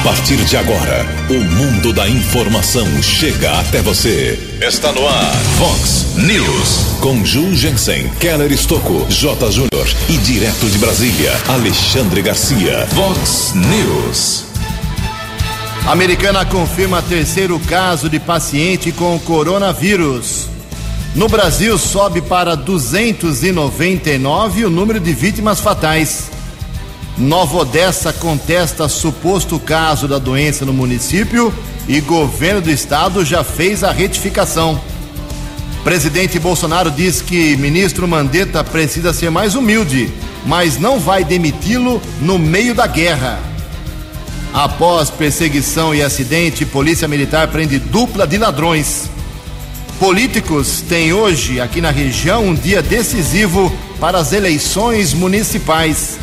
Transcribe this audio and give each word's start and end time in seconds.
A 0.00 0.02
partir 0.02 0.42
de 0.46 0.56
agora, 0.56 1.06
o 1.28 1.34
mundo 1.44 1.92
da 1.92 2.08
informação 2.08 2.86
chega 3.02 3.60
até 3.60 3.82
você. 3.82 4.38
Está 4.66 4.90
no 4.92 5.06
ar, 5.06 5.36
Fox 5.58 6.16
News. 6.16 6.96
Com 7.02 7.22
Ju 7.22 7.54
Jensen, 7.54 8.08
Keller 8.18 8.50
Estocco, 8.50 9.04
J. 9.10 9.52
Júnior 9.52 9.86
e 10.08 10.16
direto 10.16 10.70
de 10.70 10.78
Brasília, 10.78 11.38
Alexandre 11.48 12.22
Garcia. 12.22 12.86
Fox 12.86 13.52
News. 13.54 14.46
Americana 15.86 16.46
confirma 16.46 17.02
terceiro 17.02 17.60
caso 17.60 18.08
de 18.08 18.18
paciente 18.18 18.90
com 18.92 19.18
coronavírus. 19.18 20.48
No 21.14 21.28
Brasil, 21.28 21.76
sobe 21.76 22.22
para 22.22 22.54
299 22.54 24.64
o 24.64 24.70
número 24.70 24.98
de 24.98 25.12
vítimas 25.12 25.60
fatais. 25.60 26.39
Nova 27.20 27.58
Odessa 27.58 28.14
contesta 28.14 28.88
suposto 28.88 29.58
caso 29.60 30.08
da 30.08 30.18
doença 30.18 30.64
no 30.64 30.72
município 30.72 31.52
e 31.86 32.00
governo 32.00 32.62
do 32.62 32.70
estado 32.70 33.26
já 33.26 33.44
fez 33.44 33.84
a 33.84 33.92
retificação. 33.92 34.80
Presidente 35.84 36.38
Bolsonaro 36.38 36.90
diz 36.90 37.20
que 37.20 37.58
ministro 37.58 38.08
Mandetta 38.08 38.64
precisa 38.64 39.12
ser 39.12 39.30
mais 39.30 39.54
humilde, 39.54 40.10
mas 40.46 40.78
não 40.78 40.98
vai 40.98 41.22
demiti-lo 41.22 42.00
no 42.22 42.38
meio 42.38 42.74
da 42.74 42.86
guerra. 42.86 43.38
Após 44.54 45.10
perseguição 45.10 45.94
e 45.94 46.02
acidente, 46.02 46.64
Polícia 46.64 47.06
Militar 47.06 47.48
prende 47.48 47.78
dupla 47.78 48.26
de 48.26 48.38
ladrões. 48.38 49.10
Políticos 49.98 50.82
têm 50.88 51.12
hoje, 51.12 51.60
aqui 51.60 51.82
na 51.82 51.90
região, 51.90 52.46
um 52.46 52.54
dia 52.54 52.80
decisivo 52.80 53.70
para 54.00 54.18
as 54.18 54.32
eleições 54.32 55.12
municipais. 55.12 56.18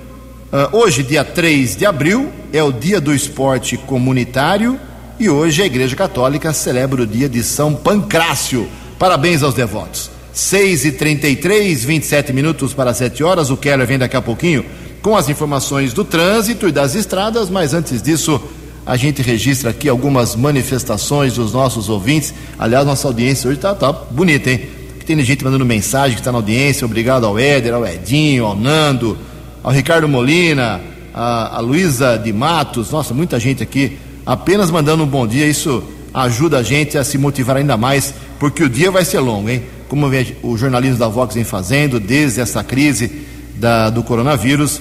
Uh, 0.53 0.77
hoje, 0.77 1.03
dia 1.03 1.25
3 1.25 1.77
de 1.77 1.87
abril, 1.87 2.31
é 2.53 2.63
o 2.63 2.71
dia 2.71 3.01
do 3.01 3.15
esporte 3.15 3.79
comunitário 3.79 4.79
e 5.19 5.31
hoje 5.31 5.63
a 5.63 5.65
Igreja 5.65 5.97
Católica 5.97 6.53
celebra 6.53 7.01
o 7.01 7.07
dia 7.07 7.27
de 7.27 7.43
São 7.43 7.75
Pancrácio. 7.75 8.69
Parabéns 8.99 9.43
aos 9.43 9.55
devotos. 9.55 10.11
6 10.31 10.85
e 10.85 10.93
33 10.93 11.83
27 11.83 12.35
minutos 12.35 12.75
para 12.75 12.93
7 12.93 13.25
horas. 13.25 13.49
O 13.49 13.57
Keller 13.57 13.87
vem 13.87 13.99
daqui 13.99 14.15
a 14.15 14.21
pouquinho 14.21 14.63
com 15.01 15.17
as 15.17 15.31
informações 15.31 15.95
do 15.95 16.05
trânsito 16.05 16.69
e 16.69 16.73
das 16.73 16.95
estradas, 16.95 17.49
mas 17.49 17.73
antes 17.73 18.03
disso, 18.03 18.39
a 18.85 18.95
gente 18.95 19.23
registra 19.23 19.71
aqui 19.71 19.89
algumas 19.89 20.37
manifestações 20.37 21.33
dos 21.33 21.55
nossos 21.55 21.89
ouvintes. 21.89 22.35
Aliás, 22.59 22.85
nossa 22.85 23.09
audiência 23.09 23.49
hoje 23.49 23.57
está 23.57 23.75
tá 23.75 23.91
bonita, 23.91 24.51
hein? 24.51 24.69
Tem 25.07 25.19
gente 25.25 25.43
mandando 25.43 25.65
mensagem 25.65 26.15
que 26.15 26.21
está 26.21 26.31
na 26.31 26.37
audiência. 26.37 26.85
Obrigado 26.85 27.25
ao 27.25 27.39
Éder, 27.39 27.73
ao 27.73 27.87
Edinho, 27.87 28.45
ao 28.45 28.55
Nando, 28.55 29.17
ao 29.63 29.71
Ricardo 29.71 30.09
Molina, 30.09 30.81
a, 31.15 31.57
a 31.57 31.61
Luísa 31.61 32.19
de 32.19 32.33
Matos. 32.33 32.91
Nossa, 32.91 33.15
muita 33.15 33.39
gente 33.39 33.63
aqui 33.63 33.99
apenas 34.27 34.71
mandando 34.71 35.05
um 35.05 35.07
bom 35.07 35.27
dia. 35.27 35.47
Isso 35.47 35.83
ajuda 36.13 36.59
a 36.59 36.63
gente 36.63 36.99
a 36.99 37.05
se 37.05 37.17
motivar 37.17 37.57
ainda 37.57 37.77
mais, 37.77 38.15
porque 38.39 38.65
o 38.65 38.69
dia 38.69 38.91
vai 38.91 39.05
ser 39.05 39.21
longo, 39.21 39.49
hein? 39.49 39.63
Como 39.89 40.11
o 40.43 40.57
jornalismo 40.57 40.99
da 40.99 41.09
Vox 41.09 41.35
vem 41.35 41.45
fazendo 41.45 42.01
desde 42.01 42.41
essa 42.41 42.65
crise 42.65 43.27
da, 43.57 43.91
do 43.91 44.03
coronavírus, 44.03 44.81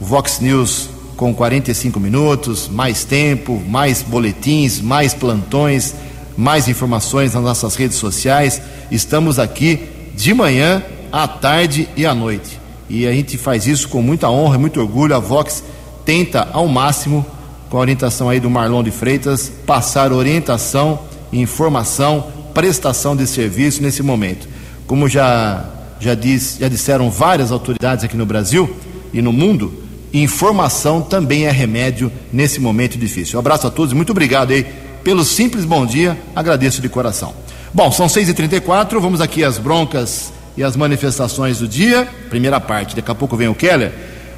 Vox 0.00 0.40
News 0.40 0.88
com 1.16 1.34
45 1.34 2.00
minutos, 2.00 2.68
mais 2.68 3.04
tempo, 3.04 3.62
mais 3.68 4.02
boletins, 4.02 4.80
mais 4.80 5.14
plantões, 5.14 5.94
mais 6.36 6.68
informações 6.68 7.34
nas 7.34 7.42
nossas 7.42 7.74
redes 7.74 7.96
sociais. 7.96 8.62
Estamos 8.90 9.38
aqui 9.38 9.80
de 10.14 10.32
manhã, 10.32 10.82
à 11.10 11.28
tarde 11.28 11.88
e 11.96 12.06
à 12.06 12.14
noite. 12.14 12.61
E 12.92 13.06
a 13.06 13.12
gente 13.12 13.38
faz 13.38 13.66
isso 13.66 13.88
com 13.88 14.02
muita 14.02 14.28
honra, 14.28 14.58
muito 14.58 14.78
orgulho. 14.78 15.16
A 15.16 15.18
Vox 15.18 15.64
tenta 16.04 16.46
ao 16.52 16.68
máximo, 16.68 17.24
com 17.70 17.78
a 17.78 17.80
orientação 17.80 18.28
aí 18.28 18.38
do 18.38 18.50
Marlon 18.50 18.82
de 18.82 18.90
Freitas, 18.90 19.50
passar 19.64 20.12
orientação, 20.12 21.00
informação, 21.32 22.26
prestação 22.52 23.16
de 23.16 23.26
serviço 23.26 23.82
nesse 23.82 24.02
momento. 24.02 24.46
Como 24.86 25.08
já 25.08 25.64
já, 25.98 26.14
diz, 26.14 26.58
já 26.60 26.68
disseram 26.68 27.10
várias 27.10 27.50
autoridades 27.50 28.04
aqui 28.04 28.16
no 28.16 28.26
Brasil 28.26 28.68
e 29.10 29.22
no 29.22 29.32
mundo, 29.32 29.72
informação 30.12 31.00
também 31.00 31.46
é 31.46 31.50
remédio 31.50 32.12
nesse 32.30 32.60
momento 32.60 32.98
difícil. 32.98 33.38
Um 33.38 33.40
abraço 33.40 33.66
a 33.66 33.70
todos 33.70 33.94
muito 33.94 34.10
obrigado 34.10 34.50
aí 34.50 34.66
pelo 35.02 35.24
simples 35.24 35.64
bom 35.64 35.86
dia, 35.86 36.18
agradeço 36.36 36.82
de 36.82 36.90
coração. 36.90 37.32
Bom, 37.72 37.90
são 37.90 38.06
6h34, 38.06 39.00
vamos 39.00 39.22
aqui 39.22 39.42
às 39.42 39.56
broncas 39.56 40.30
e 40.56 40.62
as 40.62 40.76
manifestações 40.76 41.58
do 41.58 41.68
dia. 41.68 42.06
Primeira 42.28 42.60
parte, 42.60 42.96
daqui 42.96 43.10
a 43.10 43.14
pouco 43.14 43.36
vem 43.36 43.48
o 43.48 43.54
Keller. 43.54 43.92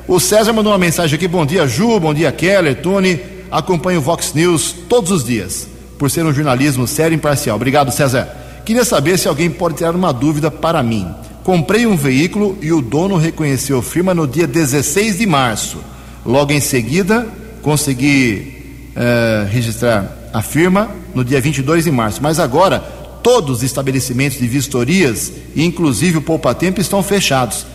O 0.06 0.20
César 0.20 0.52
mandou 0.52 0.72
uma 0.72 0.78
mensagem 0.78 1.16
aqui: 1.16 1.26
bom 1.26 1.44
dia, 1.46 1.66
Ju, 1.66 1.98
bom 1.98 2.12
dia, 2.12 2.30
Keller, 2.32 2.80
Tony. 2.80 3.20
Acompanho 3.50 4.00
o 4.00 4.02
Vox 4.02 4.32
News 4.34 4.74
todos 4.88 5.10
os 5.10 5.24
dias, 5.24 5.68
por 5.98 6.10
ser 6.10 6.24
um 6.24 6.32
jornalismo 6.32 6.86
sério 6.86 7.14
e 7.14 7.16
imparcial. 7.16 7.56
Obrigado, 7.56 7.92
César. 7.92 8.28
Queria 8.64 8.84
saber 8.84 9.18
se 9.18 9.28
alguém 9.28 9.50
pode 9.50 9.76
tirar 9.76 9.94
uma 9.94 10.12
dúvida 10.12 10.50
para 10.50 10.82
mim. 10.82 11.06
Comprei 11.44 11.86
um 11.86 11.96
veículo 11.96 12.56
e 12.62 12.72
o 12.72 12.80
dono 12.80 13.16
reconheceu 13.16 13.82
firma 13.82 14.14
no 14.14 14.26
dia 14.26 14.46
16 14.46 15.18
de 15.18 15.26
março. 15.26 15.78
Logo 16.24 16.52
em 16.52 16.60
seguida, 16.60 17.28
consegui 17.60 18.54
eh, 18.96 19.46
registrar 19.50 20.10
a 20.32 20.40
firma 20.40 20.90
no 21.14 21.22
dia 21.22 21.40
22 21.40 21.84
de 21.84 21.90
março. 21.90 22.22
Mas 22.22 22.40
agora, 22.40 22.82
todos 23.24 23.56
os 23.56 23.62
estabelecimentos 23.62 24.38
de 24.38 24.46
vistorias, 24.46 25.32
inclusive 25.56 26.18
o 26.18 26.22
Poupa 26.22 26.54
Tempo, 26.54 26.80
estão 26.80 27.02
fechados. 27.02 27.66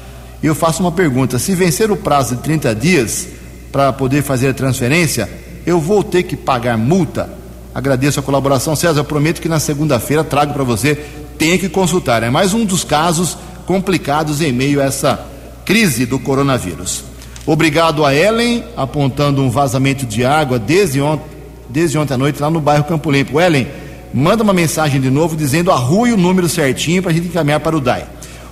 E 0.42 0.46
eu 0.46 0.54
faço 0.54 0.82
uma 0.82 0.92
pergunta: 0.92 1.40
se 1.40 1.56
vencer 1.56 1.92
o 1.92 1.98
prazo 1.98 2.36
de 2.36 2.44
30 2.44 2.76
dias 2.76 3.28
para 3.72 3.92
poder 3.92 4.22
fazer 4.22 4.50
a 4.50 4.54
transferência, 4.54 5.28
eu 5.66 5.82
vou 5.82 6.04
ter 6.04 6.24
que 6.24 6.38
pagar 6.38 6.78
multa? 6.78 7.30
Agradeço 7.74 8.20
a 8.20 8.24
colaboração, 8.24 8.76
César. 8.76 9.00
Eu 9.00 9.06
prometo 9.06 9.42
que 9.42 9.50
na 9.50 9.60
segunda-feira 9.60 10.24
trago 10.24 10.54
para 10.54 10.64
você. 10.64 10.96
Tem 11.38 11.58
que 11.58 11.70
consultar. 11.70 12.22
É 12.22 12.30
mais 12.30 12.54
um 12.54 12.66
dos 12.66 12.84
casos 12.84 13.38
complicados 13.66 14.42
em 14.42 14.52
meio 14.52 14.82
a 14.82 14.86
essa 14.86 15.26
crise 15.66 16.06
do 16.06 16.20
coronavírus. 16.20 17.04
Obrigado 17.46 18.06
a 18.06 18.14
Ellen, 18.14 18.64
apontando 18.76 19.42
um 19.42 19.50
vazamento 19.50 20.06
de 20.06 20.26
água 20.26 20.60
desde 20.60 21.02
ontem, 21.02 21.26
desde 21.70 21.98
ontem 21.98 22.14
à 22.14 22.18
noite 22.18 22.42
lá 22.42 22.50
no 22.50 22.60
bairro 22.60 22.84
Campo 22.84 23.10
Limpo. 23.10 23.40
Ellen, 23.40 23.68
manda 24.14 24.44
uma 24.44 24.54
mensagem 24.54 25.00
de 25.00 25.10
novo 25.10 25.36
dizendo 25.36 25.72
a 25.72 25.76
rua 25.76 26.10
e 26.10 26.14
o 26.14 26.18
número 26.18 26.48
certinho 26.50 27.02
para 27.02 27.12
a 27.12 27.14
gente 27.14 27.28
encaminhar 27.28 27.60
para 27.60 27.76
o 27.76 27.82
DAI. 27.82 28.06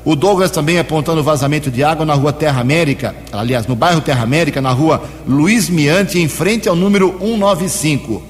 O 0.06 0.15
Douglas 0.15 0.51
também 0.51 0.80
apontando 0.80 1.21
vazamento 1.21 1.69
de 1.69 1.83
água 1.83 2.06
na 2.06 2.13
rua 2.13 2.31
Terra 2.31 2.62
América, 2.62 3.13
aliás, 3.31 3.68
no 3.68 3.75
bairro 3.75 4.00
Terra 4.00 4.24
América, 4.24 4.62
na 4.62 4.71
rua 4.71 5.04
Luiz 5.27 5.69
Miante, 5.69 6.18
em 6.18 6.30
frente 6.30 6.69
ao 6.69 6.75
número 6.75 7.18
195. 7.19 8.13
Uh, 8.13 8.24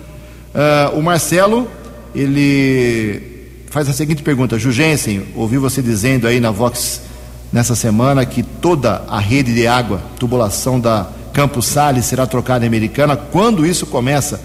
o 0.97 1.03
Marcelo, 1.03 1.67
ele 2.15 3.21
faz 3.69 3.87
a 3.87 3.93
seguinte 3.93 4.23
pergunta: 4.23 4.57
Jugensen, 4.57 5.23
ouvi 5.35 5.59
você 5.59 5.81
dizendo 5.81 6.27
aí 6.27 6.39
na 6.39 6.49
Vox 6.49 7.01
nessa 7.53 7.75
semana 7.75 8.25
que 8.25 8.41
toda 8.41 9.03
a 9.07 9.19
rede 9.19 9.53
de 9.53 9.67
água, 9.67 10.01
tubulação 10.17 10.79
da 10.79 11.07
Campos 11.31 11.67
Sales 11.67 12.05
será 12.05 12.25
trocada 12.25 12.65
em 12.65 12.67
Americana. 12.67 13.15
Quando 13.15 13.67
isso 13.67 13.85
começa? 13.85 14.41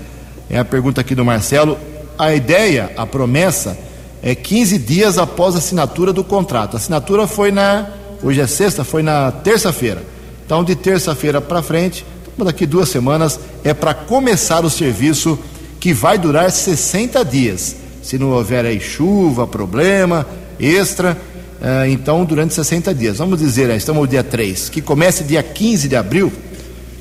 É 0.50 0.58
a 0.58 0.64
pergunta 0.66 1.00
aqui 1.00 1.14
do 1.14 1.24
Marcelo. 1.24 1.78
A 2.18 2.34
ideia, 2.34 2.92
a 2.96 3.06
promessa, 3.06 3.76
é 4.22 4.34
15 4.34 4.78
dias 4.78 5.18
após 5.18 5.54
a 5.54 5.58
assinatura 5.58 6.12
do 6.12 6.22
contrato. 6.22 6.74
A 6.74 6.76
assinatura 6.76 7.26
foi 7.26 7.50
na. 7.50 7.88
Hoje 8.22 8.40
é 8.40 8.46
sexta, 8.46 8.84
foi 8.84 9.02
na 9.02 9.32
terça-feira. 9.32 10.02
Então, 10.46 10.62
de 10.62 10.76
terça-feira 10.76 11.40
para 11.40 11.62
frente, 11.62 12.04
daqui 12.38 12.66
duas 12.66 12.88
semanas, 12.88 13.40
é 13.64 13.74
para 13.74 13.94
começar 13.94 14.64
o 14.64 14.70
serviço 14.70 15.38
que 15.80 15.92
vai 15.92 16.18
durar 16.18 16.50
60 16.50 17.24
dias. 17.24 17.76
Se 18.02 18.18
não 18.18 18.30
houver 18.30 18.64
aí 18.64 18.78
chuva, 18.80 19.46
problema, 19.46 20.26
extra, 20.58 21.18
uh, 21.60 21.86
então 21.88 22.24
durante 22.24 22.54
60 22.54 22.94
dias. 22.94 23.18
Vamos 23.18 23.40
dizer, 23.40 23.68
uh, 23.68 23.72
estamos 23.72 24.02
no 24.02 24.06
dia 24.06 24.22
3, 24.22 24.68
que 24.68 24.80
comece 24.80 25.24
dia 25.24 25.42
15 25.42 25.88
de 25.88 25.96
abril, 25.96 26.32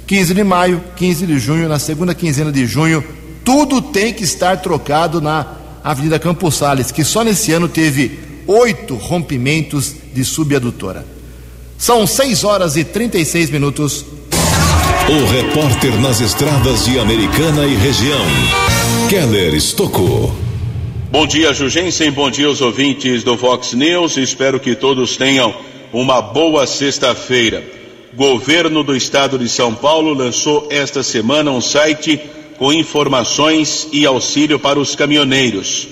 15 0.08 0.34
de 0.34 0.44
maio, 0.44 0.82
15 0.96 1.28
de 1.28 1.38
junho, 1.40 1.70
na 1.70 1.78
segunda 1.78 2.16
quinzena 2.16 2.52
de 2.52 2.66
junho, 2.66 3.04
tudo 3.52 3.82
tem 3.82 4.14
que 4.14 4.24
estar 4.24 4.62
trocado 4.62 5.20
na 5.20 5.46
Avenida 5.84 6.18
Campos 6.18 6.56
Sales, 6.56 6.90
que 6.90 7.04
só 7.04 7.22
nesse 7.22 7.52
ano 7.52 7.68
teve 7.68 8.18
oito 8.48 8.96
rompimentos 8.96 9.94
de 10.14 10.24
subadutora. 10.24 11.06
São 11.78 12.08
6 12.08 12.46
horas 12.46 12.78
e 12.78 12.86
36 12.86 13.50
minutos. 13.50 14.06
O 15.10 15.26
repórter 15.30 16.00
nas 16.00 16.22
estradas 16.22 16.86
de 16.86 16.98
Americana 16.98 17.66
e 17.66 17.76
região, 17.76 18.26
Keller 19.10 19.54
Estocou. 19.54 20.34
Bom 21.12 21.28
dia, 21.28 21.54
Jugensen. 21.54 22.10
Bom 22.10 22.32
dia 22.32 22.48
aos 22.48 22.62
ouvintes 22.62 23.22
do 23.22 23.36
Vox 23.36 23.74
News. 23.74 24.16
Espero 24.16 24.62
que 24.62 24.76
todos 24.76 25.18
tenham 25.18 25.54
uma 25.92 26.22
boa 26.22 26.66
sexta-feira. 26.66 27.62
Governo 28.14 28.82
do 28.82 28.96
Estado 28.96 29.38
de 29.38 29.50
São 29.50 29.76
Paulo 29.76 30.14
lançou 30.14 30.70
esta 30.72 31.04
semana 31.04 31.52
um 31.52 31.60
site 31.60 32.18
com 32.62 32.72
informações 32.72 33.90
e 33.92 34.06
auxílio 34.06 34.58
para 34.60 34.80
os 34.80 34.96
caminhoneiros. 34.96 35.88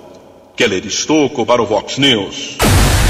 Keller 0.56 0.86
Estocco 0.86 1.45
para 1.45 1.62
o 1.62 1.66
Vox 1.66 1.98
News. 1.98 2.57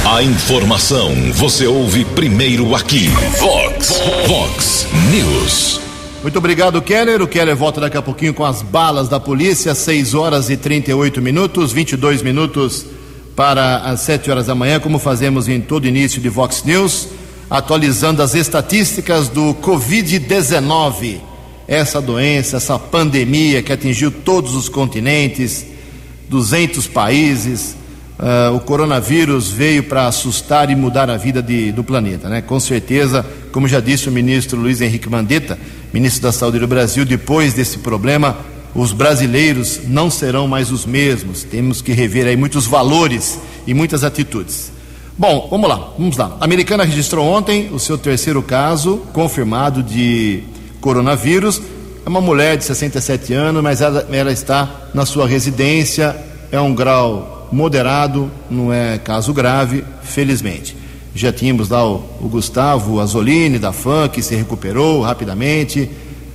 A 0.06 0.24
informação 0.24 1.14
você 1.34 1.68
ouve 1.68 2.04
primeiro 2.04 2.76
aqui. 2.76 3.10
Vox, 3.40 4.02
Vox 4.28 4.88
News. 5.12 5.80
Muito 6.24 6.38
obrigado, 6.38 6.82
Keller. 6.82 7.22
O 7.22 7.28
Keller 7.28 7.56
volta 7.56 7.80
daqui 7.80 7.98
a 7.98 8.02
pouquinho 8.02 8.34
com 8.34 8.44
as 8.44 8.62
balas 8.62 9.08
da 9.08 9.20
polícia, 9.20 9.76
6 9.76 10.14
horas 10.16 10.50
e 10.50 10.58
38 10.58 11.22
minutos, 11.22 11.72
22 11.72 12.22
minutos 12.24 12.86
para 13.40 13.78
as 13.78 14.02
7 14.02 14.30
horas 14.30 14.48
da 14.48 14.54
manhã, 14.54 14.82
como 14.82 15.00
fazemos 15.00 15.48
em 15.48 15.62
todo 15.62 15.88
início 15.88 16.20
de 16.20 16.28
Vox 16.28 16.62
News, 16.66 17.08
atualizando 17.50 18.22
as 18.22 18.36
estatísticas 18.36 19.30
do 19.30 19.54
Covid-19 19.62 21.22
essa 21.66 22.02
doença, 22.02 22.58
essa 22.58 22.78
pandemia 22.78 23.64
que 23.64 23.72
atingiu 23.72 24.12
todos 24.12 24.56
os 24.56 24.68
continentes, 24.68 25.66
200 26.28 26.86
países. 26.88 27.78
Uh, 28.20 28.58
o 28.58 28.60
coronavírus 28.60 29.50
veio 29.50 29.84
para 29.84 30.06
assustar 30.06 30.70
e 30.70 30.76
mudar 30.76 31.10
a 31.10 31.16
vida 31.16 31.42
de, 31.42 31.72
do 31.72 31.82
planeta, 31.82 32.28
né? 32.28 32.42
Com 32.42 32.60
certeza, 32.60 33.26
como 33.54 33.70
já 33.70 33.80
disse 33.80 34.10
o 34.10 34.12
ministro 34.12 34.60
Luiz 34.60 34.82
Henrique 34.82 35.08
Mandetta, 35.08 35.58
ministro 35.94 36.24
da 36.24 36.34
Saúde 36.34 36.60
do 36.60 36.68
Brasil, 36.68 37.06
depois 37.06 37.54
desse 37.54 37.78
problema, 37.78 38.38
os 38.74 38.94
brasileiros 38.94 39.82
não 39.88 40.10
serão 40.10 40.48
mais 40.48 40.72
os 40.72 40.86
mesmos. 40.86 41.44
Temos 41.44 41.82
que 41.82 41.92
rever 41.92 42.28
aí 42.28 42.38
muitos 42.38 42.66
valores 42.66 43.40
e 43.66 43.74
muitas 43.74 44.04
atitudes. 44.04 44.72
Bom, 45.18 45.48
vamos 45.52 45.68
lá, 45.68 45.92
vamos 45.98 46.16
lá. 46.16 46.38
A 46.40 46.46
americana 46.46 46.84
registrou 46.84 47.26
ontem 47.26 47.70
o 47.74 47.80
seu 47.80 47.98
terceiro 47.98 48.42
caso 48.42 49.00
confirmado 49.12 49.84
de 49.84 50.44
coronavírus. 50.80 51.62
É 52.06 52.10
uma 52.10 52.22
mulher 52.22 52.56
de 52.58 52.64
67 52.64 53.34
anos, 53.34 53.62
mas 53.62 53.82
ela, 53.82 54.08
ela 54.12 54.32
está 54.32 54.90
na 54.94 55.06
sua 55.06 55.28
residência, 55.28 56.16
é 56.52 56.60
um 56.62 56.74
grau 56.74 57.50
moderado, 57.52 58.32
não 58.50 58.72
é 58.72 58.98
caso 58.98 59.34
grave, 59.34 59.84
felizmente. 60.04 60.76
Já 61.14 61.34
tínhamos 61.34 61.68
lá 61.70 61.86
o, 61.86 62.04
o 62.22 62.30
Gustavo 62.30 63.02
Azolini, 63.02 63.60
da 63.60 63.74
FAM, 63.74 64.08
que 64.08 64.22
se 64.22 64.36
recuperou 64.36 65.02
rapidamente, 65.02 65.90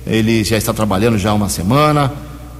ele 0.05 0.43
já 0.43 0.57
está 0.57 0.73
trabalhando 0.73 1.17
já 1.17 1.31
há 1.31 1.33
uma 1.33 1.49
semana. 1.49 2.11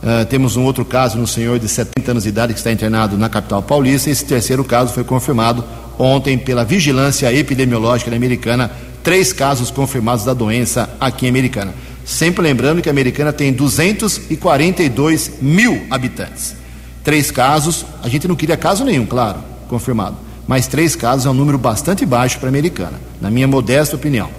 Uh, 0.05 0.23
temos 0.27 0.55
um 0.55 0.63
outro 0.63 0.85
caso 0.85 1.17
no 1.17 1.25
senhor 1.25 1.57
de 1.57 1.67
70 1.67 2.11
anos 2.11 2.23
de 2.23 2.29
idade 2.29 2.53
que 2.53 2.59
está 2.59 2.71
internado 2.71 3.17
na 3.17 3.27
capital 3.27 3.63
paulista. 3.63 4.07
Esse 4.07 4.23
terceiro 4.23 4.63
caso 4.63 4.93
foi 4.93 5.03
confirmado 5.03 5.63
ontem 5.97 6.37
pela 6.37 6.63
Vigilância 6.63 7.33
Epidemiológica 7.33 8.15
Americana 8.15 8.69
três 9.01 9.33
casos 9.33 9.71
confirmados 9.71 10.23
da 10.23 10.35
doença 10.35 10.87
aqui 10.99 11.25
em 11.25 11.29
Americana. 11.29 11.73
Sempre 12.05 12.43
lembrando 12.43 12.83
que 12.83 12.89
a 12.89 12.91
Americana 12.91 13.33
tem 13.33 13.51
242 13.51 15.41
mil 15.41 15.87
habitantes. 15.89 16.55
Três 17.03 17.31
casos, 17.31 17.83
a 18.03 18.07
gente 18.07 18.27
não 18.27 18.35
queria 18.35 18.57
caso 18.57 18.85
nenhum, 18.85 19.07
claro, 19.07 19.39
confirmado. 19.67 20.17
Mas 20.47 20.67
três 20.67 20.95
casos 20.95 21.25
é 21.25 21.29
um 21.31 21.33
número 21.33 21.57
bastante 21.57 22.05
baixo 22.05 22.37
para 22.37 22.47
a 22.47 22.51
Americana, 22.51 23.01
na 23.19 23.31
minha 23.31 23.47
modesta 23.47 23.95
opinião. 23.95 24.29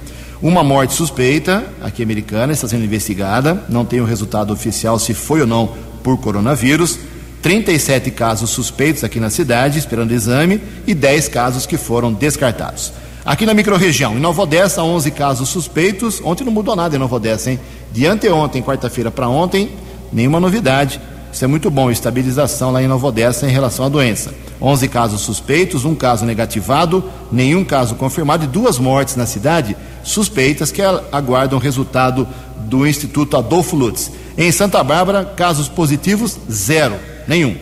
Uma 0.43 0.62
morte 0.62 0.93
suspeita, 0.93 1.64
aqui 1.81 2.02
americana, 2.02 2.52
está 2.52 2.69
sendo 2.69 2.85
investigada, 2.85 3.64
não 3.71 3.87
tem 3.87 4.02
o 4.02 4.05
resultado 4.05 4.52
oficial 4.52 4.99
se 4.99 5.14
foi 5.14 5.40
ou 5.40 5.47
não 5.47 5.73
por 6.02 6.19
coronavírus. 6.19 6.99
37 7.40 8.11
casos 8.11 8.50
suspeitos 8.50 9.02
aqui 9.02 9.19
na 9.19 9.31
cidade, 9.31 9.78
esperando 9.78 10.12
exame, 10.12 10.61
e 10.87 10.95
10 10.95 11.28
casos 11.28 11.64
que 11.64 11.78
foram 11.78 12.12
descartados. 12.12 12.93
Aqui 13.25 13.47
na 13.47 13.55
microrregião, 13.55 14.14
em 14.14 14.21
Nova 14.21 14.43
Odessa, 14.43 14.83
11 14.83 15.11
casos 15.11 15.49
suspeitos. 15.49 16.21
Ontem 16.23 16.45
não 16.45 16.52
mudou 16.52 16.76
nada 16.76 16.95
em 16.95 16.99
Nova 16.99 17.16
Odessa, 17.16 17.50
hein? 17.50 17.59
De 17.90 18.07
anteontem, 18.07 18.62
quarta-feira 18.62 19.11
para 19.11 19.28
ontem, 19.28 19.71
nenhuma 20.12 20.38
novidade. 20.38 21.00
Isso 21.33 21.45
é 21.45 21.49
muito 21.49 21.71
bom, 21.71 21.90
estabilização 21.90 22.71
lá 22.71 22.83
em 22.83 22.87
Nova 22.87 23.07
Odessa 23.07 23.47
em 23.47 23.52
relação 23.52 23.87
à 23.87 23.88
doença. 23.88 24.35
11 24.61 24.88
casos 24.88 25.21
suspeitos, 25.23 25.85
um 25.85 25.95
caso 25.95 26.25
negativado, 26.25 27.05
nenhum 27.33 27.64
caso 27.64 27.95
confirmado 27.95 28.45
e 28.45 28.47
duas 28.47 28.78
mortes 28.78 29.16
na 29.16 29.26
cidade 29.26 29.76
suspeitas 30.07 30.71
que 30.71 30.81
aguardam 31.13 31.59
resultado 31.59 32.27
do 32.61 32.87
Instituto 32.87 33.37
Adolfo 33.37 33.77
Lutz. 33.77 34.11
Em 34.39 34.51
Santa 34.53 34.83
Bárbara, 34.83 35.25
casos 35.25 35.69
positivos, 35.69 36.39
zero, 36.51 36.97
nenhum. 37.29 37.57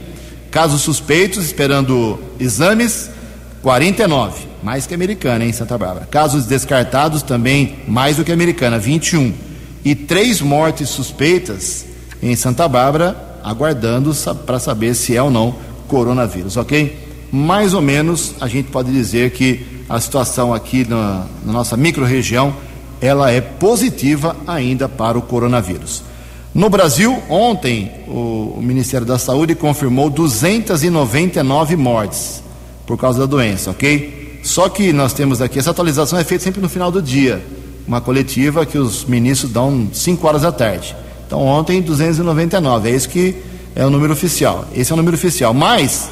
Casos 0.51 0.83
suspeitos, 0.83 1.45
esperando 1.45 2.21
exames, 2.39 3.11
49 3.63 4.55
mais 4.65 4.87
que 4.87 4.95
americana, 4.95 5.45
em 5.45 5.53
Santa 5.53 5.77
Bárbara. 5.77 6.07
Casos 6.07 6.47
descartados 6.47 7.23
também 7.23 7.81
mais 7.87 8.17
do 8.17 8.25
que 8.25 8.33
americana, 8.33 8.79
21. 8.79 9.35
E 9.85 9.95
três 9.95 10.41
mortes 10.41 10.89
suspeitas 10.89 11.85
em 12.23 12.35
Santa 12.35 12.67
Bárbara, 12.67 13.15
aguardando 13.45 14.15
para 14.47 14.59
saber 14.59 14.95
se 14.95 15.15
é 15.15 15.23
ou 15.23 15.31
não 15.31 15.55
coronavírus, 15.87 16.57
ok? 16.57 17.29
Mais 17.31 17.75
ou 17.75 17.83
menos 17.83 18.35
a 18.41 18.49
gente 18.49 18.71
pode 18.71 18.91
dizer 18.91 19.33
que 19.33 19.74
a 19.89 20.01
situação 20.01 20.55
aqui 20.55 20.87
na, 20.89 21.27
na 21.45 21.53
nossa 21.53 21.77
microrregião 21.77 22.55
ela 23.01 23.31
é 23.31 23.41
positiva 23.41 24.35
ainda 24.47 24.89
para 24.89 25.19
o 25.19 25.23
coronavírus. 25.23 26.03
No 26.55 26.71
Brasil, 26.71 27.21
ontem, 27.29 27.91
o 28.07 28.61
Ministério 28.63 29.07
da 29.07 29.19
Saúde 29.19 29.55
confirmou 29.55 30.09
299 30.09 31.77
mortes 31.77 32.43
por 32.87 32.97
causa 32.97 33.19
da 33.19 33.27
doença, 33.27 33.73
ok? 33.73 34.41
Só 34.43 34.69
que 34.69 34.93
nós 34.93 35.13
temos 35.13 35.43
aqui, 35.43 35.59
essa 35.59 35.73
atualização 35.73 36.19
é 36.19 36.25
feita 36.25 36.45
sempre 36.45 36.61
no 36.61 36.69
final 36.69 36.91
do 36.91 37.03
dia, 37.03 37.45
uma 37.87 38.01
coletiva 38.01 38.65
que 38.65 38.79
os 38.79 39.05
ministros 39.05 39.51
dão 39.51 39.89
5 39.93 40.27
horas 40.27 40.43
da 40.43 40.53
tarde. 40.53 40.95
Então, 41.27 41.41
ontem, 41.41 41.83
299, 41.83 42.89
é 42.89 42.95
isso 42.95 43.09
que 43.09 43.35
é 43.75 43.85
o 43.85 43.91
número 43.91 44.13
oficial. 44.13 44.65
Esse 44.75 44.93
é 44.93 44.95
o 44.95 44.97
número 44.97 45.17
oficial. 45.17 45.53
Mas, 45.53 46.09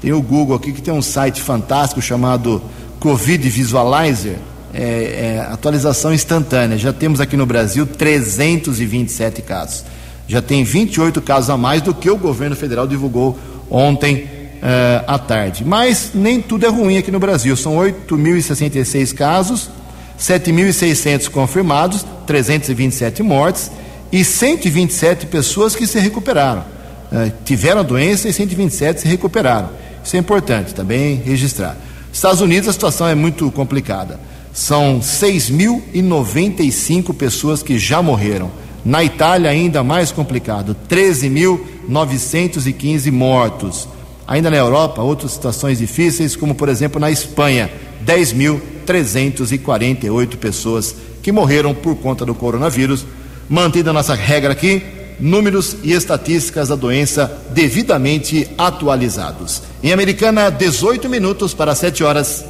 tem 0.00 0.12
o 0.12 0.22
Google 0.22 0.56
aqui 0.56 0.72
que 0.72 0.80
tem 0.80 0.94
um 0.94 1.02
site 1.02 1.42
fantástico 1.42 2.00
chamado 2.00 2.62
Covid 3.00 3.48
Visualizer, 3.48 4.36
é, 4.74 4.82
é, 4.82 5.46
atualização 5.50 6.12
instantânea. 6.12 6.76
Já 6.76 6.92
temos 6.92 7.18
aqui 7.18 7.36
no 7.36 7.46
Brasil 7.46 7.86
327 7.86 9.40
casos. 9.42 9.84
Já 10.28 10.40
tem 10.42 10.62
28 10.62 11.20
casos 11.22 11.50
a 11.50 11.56
mais 11.56 11.82
do 11.82 11.94
que 11.94 12.10
o 12.10 12.16
governo 12.16 12.54
federal 12.54 12.86
divulgou 12.86 13.36
ontem 13.70 14.28
é, 14.62 15.02
à 15.06 15.18
tarde. 15.18 15.64
Mas 15.64 16.10
nem 16.14 16.42
tudo 16.42 16.66
é 16.66 16.68
ruim 16.68 16.98
aqui 16.98 17.10
no 17.10 17.18
Brasil. 17.18 17.56
São 17.56 17.76
8.066 17.76 19.14
casos, 19.14 19.70
7.600 20.18 21.30
confirmados, 21.30 22.04
327 22.26 23.22
mortes 23.22 23.70
e 24.12 24.22
127 24.22 25.26
pessoas 25.26 25.74
que 25.74 25.86
se 25.86 25.98
recuperaram. 25.98 26.64
É, 27.10 27.32
tiveram 27.44 27.80
a 27.80 27.82
doença 27.82 28.28
e 28.28 28.32
127 28.32 29.00
se 29.00 29.08
recuperaram. 29.08 29.70
Isso 30.04 30.16
é 30.16 30.18
importante 30.18 30.74
também 30.74 31.16
registrar. 31.16 31.76
Estados 32.12 32.40
Unidos 32.40 32.68
a 32.68 32.72
situação 32.72 33.06
é 33.06 33.14
muito 33.14 33.48
complicada. 33.50 34.18
São 34.52 34.98
6.095 35.00 37.14
pessoas 37.14 37.62
que 37.62 37.78
já 37.78 38.02
morreram. 38.02 38.50
Na 38.84 39.04
Itália, 39.04 39.48
ainda 39.50 39.84
mais 39.84 40.10
complicado, 40.10 40.74
13.915 40.88 43.12
mortos. 43.12 43.86
Ainda 44.26 44.50
na 44.50 44.56
Europa, 44.56 45.02
outras 45.02 45.30
situações 45.32 45.78
difíceis, 45.78 46.34
como 46.36 46.54
por 46.54 46.68
exemplo 46.68 47.00
na 47.00 47.10
Espanha, 47.10 47.70
10.348 48.04 50.36
pessoas 50.36 50.94
que 51.22 51.32
morreram 51.32 51.74
por 51.74 51.96
conta 51.96 52.24
do 52.24 52.34
coronavírus. 52.34 53.04
Mantida 53.48 53.90
a 53.90 53.92
nossa 53.92 54.14
regra 54.14 54.52
aqui, 54.52 54.82
números 55.20 55.76
e 55.82 55.92
estatísticas 55.92 56.68
da 56.68 56.74
doença 56.74 57.30
devidamente 57.50 58.48
atualizados. 58.56 59.62
Em 59.82 59.92
Americana, 59.92 60.50
18 60.50 61.08
minutos 61.08 61.54
para 61.54 61.74
7 61.74 62.02
horas. 62.02 62.44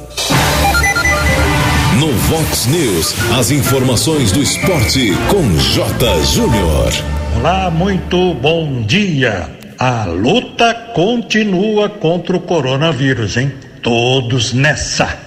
No 1.99 2.11
Vox 2.13 2.65
News, 2.67 3.13
as 3.37 3.51
informações 3.51 4.31
do 4.31 4.41
esporte 4.41 5.13
com 5.29 5.57
J. 5.57 6.23
Júnior. 6.23 6.91
Olá, 7.37 7.69
muito 7.69 8.33
bom 8.35 8.81
dia. 8.81 9.49
A 9.77 10.05
luta 10.05 10.73
continua 10.93 11.89
contra 11.89 12.37
o 12.37 12.39
coronavírus, 12.39 13.35
hein? 13.37 13.51
Todos 13.81 14.53
nessa. 14.53 15.17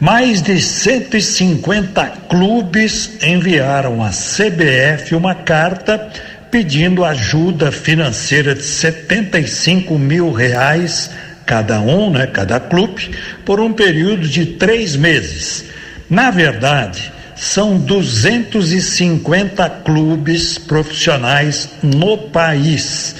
Mais 0.00 0.40
de 0.40 0.60
150 0.60 2.06
clubes 2.28 3.22
enviaram 3.22 4.02
à 4.02 4.10
CBF 4.10 5.14
uma 5.14 5.34
carta 5.34 6.10
pedindo 6.50 7.04
ajuda 7.04 7.70
financeira 7.70 8.54
de 8.54 8.62
75 8.62 9.98
mil 9.98 10.32
reais 10.32 11.10
cada 11.50 11.80
um, 11.80 12.10
né, 12.10 12.28
cada 12.28 12.60
clube, 12.60 13.10
por 13.44 13.58
um 13.58 13.72
período 13.72 14.28
de 14.28 14.46
três 14.46 14.94
meses. 14.94 15.64
Na 16.08 16.30
verdade, 16.30 17.12
são 17.34 17.76
250 17.76 19.68
clubes 19.84 20.58
profissionais 20.58 21.70
no 21.82 22.16
país. 22.16 23.16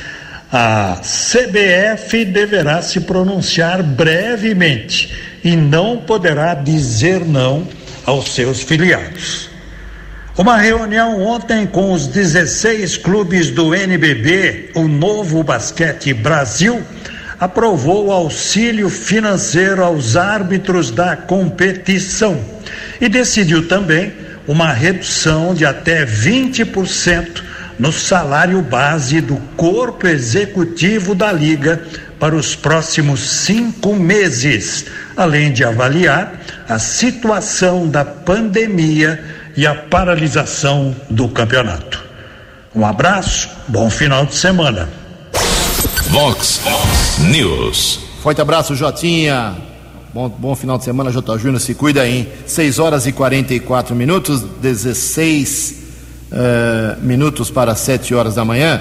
A 0.52 1.00
CBF 1.02 2.25
deverá 2.25 2.82
se 2.82 3.00
pronunciar 3.00 3.82
brevemente 3.82 5.12
e 5.42 5.56
não 5.56 5.96
poderá 5.96 6.54
dizer 6.54 7.25
não 7.25 7.66
aos 8.04 8.32
seus 8.32 8.62
filiados. 8.62 9.50
Uma 10.40 10.56
reunião 10.56 11.20
ontem 11.20 11.66
com 11.66 11.92
os 11.92 12.06
16 12.06 12.97
clubes 12.97 13.50
do 13.50 13.75
NBB, 13.75 14.70
o 14.75 14.88
Novo 14.88 15.42
Basquete 15.42 16.14
Brasil, 16.14 16.82
aprovou 17.38 18.11
auxílio 18.11 18.88
financeiro 18.88 19.85
aos 19.85 20.16
árbitros 20.16 20.90
da 20.90 21.14
competição 21.14 22.42
e 22.99 23.06
decidiu 23.06 23.68
também 23.68 24.14
uma 24.49 24.73
redução 24.73 25.52
de 25.52 25.66
até 25.66 26.06
20% 26.06 27.42
no 27.78 27.92
salário 27.92 28.62
base 28.62 29.20
do 29.20 29.37
corpo 29.59 30.06
executivo 30.06 31.14
da 31.14 31.30
Liga 31.30 31.82
para 32.18 32.35
os 32.35 32.56
próximos 32.56 33.20
cinco 33.20 33.94
meses, 33.94 34.87
além 35.14 35.52
de 35.52 35.64
avaliar 35.64 36.32
a 36.66 36.78
situação 36.78 37.87
da 37.87 38.06
pandemia 38.06 39.38
e 39.57 39.66
a 39.66 39.75
paralisação 39.75 40.95
do 41.09 41.28
campeonato. 41.28 42.02
Um 42.75 42.87
abraço, 42.87 43.49
bom 43.69 43.90
final 43.90 44.25
de 44.25 44.35
semana. 44.35 44.88
Vox 46.11 46.61
News. 47.19 48.00
Forte 48.23 48.40
abraço, 48.40 48.75
Jotinha. 48.75 49.57
Bom, 50.12 50.28
bom 50.28 50.57
final 50.57 50.76
de 50.76 50.85
semana, 50.85 51.11
J. 51.11 51.38
Júnior. 51.38 51.61
Se 51.61 51.75
cuida 51.75 52.02
aí. 52.02 52.30
6 52.47 52.78
horas 52.78 53.07
e 53.07 53.12
44 53.12 53.95
minutos, 53.95 54.42
16 54.61 55.71
uh, 55.71 55.76
eh, 56.33 56.97
minutos 57.00 57.50
para 57.50 57.75
7 57.75 58.14
horas 58.14 58.35
da 58.35 58.45
manhã. 58.45 58.80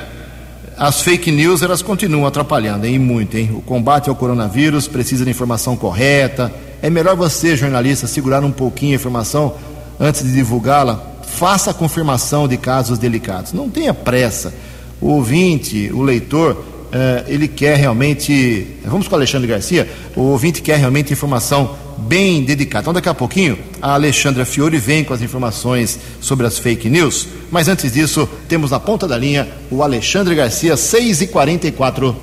As 0.77 1.01
fake 1.01 1.31
news 1.31 1.61
elas 1.61 1.81
continuam 1.81 2.25
atrapalhando, 2.25 2.85
hein? 2.85 2.97
Muito, 2.97 3.37
hein? 3.37 3.51
O 3.53 3.61
combate 3.61 4.09
ao 4.09 4.15
coronavírus 4.15 4.87
precisa 4.87 5.23
de 5.23 5.29
informação 5.29 5.75
correta. 5.75 6.51
É 6.81 6.89
melhor 6.89 7.15
você, 7.15 7.55
jornalista, 7.55 8.07
segurar 8.07 8.43
um 8.43 8.51
pouquinho 8.51 8.93
a 8.93 8.95
informação 8.95 9.55
antes 9.99 10.23
de 10.23 10.33
divulgá-la, 10.33 11.03
faça 11.23 11.71
a 11.71 11.73
confirmação 11.73 12.47
de 12.47 12.57
casos 12.57 12.97
delicados. 12.97 13.53
Não 13.53 13.69
tenha 13.69 13.93
pressa. 13.93 14.53
O 15.01 15.07
ouvinte, 15.07 15.91
o 15.93 16.01
leitor, 16.01 16.65
eh, 16.91 17.25
ele 17.27 17.47
quer 17.47 17.77
realmente. 17.77 18.67
Vamos 18.85 19.07
com 19.07 19.15
o 19.15 19.17
Alexandre 19.17 19.47
Garcia. 19.47 19.89
O 20.15 20.21
ouvinte 20.21 20.61
quer 20.61 20.77
realmente 20.77 21.13
informação 21.13 21.75
bem 21.97 22.43
dedicada. 22.43 22.83
Então, 22.83 22.93
daqui 22.93 23.09
a 23.09 23.13
pouquinho, 23.13 23.57
a 23.81 23.93
Alexandra 23.93 24.45
Fiore 24.45 24.77
vem 24.77 25.03
com 25.03 25.13
as 25.13 25.21
informações 25.21 25.99
sobre 26.19 26.47
as 26.47 26.57
fake 26.57 26.89
news. 26.89 27.27
Mas 27.51 27.67
antes 27.67 27.93
disso, 27.93 28.27
temos 28.47 28.71
na 28.71 28.79
ponta 28.79 29.07
da 29.07 29.17
linha 29.17 29.47
o 29.69 29.83
Alexandre 29.83 30.35
Garcia, 30.35 30.75
6 30.75 31.21
e 31.21 31.27
44 31.27 32.15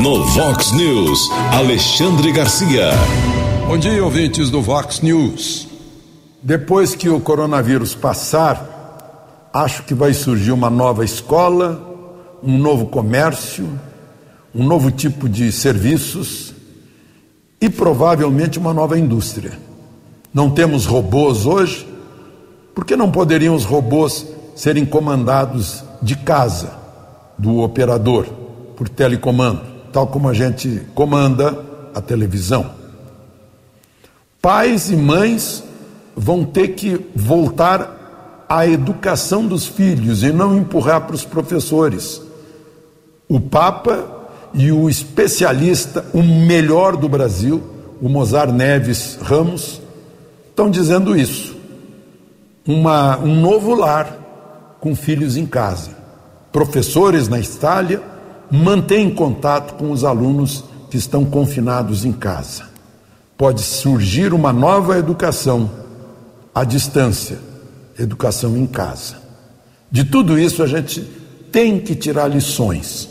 No 0.00 0.24
Vox 0.26 0.72
News, 0.72 1.30
Alexandre 1.52 2.32
Garcia. 2.32 2.90
Bom 3.74 3.80
dia, 3.80 4.04
ouvintes 4.04 4.50
do 4.50 4.62
Vox 4.62 5.00
News. 5.00 5.66
Depois 6.40 6.94
que 6.94 7.08
o 7.08 7.18
coronavírus 7.18 7.92
passar, 7.92 9.50
acho 9.52 9.82
que 9.82 9.92
vai 9.92 10.14
surgir 10.14 10.52
uma 10.52 10.70
nova 10.70 11.04
escola, 11.04 12.30
um 12.40 12.56
novo 12.56 12.86
comércio, 12.86 13.68
um 14.54 14.62
novo 14.62 14.92
tipo 14.92 15.28
de 15.28 15.50
serviços 15.50 16.54
e 17.60 17.68
provavelmente 17.68 18.60
uma 18.60 18.72
nova 18.72 18.96
indústria. 18.96 19.58
Não 20.32 20.50
temos 20.50 20.86
robôs 20.86 21.44
hoje, 21.44 21.84
por 22.76 22.84
que 22.84 22.94
não 22.94 23.10
poderiam 23.10 23.56
os 23.56 23.64
robôs 23.64 24.24
serem 24.54 24.86
comandados 24.86 25.82
de 26.00 26.14
casa, 26.14 26.74
do 27.36 27.58
operador, 27.58 28.24
por 28.76 28.88
telecomando, 28.88 29.62
tal 29.92 30.06
como 30.06 30.28
a 30.28 30.32
gente 30.32 30.82
comanda 30.94 31.58
a 31.92 32.00
televisão? 32.00 32.83
Pais 34.44 34.90
e 34.90 34.96
mães 34.96 35.64
vão 36.14 36.44
ter 36.44 36.74
que 36.74 37.00
voltar 37.16 38.44
à 38.46 38.66
educação 38.66 39.46
dos 39.46 39.64
filhos 39.64 40.22
e 40.22 40.30
não 40.30 40.54
empurrar 40.54 41.06
para 41.06 41.14
os 41.14 41.24
professores. 41.24 42.20
O 43.26 43.40
Papa 43.40 44.04
e 44.52 44.70
o 44.70 44.86
especialista, 44.90 46.04
o 46.12 46.22
melhor 46.22 46.94
do 46.94 47.08
Brasil, 47.08 47.62
o 48.02 48.06
Mozar 48.06 48.52
Neves 48.52 49.18
Ramos, 49.22 49.80
estão 50.50 50.70
dizendo 50.70 51.16
isso. 51.16 51.56
Uma, 52.68 53.18
um 53.20 53.40
novo 53.40 53.74
lar 53.74 54.76
com 54.78 54.94
filhos 54.94 55.38
em 55.38 55.46
casa. 55.46 55.92
Professores 56.52 57.28
na 57.28 57.40
Itália 57.40 58.02
mantêm 58.50 59.08
contato 59.08 59.72
com 59.76 59.90
os 59.90 60.04
alunos 60.04 60.66
que 60.90 60.98
estão 60.98 61.24
confinados 61.24 62.04
em 62.04 62.12
casa 62.12 62.73
pode 63.36 63.62
surgir 63.62 64.32
uma 64.32 64.52
nova 64.52 64.98
educação 64.98 65.70
à 66.54 66.64
distância, 66.64 67.38
educação 67.98 68.56
em 68.56 68.66
casa. 68.66 69.16
De 69.90 70.04
tudo 70.04 70.38
isso 70.38 70.62
a 70.62 70.66
gente 70.66 71.00
tem 71.52 71.78
que 71.78 71.94
tirar 71.94 72.28
lições, 72.28 73.08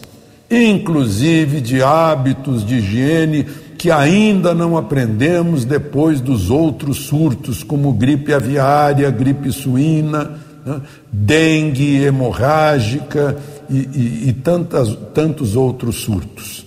inclusive 0.49 1.61
de 1.61 1.81
hábitos 1.81 2.65
de 2.65 2.75
higiene 2.75 3.45
que 3.77 3.91
ainda 3.91 4.53
não 4.53 4.77
aprendemos 4.77 5.65
depois 5.65 6.21
dos 6.21 6.49
outros 6.49 6.99
surtos, 6.99 7.63
como 7.63 7.91
gripe 7.91 8.33
aviária, 8.33 9.09
gripe 9.11 9.51
suína, 9.51 10.39
né? 10.65 10.81
dengue 11.11 12.01
hemorrágica 12.03 13.37
e, 13.69 13.75
e, 13.75 14.29
e 14.29 14.33
tantas, 14.33 14.97
tantos 15.13 15.57
outros 15.57 15.97
surtos. 15.97 16.65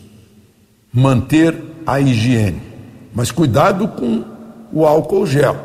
Manter 0.92 1.54
a 1.86 1.98
higiene, 2.00 2.60
mas 3.16 3.30
cuidado 3.30 3.88
com 3.88 4.22
o 4.70 4.84
álcool 4.84 5.26
gel. 5.26 5.56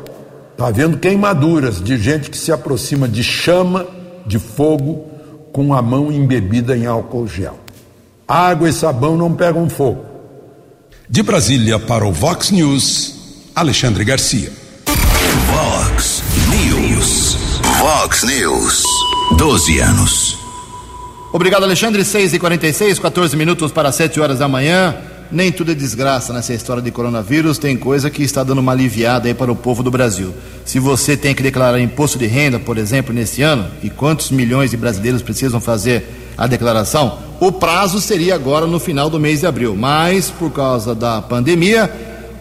Está 0.52 0.68
havendo 0.68 0.96
queimaduras 0.96 1.82
de 1.82 1.98
gente 1.98 2.30
que 2.30 2.36
se 2.36 2.50
aproxima 2.50 3.06
de 3.06 3.22
chama, 3.22 3.86
de 4.26 4.38
fogo, 4.38 5.10
com 5.52 5.74
a 5.74 5.82
mão 5.82 6.10
embebida 6.10 6.74
em 6.74 6.86
álcool 6.86 7.28
gel. 7.28 7.60
Água 8.26 8.70
e 8.70 8.72
sabão 8.72 9.18
não 9.18 9.34
pegam 9.34 9.68
fogo. 9.68 10.02
De 11.06 11.22
Brasília 11.22 11.78
para 11.78 12.06
o 12.06 12.12
Vox 12.12 12.50
News, 12.50 13.50
Alexandre 13.54 14.02
Garcia. 14.02 14.50
Vox 15.46 16.22
News. 16.48 17.36
Vox 17.78 18.22
News. 18.22 18.82
12 19.36 19.78
anos. 19.78 20.38
Obrigado, 21.34 21.64
Alexandre. 21.64 22.02
6 22.02 22.32
e 22.32 22.38
46 22.38 22.98
14 22.98 23.36
minutos 23.36 23.70
para 23.70 23.92
7 23.92 24.18
horas 24.20 24.38
da 24.38 24.48
manhã. 24.48 25.11
Nem 25.32 25.50
tudo 25.50 25.72
é 25.72 25.74
desgraça 25.74 26.30
nessa 26.30 26.52
história 26.52 26.82
de 26.82 26.90
coronavírus, 26.90 27.56
tem 27.56 27.74
coisa 27.74 28.10
que 28.10 28.22
está 28.22 28.44
dando 28.44 28.58
uma 28.58 28.72
aliviada 28.72 29.28
aí 29.28 29.32
para 29.32 29.50
o 29.50 29.56
povo 29.56 29.82
do 29.82 29.90
Brasil. 29.90 30.34
Se 30.62 30.78
você 30.78 31.16
tem 31.16 31.34
que 31.34 31.42
declarar 31.42 31.80
imposto 31.80 32.18
de 32.18 32.26
renda, 32.26 32.58
por 32.58 32.76
exemplo, 32.76 33.14
nesse 33.14 33.40
ano, 33.40 33.66
e 33.82 33.88
quantos 33.88 34.30
milhões 34.30 34.70
de 34.70 34.76
brasileiros 34.76 35.22
precisam 35.22 35.58
fazer 35.58 36.34
a 36.36 36.46
declaração, 36.46 37.18
o 37.40 37.50
prazo 37.50 37.98
seria 37.98 38.34
agora 38.34 38.66
no 38.66 38.78
final 38.78 39.08
do 39.08 39.18
mês 39.18 39.40
de 39.40 39.46
abril. 39.46 39.74
Mas, 39.74 40.28
por 40.28 40.50
causa 40.50 40.94
da 40.94 41.22
pandemia, 41.22 41.90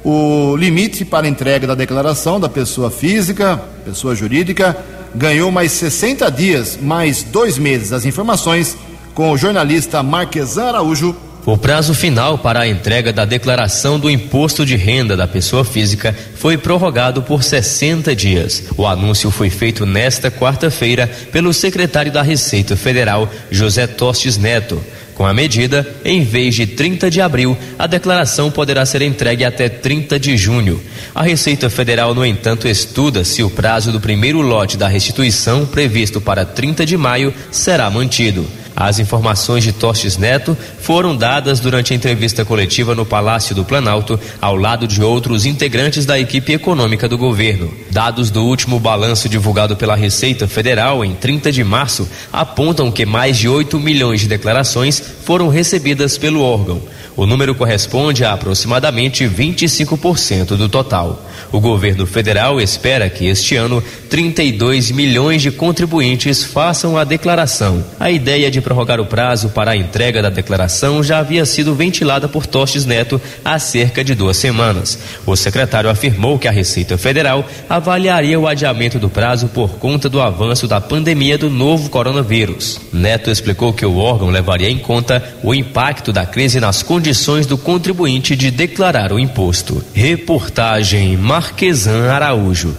o 0.03 0.57
limite 0.57 1.05
para 1.05 1.29
entrega 1.29 1.65
da 1.65 1.75
declaração 1.75 2.41
da 2.41 2.49
pessoa 2.49 2.91
física, 2.91 3.57
pessoa 3.85 4.13
jurídica, 4.13 4.77
ganhou 5.15 5.49
mais 5.49 5.71
60 5.71 6.29
dias, 6.29 6.77
mais 6.81 7.23
dois 7.23 7.57
meses. 7.57 7.93
As 7.93 8.05
informações 8.05 8.75
com 9.13 9.31
o 9.31 9.37
jornalista 9.37 10.03
Marquesan 10.03 10.65
Araújo. 10.65 11.15
O 11.43 11.57
prazo 11.57 11.95
final 11.95 12.37
para 12.37 12.59
a 12.59 12.67
entrega 12.67 13.11
da 13.11 13.25
declaração 13.25 13.99
do 13.99 14.11
imposto 14.11 14.63
de 14.63 14.75
renda 14.75 15.17
da 15.17 15.27
pessoa 15.27 15.65
física 15.65 16.15
foi 16.35 16.55
prorrogado 16.55 17.23
por 17.23 17.41
60 17.41 18.15
dias. 18.15 18.65
O 18.77 18.85
anúncio 18.85 19.31
foi 19.31 19.49
feito 19.49 19.83
nesta 19.83 20.29
quarta-feira 20.29 21.09
pelo 21.31 21.51
secretário 21.51 22.11
da 22.11 22.21
Receita 22.21 22.75
Federal, 22.75 23.27
José 23.49 23.87
Tostes 23.87 24.37
Neto. 24.37 24.79
Com 25.15 25.25
a 25.25 25.33
medida, 25.33 25.87
em 26.05 26.23
vez 26.23 26.55
de 26.55 26.67
30 26.67 27.09
de 27.09 27.19
abril, 27.19 27.57
a 27.77 27.87
declaração 27.87 28.51
poderá 28.51 28.85
ser 28.85 29.01
entregue 29.01 29.43
até 29.43 29.67
30 29.67 30.19
de 30.19 30.37
junho. 30.37 30.81
A 31.13 31.23
Receita 31.23 31.71
Federal, 31.71 32.13
no 32.13 32.25
entanto, 32.25 32.67
estuda 32.67 33.23
se 33.23 33.43
o 33.43 33.49
prazo 33.49 33.91
do 33.91 33.99
primeiro 33.99 34.41
lote 34.41 34.77
da 34.77 34.87
restituição, 34.87 35.65
previsto 35.65 36.21
para 36.21 36.45
30 36.45 36.85
de 36.85 36.97
maio, 36.97 37.33
será 37.51 37.89
mantido. 37.89 38.47
As 38.81 38.97
informações 38.97 39.63
de 39.63 39.71
Tostes 39.71 40.17
Neto 40.17 40.57
foram 40.79 41.15
dadas 41.15 41.59
durante 41.59 41.93
a 41.93 41.95
entrevista 41.95 42.43
coletiva 42.43 42.95
no 42.95 43.05
Palácio 43.05 43.53
do 43.53 43.63
Planalto, 43.63 44.19
ao 44.41 44.55
lado 44.55 44.87
de 44.87 45.03
outros 45.03 45.45
integrantes 45.45 46.03
da 46.03 46.19
equipe 46.19 46.51
econômica 46.51 47.07
do 47.07 47.15
governo. 47.15 47.71
Dados 47.91 48.31
do 48.31 48.43
último 48.43 48.79
balanço 48.79 49.29
divulgado 49.29 49.77
pela 49.77 49.95
Receita 49.95 50.47
Federal 50.47 51.05
em 51.05 51.13
30 51.13 51.51
de 51.51 51.63
março 51.63 52.09
apontam 52.33 52.91
que 52.91 53.05
mais 53.05 53.37
de 53.37 53.47
8 53.47 53.79
milhões 53.79 54.21
de 54.21 54.27
declarações 54.27 54.99
foram 55.23 55.47
recebidas 55.47 56.17
pelo 56.17 56.41
órgão. 56.41 56.81
O 57.15 57.25
número 57.25 57.53
corresponde 57.53 58.23
a 58.23 58.33
aproximadamente 58.33 59.25
25% 59.25 60.55
do 60.55 60.69
total. 60.69 61.23
O 61.51 61.59
governo 61.59 62.05
federal 62.05 62.61
espera 62.61 63.09
que 63.09 63.25
este 63.25 63.55
ano 63.55 63.83
32 64.09 64.91
milhões 64.91 65.41
de 65.41 65.51
contribuintes 65.51 66.43
façam 66.43 66.97
a 66.97 67.03
declaração. 67.03 67.83
A 67.99 68.09
ideia 68.09 68.49
de 68.49 68.61
prorrogar 68.71 69.01
o 69.01 69.05
prazo 69.05 69.49
para 69.49 69.71
a 69.71 69.75
entrega 69.75 70.21
da 70.21 70.29
declaração 70.29 71.03
já 71.03 71.19
havia 71.19 71.45
sido 71.45 71.75
ventilada 71.75 72.29
por 72.29 72.47
Tostes 72.47 72.85
Neto 72.85 73.21
há 73.43 73.59
cerca 73.59 74.01
de 74.01 74.15
duas 74.15 74.37
semanas. 74.37 74.97
O 75.25 75.35
secretário 75.35 75.89
afirmou 75.89 76.39
que 76.39 76.47
a 76.47 76.51
Receita 76.51 76.97
Federal 76.97 77.45
avaliaria 77.69 78.39
o 78.39 78.47
adiamento 78.47 78.97
do 78.97 79.09
prazo 79.09 79.49
por 79.49 79.71
conta 79.71 80.07
do 80.07 80.21
avanço 80.21 80.69
da 80.69 80.79
pandemia 80.79 81.37
do 81.37 81.49
novo 81.49 81.89
coronavírus. 81.89 82.79
Neto 82.93 83.29
explicou 83.29 83.73
que 83.73 83.85
o 83.85 83.97
órgão 83.97 84.29
levaria 84.29 84.69
em 84.69 84.77
conta 84.77 85.21
o 85.43 85.53
impacto 85.53 86.13
da 86.13 86.25
crise 86.25 86.61
nas 86.61 86.81
condições 86.81 87.45
do 87.45 87.57
contribuinte 87.57 88.37
de 88.37 88.49
declarar 88.49 89.11
o 89.11 89.19
imposto. 89.19 89.83
Reportagem 89.93 91.17
Marquesan 91.17 92.09
Araújo. 92.09 92.73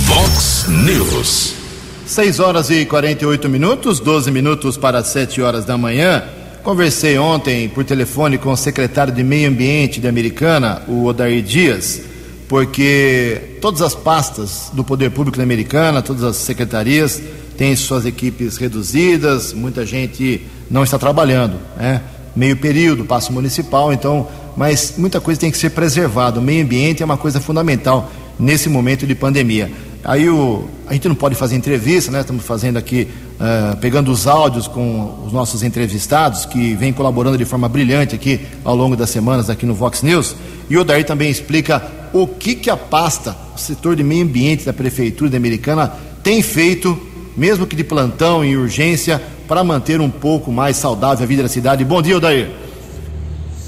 Vox 0.00 0.64
News. 0.66 1.55
6 2.06 2.38
horas 2.38 2.70
e 2.70 2.84
48 2.84 3.48
minutos, 3.48 3.98
12 3.98 4.30
minutos 4.30 4.76
para 4.76 5.02
7 5.02 5.42
horas 5.42 5.64
da 5.64 5.76
manhã. 5.76 6.22
Conversei 6.62 7.18
ontem 7.18 7.68
por 7.68 7.84
telefone 7.84 8.38
com 8.38 8.52
o 8.52 8.56
secretário 8.56 9.12
de 9.12 9.24
Meio 9.24 9.48
Ambiente 9.48 10.00
de 10.00 10.06
Americana, 10.06 10.82
o 10.86 11.04
Odair 11.04 11.42
Dias, 11.42 12.00
porque 12.48 13.58
todas 13.60 13.82
as 13.82 13.92
pastas 13.92 14.70
do 14.72 14.84
Poder 14.84 15.10
Público 15.10 15.36
da 15.36 15.42
Americana, 15.42 16.00
todas 16.00 16.22
as 16.22 16.36
secretarias, 16.36 17.20
têm 17.58 17.74
suas 17.74 18.06
equipes 18.06 18.56
reduzidas, 18.56 19.52
muita 19.52 19.84
gente 19.84 20.46
não 20.70 20.84
está 20.84 20.98
trabalhando, 21.00 21.56
né? 21.76 22.02
Meio 22.36 22.56
período, 22.56 23.04
passo 23.04 23.32
municipal, 23.32 23.92
então, 23.92 24.28
mas 24.56 24.94
muita 24.96 25.20
coisa 25.20 25.40
tem 25.40 25.50
que 25.50 25.58
ser 25.58 25.70
preservada. 25.70 26.38
O 26.38 26.42
meio 26.42 26.62
ambiente 26.62 27.02
é 27.02 27.04
uma 27.04 27.16
coisa 27.16 27.40
fundamental 27.40 28.12
nesse 28.38 28.68
momento 28.68 29.06
de 29.06 29.14
pandemia. 29.14 29.72
Aí 30.06 30.30
o, 30.30 30.68
a 30.86 30.92
gente 30.92 31.08
não 31.08 31.16
pode 31.16 31.34
fazer 31.34 31.56
entrevista, 31.56 32.12
né? 32.12 32.20
Estamos 32.20 32.44
fazendo 32.44 32.76
aqui, 32.76 33.08
uh, 33.40 33.76
pegando 33.78 34.12
os 34.12 34.28
áudios 34.28 34.68
com 34.68 35.24
os 35.26 35.32
nossos 35.32 35.64
entrevistados, 35.64 36.46
que 36.46 36.74
vêm 36.76 36.92
colaborando 36.92 37.36
de 37.36 37.44
forma 37.44 37.68
brilhante 37.68 38.14
aqui 38.14 38.40
ao 38.64 38.76
longo 38.76 38.94
das 38.94 39.10
semanas 39.10 39.50
aqui 39.50 39.66
no 39.66 39.74
Vox 39.74 40.02
News. 40.02 40.36
E 40.70 40.78
o 40.78 40.84
Daí 40.84 41.02
também 41.02 41.28
explica 41.28 41.82
o 42.12 42.24
que, 42.24 42.54
que 42.54 42.70
a 42.70 42.76
pasta, 42.76 43.36
o 43.56 43.58
setor 43.58 43.96
de 43.96 44.04
meio 44.04 44.22
ambiente 44.22 44.64
da 44.64 44.72
Prefeitura 44.72 45.28
de 45.28 45.36
Americana 45.36 45.92
tem 46.22 46.40
feito, 46.40 46.96
mesmo 47.36 47.66
que 47.66 47.74
de 47.74 47.82
plantão 47.82 48.44
em 48.44 48.56
urgência, 48.56 49.20
para 49.48 49.64
manter 49.64 50.00
um 50.00 50.10
pouco 50.10 50.52
mais 50.52 50.76
saudável 50.76 51.24
a 51.24 51.26
vida 51.26 51.42
da 51.42 51.48
cidade. 51.48 51.84
Bom 51.84 52.00
dia, 52.00 52.16
Odair. 52.16 52.48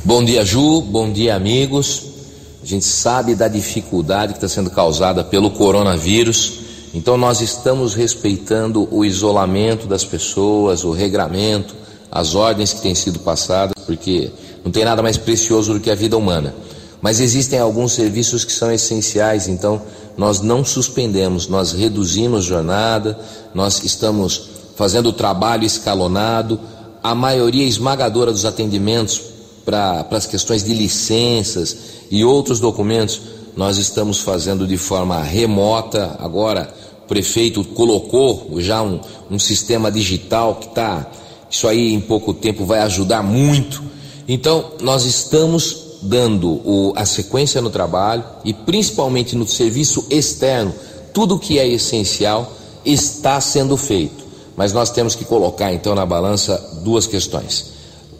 Bom 0.04 0.24
dia, 0.24 0.44
Ju. 0.44 0.82
Bom 0.82 1.12
dia, 1.12 1.34
amigos. 1.34 2.17
A 2.60 2.66
gente 2.66 2.84
sabe 2.84 3.34
da 3.34 3.46
dificuldade 3.46 4.32
que 4.32 4.38
está 4.38 4.48
sendo 4.48 4.70
causada 4.70 5.22
pelo 5.22 5.50
coronavírus, 5.50 6.60
então 6.92 7.16
nós 7.16 7.40
estamos 7.40 7.94
respeitando 7.94 8.88
o 8.90 9.04
isolamento 9.04 9.86
das 9.86 10.04
pessoas, 10.04 10.82
o 10.82 10.90
regramento, 10.90 11.74
as 12.10 12.34
ordens 12.34 12.72
que 12.72 12.80
têm 12.80 12.94
sido 12.94 13.20
passadas, 13.20 13.74
porque 13.86 14.30
não 14.64 14.72
tem 14.72 14.84
nada 14.84 15.02
mais 15.02 15.16
precioso 15.16 15.74
do 15.74 15.80
que 15.80 15.90
a 15.90 15.94
vida 15.94 16.16
humana. 16.16 16.52
Mas 17.00 17.20
existem 17.20 17.60
alguns 17.60 17.92
serviços 17.92 18.44
que 18.44 18.52
são 18.52 18.72
essenciais, 18.72 19.46
então 19.46 19.80
nós 20.16 20.40
não 20.40 20.64
suspendemos, 20.64 21.46
nós 21.46 21.72
reduzimos 21.72 22.44
jornada, 22.44 23.16
nós 23.54 23.84
estamos 23.84 24.48
fazendo 24.74 25.10
o 25.10 25.12
trabalho 25.12 25.64
escalonado, 25.64 26.58
a 27.02 27.14
maioria 27.14 27.64
esmagadora 27.64 28.32
dos 28.32 28.44
atendimentos 28.44 29.37
para 29.68 30.06
as 30.12 30.24
questões 30.24 30.64
de 30.64 30.72
licenças 30.72 31.76
e 32.10 32.24
outros 32.24 32.58
documentos 32.58 33.20
nós 33.54 33.76
estamos 33.76 34.18
fazendo 34.18 34.66
de 34.66 34.78
forma 34.78 35.22
remota. 35.22 36.16
Agora, 36.20 36.72
o 37.04 37.06
prefeito 37.06 37.62
colocou 37.62 38.58
já 38.60 38.80
um, 38.80 38.98
um 39.30 39.38
sistema 39.38 39.92
digital 39.92 40.54
que 40.54 40.68
está. 40.68 41.06
Isso 41.50 41.68
aí 41.68 41.92
em 41.92 42.00
pouco 42.00 42.32
tempo 42.32 42.64
vai 42.64 42.78
ajudar 42.80 43.22
muito. 43.22 43.82
Então, 44.26 44.72
nós 44.80 45.04
estamos 45.04 45.98
dando 46.00 46.48
o, 46.64 46.94
a 46.96 47.04
sequência 47.04 47.60
no 47.60 47.68
trabalho 47.68 48.24
e 48.46 48.54
principalmente 48.54 49.36
no 49.36 49.46
serviço 49.46 50.06
externo, 50.08 50.72
tudo 51.12 51.38
que 51.38 51.58
é 51.58 51.68
essencial 51.68 52.54
está 52.86 53.38
sendo 53.38 53.76
feito. 53.76 54.24
Mas 54.56 54.72
nós 54.72 54.90
temos 54.90 55.14
que 55.14 55.26
colocar 55.26 55.74
então 55.74 55.94
na 55.94 56.06
balança 56.06 56.80
duas 56.82 57.06
questões 57.06 57.76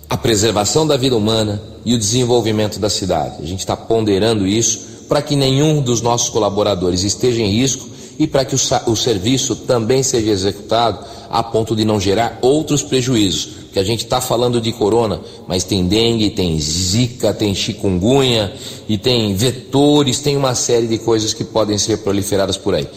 a 0.09 0.17
preservação 0.17 0.87
da 0.87 0.97
vida 0.97 1.17
humana 1.17 1.61
e 1.85 1.95
o 1.95 1.99
desenvolvimento 1.99 2.79
da 2.79 2.89
cidade. 2.89 3.43
A 3.43 3.47
gente 3.47 3.61
está 3.61 3.77
ponderando 3.77 4.47
isso 4.47 4.87
para 5.09 5.23
que 5.23 5.37
nenhum 5.37 5.81
dos 5.83 6.01
nossos 6.01 6.29
colaboradores 6.29 7.03
esteja 7.03 7.41
em 7.41 7.51
risco 7.51 7.89
e 8.19 8.27
para 8.27 8.45
que 8.45 8.55
o, 8.55 8.59
o, 8.91 8.97
serviço 8.97 9.55
também 9.55 10.03
seja 10.03 10.31
executado 10.31 10.99
a 11.31 11.43
ponto 11.43 11.77
de 11.77 11.85
não 11.85 12.01
gerar 12.01 12.39
outros 12.43 12.83
prejuízos. 12.83 13.59
Porque 13.65 13.79
a 13.79 13.85
gente 13.85 14.05
está 14.05 14.21
falando 14.21 14.61
de 14.61 14.73
corona, 14.73 15.21
mas 15.47 15.63
tem 15.63 15.87
dengue, 15.87 16.31
tem 16.31 16.59
zika, 16.59 17.33
tem 17.33 17.55
chikungunya 17.55 18.53
e 18.89 18.99
tem 18.99 19.35
vetores, 19.35 20.21
tem 20.21 20.37
uma 20.37 20.55
série 20.55 20.87
de 20.87 20.99
coisas 20.99 21.33
que 21.33 21.45
podem 21.45 21.79
ser 21.79 21.99
proliferadas 21.99 22.57
por 22.57 22.75
aí. 22.75 22.89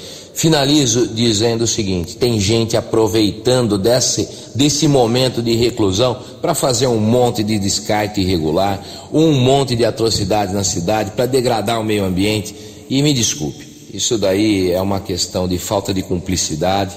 Finalizo 0.41 1.05
dizendo 1.05 1.65
o 1.65 1.67
seguinte: 1.67 2.17
tem 2.17 2.39
gente 2.39 2.75
aproveitando 2.75 3.77
desse, 3.77 4.27
desse 4.55 4.87
momento 4.87 5.39
de 5.39 5.53
reclusão 5.53 6.17
para 6.41 6.55
fazer 6.55 6.87
um 6.87 6.97
monte 6.99 7.43
de 7.43 7.59
descarte 7.59 8.21
irregular, 8.21 8.83
um 9.13 9.33
monte 9.33 9.75
de 9.75 9.85
atrocidades 9.85 10.51
na 10.51 10.63
cidade, 10.63 11.11
para 11.11 11.27
degradar 11.27 11.79
o 11.79 11.83
meio 11.83 12.03
ambiente. 12.03 12.55
E 12.89 13.03
me 13.03 13.13
desculpe, 13.13 13.67
isso 13.93 14.17
daí 14.17 14.71
é 14.71 14.81
uma 14.81 14.99
questão 14.99 15.47
de 15.47 15.59
falta 15.59 15.93
de 15.93 16.01
cumplicidade. 16.01 16.95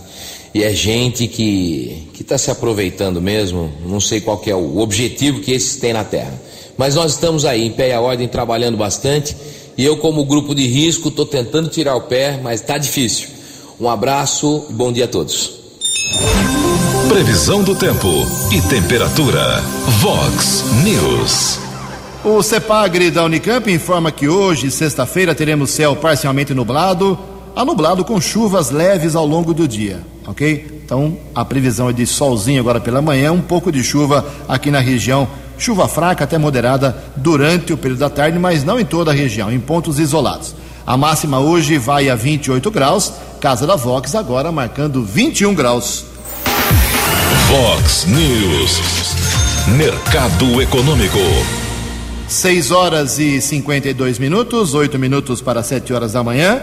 e 0.55 0.63
é 0.63 0.73
gente 0.73 1.29
que 1.29 2.09
está 2.19 2.39
se 2.39 2.51
aproveitando 2.51 3.21
mesmo, 3.21 3.71
não 3.85 4.01
sei 4.01 4.23
qual 4.23 4.41
é 4.47 4.55
o 4.55 4.79
objetivo 4.79 5.41
que 5.41 5.53
esses 5.53 5.77
têm 5.77 5.93
na 5.93 6.03
Terra. 6.03 6.41
Mas 6.79 6.95
nós 6.95 7.13
estamos 7.13 7.45
aí, 7.45 7.67
em 7.67 7.71
pé 7.71 7.91
e 7.91 7.93
a 7.93 8.01
ordem, 8.01 8.27
trabalhando 8.27 8.79
bastante, 8.79 9.37
e 9.77 9.85
eu, 9.85 9.97
como 9.97 10.25
grupo 10.25 10.55
de 10.55 10.67
risco, 10.67 11.09
estou 11.09 11.27
tentando 11.27 11.69
tirar 11.69 11.97
o 11.97 12.03
pé, 12.03 12.41
mas 12.43 12.61
está 12.61 12.79
difícil. 12.79 13.29
Um 13.81 13.89
abraço 13.89 14.67
e 14.71 14.73
bom 14.73 14.93
dia 14.93 15.05
a 15.05 15.09
todos. 15.09 15.53
Previsão 17.09 17.63
do 17.63 17.75
tempo 17.75 18.09
e 18.53 18.61
temperatura. 18.63 19.61
Vox 20.01 20.65
News. 20.85 21.59
O 22.25 22.43
CEPAGRE 22.43 23.11
da 23.11 23.25
Unicamp 23.25 23.71
informa 23.71 24.11
que 24.11 24.29
hoje, 24.29 24.71
sexta-feira, 24.71 25.35
teremos 25.35 25.71
céu 25.71 25.95
parcialmente 25.95 26.55
nublado, 26.55 27.19
a 27.55 27.65
nublado 27.65 28.05
com 28.05 28.21
chuvas 28.21 28.71
leves 28.71 29.15
ao 29.15 29.27
longo 29.27 29.53
do 29.53 29.69
dia, 29.69 30.01
ok? 30.27 30.81
Então, 30.85 31.19
a 31.35 31.45
previsão 31.45 31.91
é 31.91 31.93
de 31.93 32.07
solzinho 32.07 32.61
agora 32.61 32.81
pela 32.81 33.03
manhã, 33.03 33.33
um 33.33 33.43
pouco 33.43 33.71
de 33.71 33.85
chuva 33.85 34.25
aqui 34.49 34.71
na 34.71 34.81
região, 34.81 35.29
chuva 35.59 35.89
fraca 35.89 36.25
até 36.25 36.39
moderada 36.39 36.97
durante 37.17 37.73
o 37.73 37.77
período 37.77 38.01
da 38.01 38.11
tarde, 38.11 38.39
mas 38.39 38.65
não 38.65 38.79
em 38.79 38.85
toda 38.85 39.11
a 39.11 39.15
região, 39.15 39.53
em 39.53 39.61
pontos 39.61 39.99
isolados. 39.99 40.55
A 40.87 40.97
máxima 40.97 41.39
hoje 41.39 41.79
vai 41.79 42.11
a 42.11 42.15
28 42.15 42.71
graus, 42.71 43.13
Casa 43.41 43.67
da 43.67 43.77
Vox 43.77 44.15
agora 44.15 44.53
marcando 44.53 45.03
21 45.03 45.55
graus. 45.55 46.05
Vox 47.49 48.07
News, 48.07 48.81
Mercado 49.77 50.61
Econômico. 50.61 51.19
6 52.29 52.71
horas 52.71 53.19
e 53.19 53.41
52 53.41 54.19
minutos, 54.19 54.75
8 54.75 54.99
minutos 54.99 55.41
para 55.41 55.63
7 55.63 55.93
horas 55.93 56.13
da 56.13 56.23
manhã. 56.23 56.63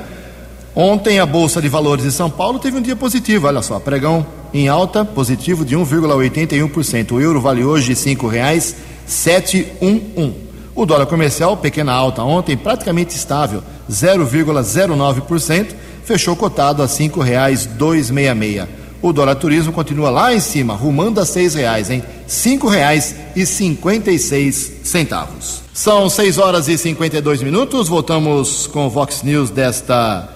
Ontem 0.75 1.19
a 1.19 1.25
Bolsa 1.25 1.61
de 1.61 1.67
Valores 1.67 2.03
de 2.03 2.11
São 2.11 2.29
Paulo 2.29 2.59
teve 2.59 2.77
um 2.77 2.81
dia 2.81 2.95
positivo, 2.95 3.47
olha 3.47 3.61
só, 3.61 3.79
pregão 3.79 4.25
em 4.53 4.67
alta, 4.67 5.05
positivo 5.05 5.65
de 5.65 5.75
1,81%. 5.75 7.13
O 7.13 7.21
euro 7.21 7.39
vale 7.39 7.63
hoje 7.63 7.89
R$ 7.89 7.95
5,711. 7.95 10.33
O 10.73 10.85
dólar 10.85 11.05
comercial, 11.05 11.57
pequena 11.57 11.91
alta 11.91 12.23
ontem, 12.23 12.55
praticamente 12.55 13.13
estável, 13.15 13.61
0,09%, 13.89 15.75
fechou 16.03 16.33
cotado 16.35 16.81
a 16.81 16.85
R$ 16.85 16.91
5,266. 16.91 18.67
O 19.01 19.11
dólar 19.11 19.35
turismo 19.35 19.73
continua 19.73 20.11
lá 20.11 20.33
em 20.33 20.39
cima, 20.39 20.75
rumando 20.75 21.19
a 21.19 21.25
seis 21.25 21.55
reais, 21.55 21.89
hein? 21.89 22.03
Cinco 22.27 22.67
reais 22.67 23.15
e 23.35 23.47
cinquenta 23.47 24.11
e 24.11 24.19
seis 24.19 24.71
centavos. 24.83 25.63
São 25.73 26.07
6 26.07 26.37
horas 26.37 26.67
e 26.67 26.77
52 26.77 27.41
minutos. 27.41 27.87
Voltamos 27.87 28.67
com 28.67 28.85
o 28.85 28.89
Vox 28.89 29.23
News 29.23 29.49
desta 29.49 30.29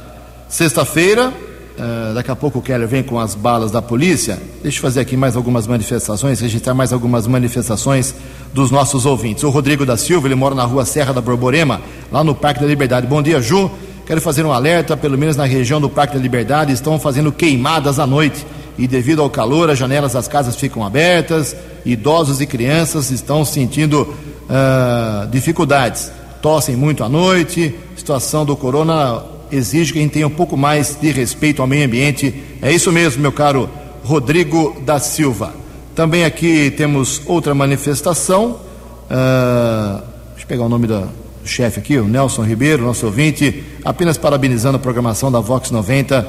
Sexta-feira, 0.49 1.31
uh, 1.77 2.13
daqui 2.13 2.31
a 2.31 2.35
pouco 2.35 2.59
o 2.59 2.61
Keller 2.61 2.87
vem 2.87 3.03
com 3.03 3.19
as 3.19 3.35
balas 3.35 3.71
da 3.71 3.81
polícia. 3.81 4.37
Deixa 4.61 4.77
eu 4.77 4.81
fazer 4.81 4.99
aqui 4.99 5.15
mais 5.15 5.35
algumas 5.35 5.67
manifestações, 5.67 6.39
registrar 6.39 6.73
mais 6.73 6.91
algumas 6.91 7.27
manifestações 7.27 8.15
dos 8.53 8.71
nossos 8.71 9.05
ouvintes. 9.05 9.43
O 9.43 9.49
Rodrigo 9.49 9.85
da 9.85 9.97
Silva, 9.97 10.27
ele 10.27 10.35
mora 10.35 10.55
na 10.55 10.63
rua 10.63 10.85
Serra 10.85 11.13
da 11.13 11.21
Borborema, 11.21 11.81
lá 12.11 12.23
no 12.23 12.33
Parque 12.33 12.61
da 12.61 12.67
Liberdade. 12.67 13.07
Bom 13.07 13.21
dia, 13.21 13.41
Ju. 13.41 13.69
Quero 14.05 14.21
fazer 14.21 14.45
um 14.45 14.51
alerta, 14.51 14.95
pelo 14.95 15.17
menos 15.17 15.35
na 15.35 15.45
região 15.45 15.81
do 15.81 15.89
Parque 15.89 16.15
da 16.15 16.21
Liberdade, 16.21 16.71
estão 16.71 16.99
fazendo 16.99 17.31
queimadas 17.31 17.97
à 17.97 18.05
noite. 18.05 18.45
E 18.77 18.87
devido 18.87 19.21
ao 19.21 19.29
calor, 19.29 19.69
as 19.69 19.77
janelas 19.77 20.13
das 20.13 20.27
casas 20.27 20.55
ficam 20.55 20.83
abertas, 20.83 21.55
idosos 21.85 22.39
e 22.39 22.45
crianças 22.45 23.09
estão 23.09 23.43
sentindo 23.43 24.01
uh, 24.03 25.27
dificuldades. 25.31 26.11
Tossem 26.41 26.75
muito 26.75 27.03
à 27.03 27.09
noite, 27.09 27.73
situação 27.95 28.45
do 28.45 28.55
corona 28.55 29.23
exige 29.51 29.93
que 29.93 29.99
a 29.99 30.01
gente 30.01 30.11
tenha 30.11 30.27
um 30.27 30.31
pouco 30.31 30.57
mais 30.57 30.97
de 30.99 31.11
respeito 31.11 31.61
ao 31.61 31.67
meio 31.67 31.85
ambiente. 31.85 32.33
É 32.61 32.71
isso 32.71 32.91
mesmo, 32.91 33.21
meu 33.21 33.31
caro 33.31 33.69
Rodrigo 34.03 34.79
da 34.81 34.99
Silva. 34.99 35.53
Também 35.95 36.25
aqui 36.25 36.71
temos 36.71 37.21
outra 37.25 37.55
manifestação. 37.55 38.59
Uh, 39.05 40.01
deixa 40.29 40.43
eu 40.43 40.47
pegar 40.47 40.63
o 40.63 40.69
nome 40.69 40.87
do 40.87 41.09
chefe 41.43 41.79
aqui, 41.79 41.97
o 41.97 42.07
Nelson 42.07 42.43
Ribeiro, 42.43 42.83
nosso 42.83 43.05
ouvinte, 43.05 43.63
apenas 43.83 44.17
parabenizando 44.17 44.77
a 44.77 44.79
programação 44.79 45.31
da 45.31 45.39
Vox 45.39 45.71
90 45.71 46.21
uh, 46.21 46.25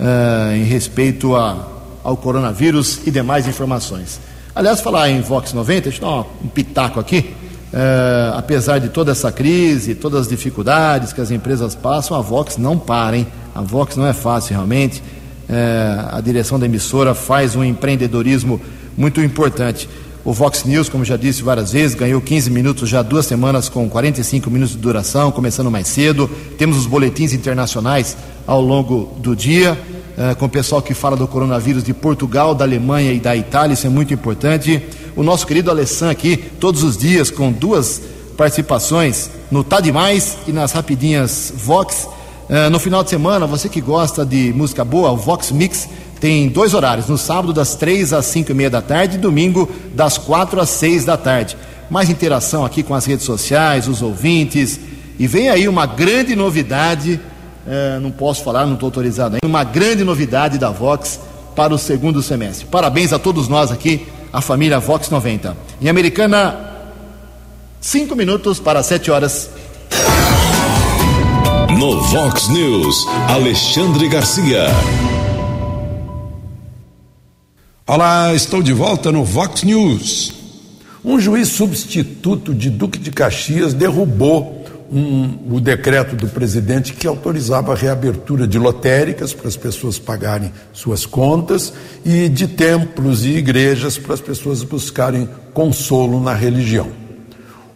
ah, 0.00 0.56
em 0.56 0.64
respeito 0.64 1.34
a, 1.36 1.68
ao 2.02 2.16
coronavírus 2.16 3.00
e 3.06 3.10
demais 3.10 3.46
informações. 3.46 4.20
Aliás, 4.54 4.80
falar 4.80 5.10
em 5.10 5.20
Vox 5.20 5.52
90, 5.52 5.82
deixa 5.82 6.04
eu 6.04 6.08
dar 6.08 6.26
um 6.42 6.48
pitaco 6.48 6.98
aqui. 6.98 7.34
É, 7.72 8.32
apesar 8.34 8.78
de 8.78 8.88
toda 8.88 9.12
essa 9.12 9.30
crise, 9.30 9.94
todas 9.94 10.22
as 10.22 10.28
dificuldades 10.28 11.12
que 11.12 11.20
as 11.20 11.30
empresas 11.30 11.74
passam, 11.74 12.16
a 12.16 12.20
Vox 12.20 12.56
não 12.56 12.76
para, 12.76 13.16
hein? 13.16 13.26
A 13.54 13.60
Vox 13.60 13.96
não 13.96 14.06
é 14.06 14.12
fácil 14.12 14.54
realmente. 14.54 15.02
É, 15.48 16.04
a 16.10 16.20
direção 16.20 16.58
da 16.58 16.66
emissora 16.66 17.14
faz 17.14 17.54
um 17.54 17.64
empreendedorismo 17.64 18.60
muito 18.96 19.20
importante. 19.20 19.88
O 20.24 20.32
Vox 20.32 20.64
News, 20.64 20.88
como 20.88 21.04
já 21.04 21.16
disse 21.16 21.42
várias 21.42 21.72
vezes, 21.72 21.94
ganhou 21.94 22.20
15 22.20 22.50
minutos 22.50 22.88
já 22.88 23.02
duas 23.02 23.24
semanas 23.24 23.68
com 23.68 23.88
45 23.88 24.50
minutos 24.50 24.74
de 24.74 24.80
duração, 24.80 25.30
começando 25.30 25.70
mais 25.70 25.88
cedo. 25.88 26.28
Temos 26.58 26.76
os 26.76 26.86
boletins 26.86 27.32
internacionais 27.32 28.16
ao 28.46 28.60
longo 28.60 29.14
do 29.18 29.34
dia, 29.34 29.78
é, 30.18 30.34
com 30.34 30.46
o 30.46 30.48
pessoal 30.48 30.82
que 30.82 30.92
fala 30.92 31.16
do 31.16 31.26
coronavírus 31.26 31.84
de 31.84 31.94
Portugal, 31.94 32.54
da 32.54 32.64
Alemanha 32.64 33.12
e 33.12 33.20
da 33.20 33.34
Itália, 33.34 33.74
isso 33.74 33.86
é 33.86 33.90
muito 33.90 34.12
importante 34.12 34.82
o 35.20 35.22
nosso 35.22 35.46
querido 35.46 35.70
Alessandro 35.70 36.12
aqui, 36.12 36.38
todos 36.58 36.82
os 36.82 36.96
dias, 36.96 37.30
com 37.30 37.52
duas 37.52 38.00
participações 38.38 39.28
no 39.50 39.62
Tá 39.62 39.78
Demais 39.78 40.38
e 40.46 40.50
nas 40.50 40.72
Rapidinhas 40.72 41.52
Vox. 41.54 42.08
Uh, 42.48 42.70
no 42.70 42.78
final 42.78 43.04
de 43.04 43.10
semana, 43.10 43.46
você 43.46 43.68
que 43.68 43.82
gosta 43.82 44.24
de 44.24 44.50
música 44.54 44.82
boa, 44.82 45.10
o 45.10 45.18
Vox 45.18 45.52
Mix 45.52 45.86
tem 46.18 46.48
dois 46.48 46.72
horários, 46.72 47.06
no 47.06 47.18
sábado 47.18 47.52
das 47.52 47.74
três 47.74 48.14
às 48.14 48.24
cinco 48.24 48.52
e 48.52 48.54
meia 48.54 48.70
da 48.70 48.80
tarde 48.80 49.16
e 49.16 49.18
domingo 49.18 49.68
das 49.94 50.16
quatro 50.16 50.58
às 50.58 50.70
seis 50.70 51.04
da 51.04 51.18
tarde. 51.18 51.54
Mais 51.90 52.08
interação 52.08 52.64
aqui 52.64 52.82
com 52.82 52.94
as 52.94 53.04
redes 53.04 53.26
sociais, 53.26 53.88
os 53.88 54.00
ouvintes. 54.00 54.80
E 55.18 55.26
vem 55.26 55.50
aí 55.50 55.68
uma 55.68 55.84
grande 55.84 56.34
novidade, 56.34 57.20
uh, 57.66 58.00
não 58.00 58.10
posso 58.10 58.42
falar, 58.42 58.64
não 58.64 58.72
estou 58.72 58.86
autorizado 58.86 59.34
ainda, 59.34 59.46
uma 59.46 59.64
grande 59.64 60.02
novidade 60.02 60.56
da 60.56 60.70
Vox 60.70 61.20
para 61.54 61.74
o 61.74 61.78
segundo 61.78 62.22
semestre. 62.22 62.64
Parabéns 62.64 63.12
a 63.12 63.18
todos 63.18 63.48
nós 63.48 63.70
aqui 63.70 64.06
a 64.32 64.40
família 64.40 64.78
Vox 64.78 65.10
90. 65.10 65.56
Em 65.80 65.88
Americana, 65.88 66.56
cinco 67.80 68.14
minutos 68.14 68.60
para 68.60 68.82
sete 68.82 69.10
horas. 69.10 69.50
No 71.78 72.00
Vox 72.02 72.48
News, 72.48 73.06
Alexandre 73.28 74.08
Garcia. 74.08 74.66
Olá, 77.86 78.34
estou 78.34 78.62
de 78.62 78.72
volta 78.72 79.10
no 79.10 79.24
Vox 79.24 79.62
News. 79.62 80.34
Um 81.04 81.18
juiz 81.18 81.48
substituto 81.48 82.54
de 82.54 82.70
Duque 82.70 82.98
de 82.98 83.10
Caxias 83.10 83.72
derrubou 83.72 84.59
um, 84.90 85.54
o 85.54 85.60
decreto 85.60 86.16
do 86.16 86.26
presidente 86.26 86.92
que 86.92 87.06
autorizava 87.06 87.72
a 87.72 87.76
reabertura 87.76 88.46
de 88.46 88.58
lotéricas 88.58 89.32
para 89.32 89.46
as 89.46 89.56
pessoas 89.56 89.98
pagarem 89.98 90.52
suas 90.72 91.06
contas 91.06 91.72
e 92.04 92.28
de 92.28 92.48
templos 92.48 93.24
e 93.24 93.30
igrejas 93.30 93.96
para 93.96 94.14
as 94.14 94.20
pessoas 94.20 94.64
buscarem 94.64 95.28
consolo 95.54 96.20
na 96.20 96.34
religião. 96.34 96.88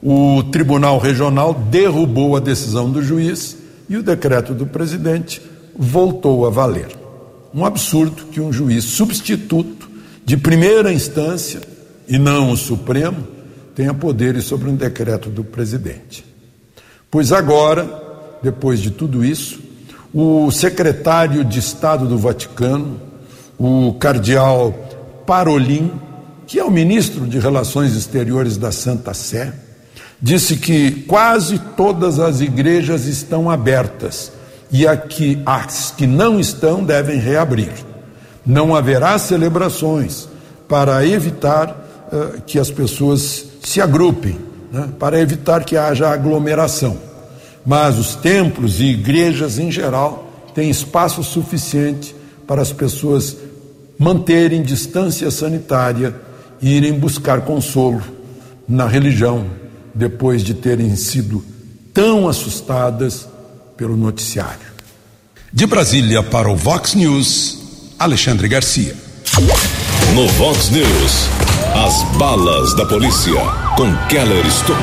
O 0.02 0.42
Tribunal 0.42 0.98
Regional 0.98 1.54
derrubou 1.54 2.36
a 2.36 2.40
decisão 2.40 2.90
do 2.90 3.02
juiz 3.02 3.56
e 3.88 3.96
o 3.96 4.02
decreto 4.02 4.52
do 4.52 4.66
presidente 4.66 5.40
voltou 5.76 6.46
a 6.46 6.50
valer. 6.50 6.88
Um 7.54 7.64
absurdo 7.64 8.26
que 8.26 8.40
um 8.40 8.52
juiz 8.52 8.84
substituto 8.84 9.88
de 10.24 10.36
primeira 10.36 10.92
instância 10.92 11.60
e 12.08 12.18
não 12.18 12.50
o 12.50 12.56
Supremo 12.56 13.24
tenha 13.74 13.94
poderes 13.94 14.44
sobre 14.44 14.68
um 14.68 14.74
decreto 14.74 15.30
do 15.30 15.44
presidente. 15.44 16.33
Pois 17.14 17.30
agora, 17.30 17.88
depois 18.42 18.80
de 18.80 18.90
tudo 18.90 19.24
isso, 19.24 19.60
o 20.12 20.50
secretário 20.50 21.44
de 21.44 21.60
Estado 21.60 22.08
do 22.08 22.18
Vaticano, 22.18 23.00
o 23.56 23.94
cardeal 24.00 24.74
Parolin, 25.24 25.92
que 26.44 26.58
é 26.58 26.64
o 26.64 26.72
ministro 26.72 27.24
de 27.24 27.38
Relações 27.38 27.94
Exteriores 27.94 28.56
da 28.56 28.72
Santa 28.72 29.14
Sé, 29.14 29.52
disse 30.20 30.56
que 30.56 31.04
quase 31.06 31.60
todas 31.76 32.18
as 32.18 32.40
igrejas 32.40 33.06
estão 33.06 33.48
abertas 33.48 34.32
e 34.68 34.84
aqui, 34.84 35.40
as 35.46 35.92
que 35.92 36.08
não 36.08 36.40
estão 36.40 36.82
devem 36.82 37.20
reabrir. 37.20 37.74
Não 38.44 38.74
haverá 38.74 39.16
celebrações 39.20 40.28
para 40.66 41.06
evitar 41.06 41.70
uh, 42.12 42.42
que 42.42 42.58
as 42.58 42.72
pessoas 42.72 43.44
se 43.62 43.80
agrupem 43.80 44.36
né, 44.72 44.88
para 44.98 45.20
evitar 45.20 45.64
que 45.64 45.76
haja 45.76 46.08
aglomeração. 46.08 46.96
Mas 47.64 47.98
os 47.98 48.14
templos 48.14 48.80
e 48.80 48.86
igrejas 48.86 49.58
em 49.58 49.70
geral 49.70 50.50
têm 50.54 50.70
espaço 50.70 51.22
suficiente 51.22 52.14
para 52.46 52.62
as 52.62 52.72
pessoas 52.72 53.36
manterem 53.98 54.62
distância 54.62 55.30
sanitária 55.30 56.14
e 56.60 56.76
irem 56.76 56.98
buscar 56.98 57.42
consolo 57.42 58.02
na 58.68 58.86
religião 58.86 59.46
depois 59.94 60.42
de 60.42 60.54
terem 60.54 60.94
sido 60.96 61.44
tão 61.92 62.28
assustadas 62.28 63.28
pelo 63.76 63.96
noticiário. 63.96 64.74
De 65.52 65.66
Brasília 65.66 66.22
para 66.22 66.50
o 66.50 66.56
Vox 66.56 66.94
News, 66.94 67.58
Alexandre 67.98 68.48
Garcia. 68.48 68.96
No 70.14 70.28
Vox 70.28 70.70
News, 70.70 71.28
as 71.74 72.04
balas 72.16 72.72
da 72.76 72.86
polícia 72.86 73.34
com 73.76 73.92
Keller 74.06 74.46
Estocou. 74.46 74.78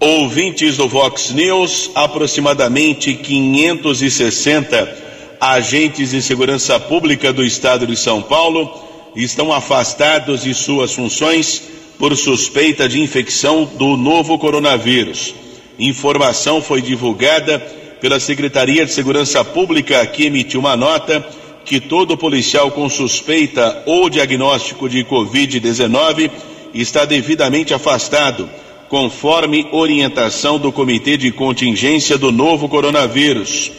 Ouvintes 0.00 0.76
do 0.76 0.88
Vox 0.88 1.30
News, 1.30 1.92
aproximadamente 1.94 3.14
560 3.14 4.96
agentes 5.40 6.10
de 6.10 6.20
segurança 6.20 6.78
pública 6.80 7.32
do 7.32 7.44
estado 7.44 7.86
de 7.86 7.96
São 7.96 8.20
Paulo 8.20 8.68
estão 9.14 9.52
afastados 9.52 10.42
de 10.42 10.52
suas 10.54 10.92
funções 10.92 11.62
por 12.00 12.16
suspeita 12.16 12.88
de 12.88 13.00
infecção 13.00 13.64
do 13.64 13.96
novo 13.96 14.36
coronavírus. 14.40 15.36
Informação 15.78 16.60
foi 16.60 16.82
divulgada 16.82 17.60
pela 18.00 18.18
Secretaria 18.18 18.84
de 18.84 18.92
Segurança 18.92 19.44
Pública, 19.44 20.04
que 20.04 20.26
emitiu 20.26 20.58
uma 20.58 20.76
nota 20.76 21.24
que 21.64 21.80
todo 21.80 22.16
policial 22.16 22.70
com 22.70 22.88
suspeita 22.88 23.82
ou 23.86 24.10
diagnóstico 24.10 24.88
de 24.88 25.04
Covid-19 25.04 26.30
está 26.74 27.04
devidamente 27.04 27.74
afastado 27.74 28.48
conforme 28.88 29.66
orientação 29.72 30.58
do 30.58 30.70
Comitê 30.70 31.16
de 31.16 31.32
Contingência 31.32 32.18
do 32.18 32.30
novo 32.30 32.68
coronavírus. 32.68 33.72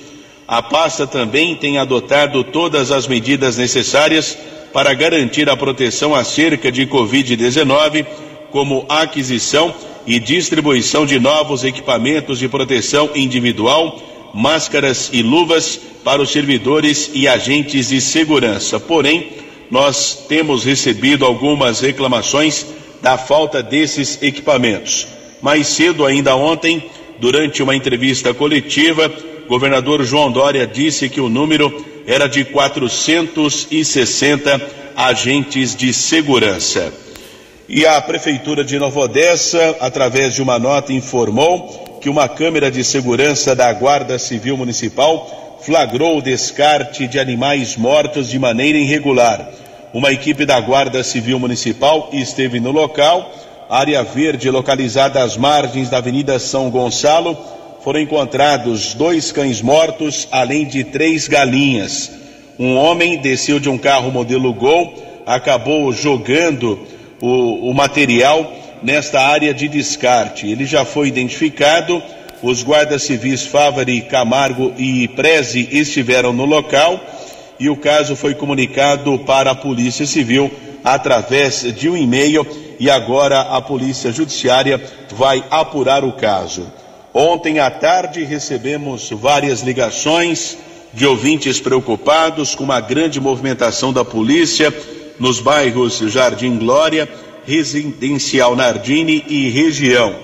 A 0.47 0.61
pasta 0.61 1.05
também 1.05 1.55
tem 1.55 1.77
adotado 1.77 2.43
todas 2.43 2.91
as 2.91 3.07
medidas 3.07 3.57
necessárias 3.57 4.37
para 4.73 4.93
garantir 4.95 5.47
a 5.49 5.55
proteção 5.55 6.15
acerca 6.15 6.71
de 6.71 6.87
Covid-19, 6.87 8.05
como 8.51 8.85
aquisição 8.89 9.73
e 10.05 10.19
distribuição 10.19 11.05
de 11.05 11.19
novos 11.19 11.63
equipamentos 11.63 12.39
de 12.39 12.49
proteção 12.49 13.11
individual, 13.15 14.01
máscaras 14.33 15.09
e 15.13 15.21
luvas 15.21 15.79
para 16.03 16.21
os 16.21 16.31
servidores 16.31 17.11
e 17.13 17.27
agentes 17.27 17.89
de 17.89 18.01
segurança. 18.01 18.79
Porém, 18.79 19.29
nós 19.69 20.25
temos 20.27 20.63
recebido 20.63 21.25
algumas 21.25 21.79
reclamações 21.79 22.65
da 23.01 23.17
falta 23.17 23.61
desses 23.61 24.21
equipamentos. 24.21 25.07
Mais 25.41 25.67
cedo, 25.67 26.05
ainda 26.05 26.35
ontem, 26.35 26.83
durante 27.19 27.61
uma 27.61 27.75
entrevista 27.75 28.33
coletiva, 28.33 29.11
governador 29.47 30.03
João 30.03 30.31
Dória 30.31 30.65
disse 30.65 31.09
que 31.09 31.21
o 31.21 31.29
número 31.29 31.85
era 32.07 32.27
de 32.27 32.43
460 32.45 34.83
agentes 34.95 35.75
de 35.75 35.93
segurança. 35.93 36.93
E 37.67 37.85
a 37.85 38.01
Prefeitura 38.01 38.61
de 38.61 38.77
Nova 38.77 38.99
Odessa, 38.99 39.77
através 39.79 40.35
de 40.35 40.41
uma 40.41 40.59
nota, 40.59 40.91
informou 40.91 41.99
que 42.01 42.09
uma 42.09 42.27
câmera 42.27 42.69
de 42.69 42.83
segurança 42.83 43.55
da 43.55 43.71
Guarda 43.71 44.19
Civil 44.19 44.57
Municipal 44.57 45.59
flagrou 45.61 46.17
o 46.17 46.21
descarte 46.21 47.07
de 47.07 47.17
animais 47.17 47.77
mortos 47.77 48.29
de 48.29 48.37
maneira 48.37 48.77
irregular. 48.77 49.49
Uma 49.93 50.11
equipe 50.11 50.45
da 50.45 50.59
Guarda 50.59 51.01
Civil 51.05 51.39
Municipal 51.39 52.09
esteve 52.11 52.59
no 52.59 52.69
local, 52.69 53.31
área 53.69 54.03
verde 54.03 54.49
localizada 54.49 55.23
às 55.23 55.37
margens 55.37 55.89
da 55.89 55.99
Avenida 55.99 56.37
São 56.39 56.69
Gonçalo. 56.69 57.37
Foram 57.81 58.01
encontrados 58.01 58.93
dois 58.93 59.31
cães 59.31 59.61
mortos, 59.61 60.27
além 60.29 60.65
de 60.65 60.83
três 60.83 61.29
galinhas. 61.29 62.11
Um 62.59 62.75
homem 62.75 63.21
desceu 63.21 63.57
de 63.57 63.69
um 63.69 63.77
carro 63.77 64.11
modelo 64.11 64.53
Gol, 64.53 64.93
acabou 65.25 65.93
jogando 65.93 66.91
o, 67.21 67.69
o 67.69 67.73
material 67.73 68.51
nesta 68.83 69.21
área 69.21 69.53
de 69.53 69.67
descarte. 69.67 70.47
Ele 70.47 70.65
já 70.65 70.83
foi 70.85 71.07
identificado. 71.07 72.01
Os 72.41 72.61
guardas 72.61 73.03
civis 73.03 73.45
Fávari, 73.45 74.01
Camargo 74.01 74.73
e 74.77 75.07
Preze 75.07 75.67
estiveram 75.71 76.33
no 76.33 76.43
local 76.45 76.99
e 77.57 77.69
o 77.69 77.77
caso 77.77 78.15
foi 78.15 78.35
comunicado 78.35 79.17
para 79.19 79.51
a 79.51 79.55
Polícia 79.55 80.05
Civil 80.05 80.51
através 80.83 81.61
de 81.73 81.89
um 81.89 81.95
e-mail 81.95 82.45
e 82.77 82.89
agora 82.89 83.39
a 83.39 83.61
Polícia 83.61 84.11
Judiciária 84.11 84.81
vai 85.15 85.41
apurar 85.49 86.03
o 86.03 86.11
caso. 86.11 86.69
Ontem 87.13 87.59
à 87.59 87.71
tarde 87.71 88.25
recebemos 88.25 89.09
várias 89.11 89.61
ligações 89.61 90.57
de 90.93 91.05
ouvintes 91.05 91.59
preocupados 91.61 92.53
com 92.53 92.63
uma 92.65 92.81
grande 92.81 93.21
movimentação 93.21 93.93
da 93.93 94.03
polícia 94.03 94.73
nos 95.19 95.39
bairros 95.39 95.99
Jardim 95.99 96.57
Glória, 96.57 97.09
Residencial 97.45 98.55
Nardini 98.55 99.23
e 99.27 99.49
região. 99.49 100.15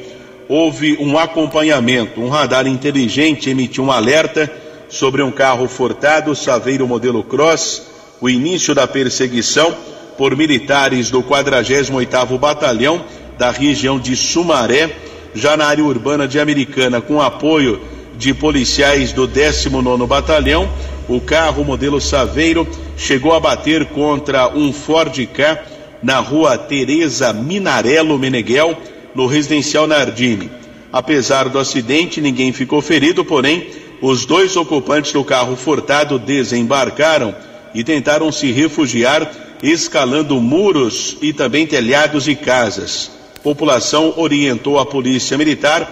Houve 0.48 0.98
um 1.00 1.18
acompanhamento, 1.18 2.22
um 2.22 2.30
radar 2.30 2.66
inteligente 2.66 3.50
emitiu 3.50 3.84
um 3.84 3.92
alerta 3.92 4.52
sobre 4.90 5.22
um 5.22 5.32
carro 5.32 5.68
furtado, 5.68 6.36
Saveiro 6.36 6.88
modelo 6.88 7.24
Cross, 7.24 7.84
o 8.20 8.30
início 8.30 8.74
da 8.74 8.88
perseguição 8.88 9.76
por 10.18 10.36
militares 10.36 11.10
do 11.10 11.22
48º 11.24 12.38
Batalhão 12.38 13.06
da 13.38 13.52
região 13.52 13.98
de 13.98 14.16
Sumaré, 14.18 14.90
já 15.34 15.56
na 15.56 15.66
área 15.66 15.84
urbana 15.84 16.28
de 16.28 16.40
Americana, 16.40 17.00
com 17.00 17.22
apoio 17.22 17.80
de 18.18 18.34
policiais 18.34 19.14
do 19.14 19.28
19º 19.28 20.06
Batalhão, 20.06 20.70
o 21.08 21.22
carro 21.22 21.64
modelo 21.64 22.02
Saveiro 22.02 22.68
chegou 23.00 23.34
a 23.34 23.40
bater 23.40 23.86
contra 23.86 24.50
um 24.50 24.74
Ford 24.74 25.16
K 25.28 25.64
na 26.04 26.20
rua 26.20 26.58
Teresa 26.58 27.32
Minarello 27.32 28.20
Meneghel, 28.20 28.78
no 29.16 29.26
residencial 29.26 29.88
Nardini. 29.88 30.52
Apesar 30.92 31.48
do 31.48 31.58
acidente, 31.58 32.20
ninguém 32.20 32.52
ficou 32.52 32.82
ferido, 32.82 33.24
porém, 33.24 33.68
os 34.02 34.26
dois 34.26 34.56
ocupantes 34.56 35.14
do 35.14 35.24
carro 35.24 35.56
furtado 35.56 36.20
desembarcaram 36.20 37.34
e 37.74 37.84
tentaram 37.84 38.32
se 38.32 38.52
refugiar 38.52 39.32
escalando 39.64 40.40
muros 40.42 41.18
e 41.22 41.32
também 41.32 41.66
telhados 41.66 42.26
de 42.26 42.36
casas. 42.36 43.12
População 43.42 44.14
orientou 44.18 44.78
a 44.78 44.86
polícia 44.86 45.38
militar, 45.38 45.90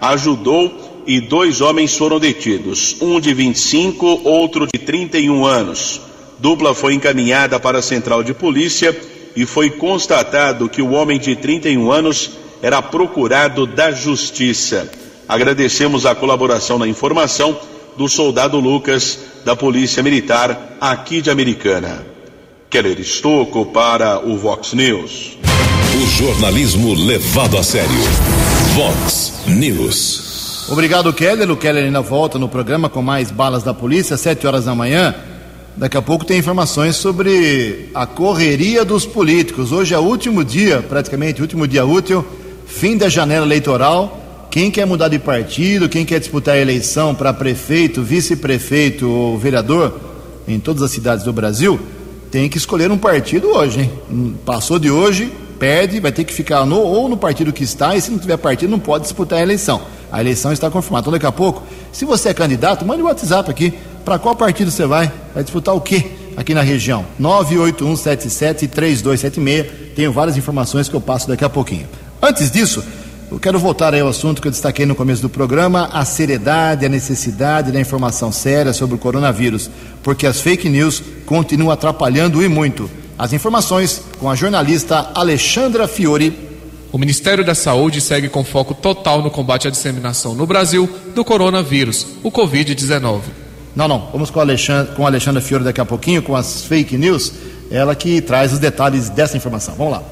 ajudou 0.00 1.04
e 1.06 1.20
dois 1.20 1.60
homens 1.60 1.96
foram 1.96 2.18
detidos, 2.18 2.96
um 3.00 3.20
de 3.20 3.32
25, 3.32 4.22
outro 4.24 4.66
de 4.66 4.78
31 4.78 5.44
anos. 5.44 6.07
Dupla 6.38 6.74
foi 6.74 6.94
encaminhada 6.94 7.58
para 7.58 7.78
a 7.78 7.82
central 7.82 8.22
de 8.22 8.32
polícia 8.32 8.96
e 9.34 9.44
foi 9.44 9.70
constatado 9.70 10.68
que 10.68 10.82
o 10.82 10.90
homem 10.92 11.18
de 11.18 11.34
31 11.36 11.90
anos 11.90 12.30
era 12.62 12.80
procurado 12.80 13.66
da 13.66 13.90
justiça. 13.90 14.90
Agradecemos 15.28 16.06
a 16.06 16.14
colaboração 16.14 16.78
na 16.78 16.86
informação 16.86 17.58
do 17.96 18.08
soldado 18.08 18.58
Lucas, 18.60 19.18
da 19.44 19.56
Polícia 19.56 20.02
Militar, 20.02 20.76
aqui 20.80 21.20
de 21.20 21.30
Americana. 21.30 22.06
Keller 22.70 23.00
Estocco 23.00 23.66
para 23.66 24.20
o 24.24 24.36
Vox 24.36 24.72
News. 24.72 25.38
O 25.94 26.06
jornalismo 26.06 26.94
levado 26.94 27.56
a 27.58 27.62
sério. 27.62 27.88
Vox 28.74 29.42
News. 29.46 30.68
Obrigado, 30.70 31.12
Keller. 31.12 31.50
O 31.50 31.56
Keller 31.56 31.84
ainda 31.84 32.02
volta 32.02 32.38
no 32.38 32.48
programa 32.48 32.88
com 32.88 33.02
mais 33.02 33.30
balas 33.30 33.62
da 33.62 33.72
polícia, 33.72 34.16
sete 34.16 34.46
horas 34.46 34.66
da 34.66 34.74
manhã. 34.74 35.14
Daqui 35.76 35.96
a 35.96 36.02
pouco 36.02 36.24
tem 36.24 36.38
informações 36.38 36.96
sobre 36.96 37.90
a 37.94 38.04
correria 38.06 38.84
dos 38.84 39.06
políticos. 39.06 39.70
Hoje 39.70 39.94
é 39.94 39.98
o 39.98 40.02
último 40.02 40.44
dia, 40.44 40.82
praticamente, 40.82 41.40
último 41.40 41.68
dia 41.68 41.84
útil, 41.84 42.24
fim 42.66 42.96
da 42.96 43.08
janela 43.08 43.46
eleitoral 43.46 44.18
quem 44.50 44.70
quer 44.70 44.86
mudar 44.86 45.08
de 45.08 45.18
partido, 45.18 45.88
quem 45.88 46.04
quer 46.04 46.18
disputar 46.18 46.54
a 46.54 46.58
eleição 46.58 47.14
para 47.14 47.34
prefeito, 47.34 48.02
vice-prefeito 48.02 49.08
ou 49.08 49.38
vereador 49.38 50.00
em 50.46 50.58
todas 50.58 50.82
as 50.82 50.90
cidades 50.90 51.24
do 51.24 51.32
Brasil, 51.32 51.78
tem 52.30 52.48
que 52.48 52.56
escolher 52.56 52.90
um 52.90 52.96
partido 52.96 53.48
hoje, 53.48 53.82
hein? 53.82 53.92
Hum, 54.10 54.34
passou 54.46 54.78
de 54.78 54.90
hoje, 54.90 55.30
perde, 55.58 56.00
vai 56.00 56.12
ter 56.12 56.24
que 56.24 56.32
ficar 56.32 56.64
no, 56.64 56.78
ou 56.78 57.08
no 57.08 57.16
partido 57.16 57.52
que 57.52 57.62
está, 57.62 57.94
e 57.94 58.00
se 58.00 58.10
não 58.10 58.18
tiver 58.18 58.38
partido, 58.38 58.70
não 58.70 58.78
pode 58.78 59.04
disputar 59.04 59.38
a 59.38 59.42
eleição. 59.42 59.82
A 60.10 60.20
eleição 60.20 60.50
está 60.50 60.70
confirmada. 60.70 61.02
Então, 61.02 61.12
daqui 61.12 61.26
a 61.26 61.32
pouco, 61.32 61.62
se 61.92 62.06
você 62.06 62.30
é 62.30 62.34
candidato, 62.34 62.86
mande 62.86 63.02
o 63.02 63.04
um 63.04 63.08
WhatsApp 63.08 63.50
aqui. 63.50 63.74
Para 64.08 64.18
qual 64.18 64.34
partido 64.34 64.70
você 64.70 64.86
vai? 64.86 65.12
Vai 65.34 65.42
disputar 65.42 65.74
o 65.74 65.82
quê 65.82 66.12
aqui 66.34 66.54
na 66.54 66.62
região? 66.62 67.04
981773276. 67.20 69.66
Tenho 69.94 70.10
várias 70.10 70.38
informações 70.38 70.88
que 70.88 70.96
eu 70.96 71.00
passo 71.02 71.28
daqui 71.28 71.44
a 71.44 71.48
pouquinho. 71.50 71.86
Antes 72.22 72.50
disso, 72.50 72.82
eu 73.30 73.38
quero 73.38 73.58
voltar 73.58 73.92
aí 73.92 74.00
ao 74.00 74.08
assunto 74.08 74.40
que 74.40 74.48
eu 74.48 74.52
destaquei 74.52 74.86
no 74.86 74.94
começo 74.94 75.20
do 75.20 75.28
programa, 75.28 75.90
a 75.92 76.06
seriedade, 76.06 76.86
a 76.86 76.88
necessidade 76.88 77.70
da 77.70 77.78
informação 77.78 78.32
séria 78.32 78.72
sobre 78.72 78.96
o 78.96 78.98
coronavírus, 78.98 79.68
porque 80.02 80.26
as 80.26 80.40
fake 80.40 80.70
news 80.70 81.02
continuam 81.26 81.70
atrapalhando 81.70 82.42
e 82.42 82.48
muito. 82.48 82.90
As 83.18 83.34
informações 83.34 84.00
com 84.18 84.30
a 84.30 84.34
jornalista 84.34 85.10
Alexandra 85.14 85.86
Fiore. 85.86 86.48
O 86.90 86.96
Ministério 86.96 87.44
da 87.44 87.54
Saúde 87.54 88.00
segue 88.00 88.30
com 88.30 88.42
foco 88.42 88.72
total 88.72 89.20
no 89.20 89.30
combate 89.30 89.68
à 89.68 89.70
disseminação 89.70 90.34
no 90.34 90.46
Brasil 90.46 90.88
do 91.14 91.22
coronavírus, 91.22 92.06
o 92.22 92.32
Covid-19. 92.32 93.47
Não, 93.78 93.86
não, 93.86 94.08
vamos 94.10 94.28
com 94.28 94.40
a, 94.40 94.42
Alexandra, 94.42 94.92
com 94.92 95.04
a 95.04 95.08
Alexandra 95.08 95.40
Fiore 95.40 95.62
daqui 95.62 95.80
a 95.80 95.84
pouquinho, 95.84 96.20
com 96.20 96.34
as 96.34 96.64
fake 96.64 96.98
news, 96.98 97.32
ela 97.70 97.94
que 97.94 98.20
traz 98.20 98.52
os 98.52 98.58
detalhes 98.58 99.08
dessa 99.08 99.36
informação. 99.36 99.76
Vamos 99.76 99.92
lá. 99.92 100.02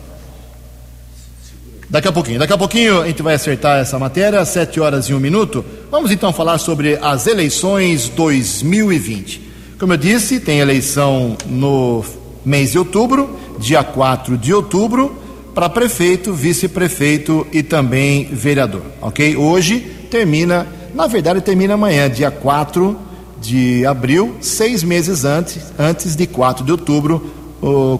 Daqui 1.91 2.07
a 2.07 2.13
pouquinho, 2.13 2.39
daqui 2.39 2.53
a 2.53 2.59
pouquinho 2.59 3.03
a 3.03 3.09
gente 3.09 3.21
vai 3.23 3.35
acertar 3.35 3.81
essa 3.81 3.99
matéria, 3.99 4.45
sete 4.45 4.79
horas 4.79 5.07
e 5.07 5.15
um 5.15 5.19
minuto. 5.19 5.65
Vamos 5.91 6.13
então 6.13 6.33
falar 6.33 6.59
sobre 6.59 6.97
as 7.03 7.27
eleições 7.27 8.09
2020. 8.09 9.43
Como 9.81 9.93
eu 9.95 9.97
disse, 9.97 10.39
tem 10.39 10.61
eleição 10.61 11.37
no 11.47 12.05
mês 12.45 12.71
de 12.71 12.79
outubro, 12.79 13.37
dia 13.59 13.83
4 13.83 14.39
de 14.39 14.55
outubro, 14.55 15.21
para 15.53 15.69
prefeito, 15.69 16.33
vice-prefeito 16.33 17.45
e 17.53 17.65
também 17.65 18.27
vereador, 18.27 18.83
ok? 19.03 19.37
Hoje 19.37 19.81
termina, 20.09 20.69
na 20.95 21.09
verdade 21.09 21.41
termina 21.41 21.75
amanhã, 21.75 22.09
dia 22.09 22.31
4 22.31 23.07
de 23.41 23.85
abril, 23.87 24.37
seis 24.41 24.83
meses 24.83 25.25
antes, 25.25 25.73
antes 25.79 26.17
de 26.17 26.27
4 26.27 26.65
de 26.65 26.73
outubro, 26.73 27.31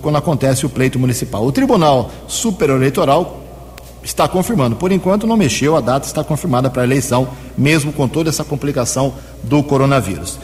quando 0.03 0.17
acontece 0.17 0.67
o 0.67 0.69
pleito 0.69 0.99
municipal. 0.99 1.45
O 1.45 1.53
Tribunal 1.53 2.11
Superior 2.29 2.79
Eleitoral 2.79 3.43
está 4.03 4.29
confirmando. 4.29 4.77
Por 4.77 4.93
enquanto 4.93 5.27
não 5.27 5.37
mexeu, 5.37 5.77
a 5.77 5.81
data 5.81 6.07
está 6.07 6.23
confirmada 6.23 6.71
para 6.71 6.83
a 6.83 6.85
eleição, 6.85 7.29
mesmo 7.57 7.93
com 7.93 8.07
toda 8.07 8.29
essa 8.29 8.45
complicação 8.45 9.15
do 9.43 9.63
coronavírus. 9.63 10.39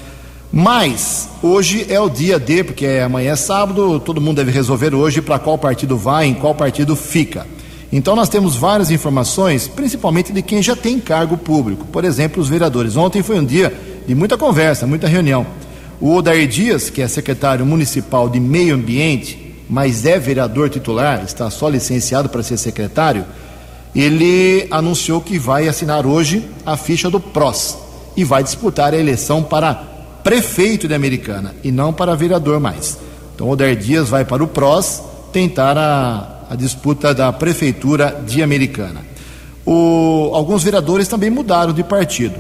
Mas 0.50 1.28
hoje 1.42 1.87
é 1.88 1.98
o 2.00 2.11
dia 2.11 2.38
D, 2.38 2.64
porque 2.64 2.87
amanhã 3.05 3.33
é 3.33 3.37
sábado, 3.37 4.00
todo 4.00 4.20
mundo 4.20 4.37
deve 4.37 4.50
resolver 4.50 4.94
hoje 4.94 5.22
para 5.22 5.38
qual 5.38 5.57
partido 5.57 5.96
vai, 5.96 6.26
em 6.26 6.35
qual 6.35 6.55
partido 6.55 6.94
fica. 6.96 7.46
Então 7.90 8.16
nós 8.16 8.28
temos 8.28 8.57
várias 8.57 8.90
informações, 8.90 9.68
principalmente 9.68 10.33
de 10.33 10.42
quem 10.42 10.62
já 10.62 10.74
tem 10.74 10.98
cargo 10.98 11.37
público. 11.37 11.87
Por 11.87 12.05
exemplo, 12.05 12.42
os 12.42 12.48
vereadores. 12.48 12.96
Ontem 12.96 13.22
foi 13.22 13.38
um 13.38 13.44
dia 13.44 13.72
de 14.06 14.14
muita 14.14 14.36
conversa, 14.36 14.86
muita 14.86 15.06
reunião. 15.06 15.46
O 16.00 16.16
Odair 16.16 16.48
Dias, 16.48 16.90
que 16.90 17.00
é 17.00 17.08
secretário 17.08 17.64
municipal 17.64 18.28
de 18.28 18.40
Meio 18.40 18.74
Ambiente, 18.74 19.54
mas 19.68 20.04
é 20.04 20.18
vereador 20.18 20.68
titular, 20.68 21.22
está 21.24 21.48
só 21.48 21.68
licenciado 21.68 22.28
para 22.28 22.42
ser 22.42 22.56
secretário, 22.56 23.24
ele 23.94 24.66
anunciou 24.70 25.20
que 25.20 25.38
vai 25.38 25.68
assinar 25.68 26.06
hoje 26.06 26.48
a 26.64 26.76
ficha 26.76 27.08
do 27.08 27.20
PROS 27.20 27.78
e 28.16 28.24
vai 28.24 28.42
disputar 28.42 28.92
a 28.92 28.98
eleição 28.98 29.42
para 29.42 29.74
prefeito 30.22 30.88
de 30.88 30.94
Americana 30.94 31.54
e 31.62 31.70
não 31.70 31.92
para 31.92 32.14
vereador 32.14 32.58
mais. 32.60 32.98
Então, 33.34 33.48
Odair 33.48 33.76
Dias 33.76 34.08
vai 34.08 34.24
para 34.24 34.42
o 34.42 34.46
PROS 34.46 35.02
tentar 35.32 35.76
a, 35.76 36.46
a 36.50 36.56
disputa 36.56 37.14
da 37.14 37.32
prefeitura 37.32 38.22
de 38.26 38.42
Americana. 38.42 39.00
O, 39.64 40.30
alguns 40.34 40.62
vereadores 40.62 41.08
também 41.08 41.30
mudaram 41.30 41.72
de 41.72 41.82
partido. 41.84 42.36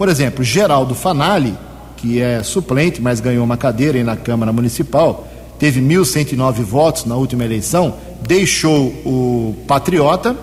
Por 0.00 0.08
exemplo, 0.08 0.42
Geraldo 0.42 0.94
Fanali 0.94 1.54
que 2.00 2.20
é 2.20 2.42
suplente, 2.42 3.02
mas 3.02 3.20
ganhou 3.20 3.44
uma 3.44 3.58
cadeira 3.58 3.98
aí 3.98 4.02
na 4.02 4.16
Câmara 4.16 4.50
Municipal, 4.50 5.28
teve 5.58 5.82
1.109 5.82 6.62
votos 6.62 7.04
na 7.04 7.14
última 7.14 7.44
eleição, 7.44 7.94
deixou 8.26 8.86
o 9.04 9.54
Patriota, 9.68 10.34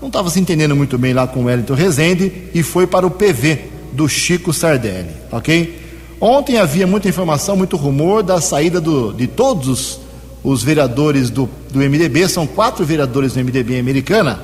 não 0.00 0.08
estava 0.08 0.28
se 0.30 0.40
entendendo 0.40 0.74
muito 0.74 0.98
bem 0.98 1.12
lá 1.12 1.28
com 1.28 1.42
o 1.42 1.44
Wellington 1.44 1.74
Rezende 1.74 2.50
e 2.52 2.64
foi 2.64 2.88
para 2.88 3.06
o 3.06 3.10
PV 3.12 3.70
do 3.92 4.08
Chico 4.08 4.52
Sardelli, 4.52 5.10
ok? 5.30 5.78
Ontem 6.20 6.58
havia 6.58 6.86
muita 6.86 7.08
informação, 7.08 7.56
muito 7.56 7.76
rumor 7.76 8.24
da 8.24 8.40
saída 8.40 8.80
do, 8.80 9.12
de 9.12 9.28
todos 9.28 10.00
os, 10.42 10.64
vereadores 10.64 11.30
do, 11.30 11.48
do 11.70 11.78
MDB, 11.78 12.28
são 12.28 12.46
quatro 12.46 12.84
vereadores 12.84 13.34
do 13.34 13.38
MDB 13.38 13.78
americana. 13.78 14.40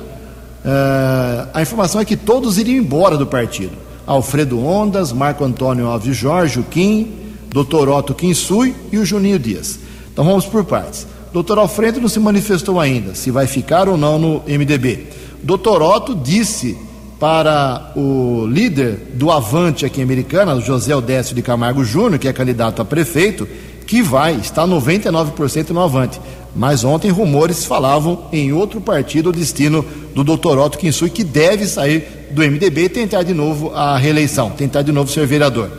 Uh, 0.63 1.49
a 1.53 1.61
informação 1.61 1.99
é 1.99 2.05
que 2.05 2.15
todos 2.15 2.57
iriam 2.57 2.77
embora 2.77 3.17
do 3.17 3.27
partido. 3.27 3.86
Alfredo 4.07 4.63
Ondas, 4.65 5.11
Marco 5.11 5.43
Antônio 5.43 5.85
Alves 5.85 6.15
Jorge, 6.15 6.59
o 6.59 6.63
Kim, 6.63 7.11
Dr. 7.49 7.89
Otto 7.89 8.13
Kinsui 8.13 8.73
e 8.91 8.97
o 8.97 9.05
Juninho 9.05 9.37
Dias. 9.37 9.79
Então 10.11 10.23
vamos 10.23 10.45
por 10.45 10.63
partes. 10.63 11.05
Dr. 11.33 11.59
Alfredo 11.59 11.99
não 11.99 12.07
se 12.07 12.19
manifestou 12.19 12.79
ainda 12.79 13.13
se 13.13 13.29
vai 13.29 13.45
ficar 13.45 13.89
ou 13.89 13.97
não 13.97 14.17
no 14.17 14.41
MDB. 14.47 15.07
Dr. 15.43 15.81
Otto 15.81 16.15
disse 16.15 16.77
para 17.19 17.91
o 17.95 18.45
líder 18.47 19.11
do 19.13 19.29
Avante 19.29 19.85
aqui 19.85 19.99
em 19.99 20.03
Americana, 20.03 20.59
José 20.61 20.95
Odécio 20.95 21.35
de 21.35 21.41
Camargo 21.41 21.83
Júnior, 21.83 22.19
que 22.19 22.27
é 22.27 22.33
candidato 22.33 22.81
a 22.81 22.85
prefeito, 22.85 23.47
que 23.85 24.01
vai, 24.01 24.35
está 24.35 24.65
99% 24.65 25.69
no 25.69 25.81
Avante. 25.81 26.19
Mas 26.55 26.83
ontem 26.83 27.09
rumores 27.09 27.65
falavam 27.65 28.25
em 28.31 28.53
outro 28.53 28.79
partido 28.79 29.29
o 29.29 29.33
destino 29.33 29.83
do 30.15 30.23
Dr. 30.23 30.57
Otto 30.57 30.77
Kinsui, 30.77 31.09
que 31.09 31.23
deve 31.23 31.65
sair 31.67 32.16
do 32.31 32.41
MDB 32.41 32.89
tentar 32.89 33.23
de 33.23 33.33
novo 33.33 33.71
a 33.73 33.97
reeleição, 33.97 34.49
tentar 34.51 34.81
de 34.81 34.91
novo 34.91 35.09
ser 35.11 35.25
vereador. 35.25 35.71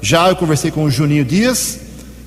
Já 0.00 0.28
eu 0.28 0.36
conversei 0.36 0.70
com 0.70 0.84
o 0.84 0.90
Juninho 0.90 1.24
Dias, 1.24 1.80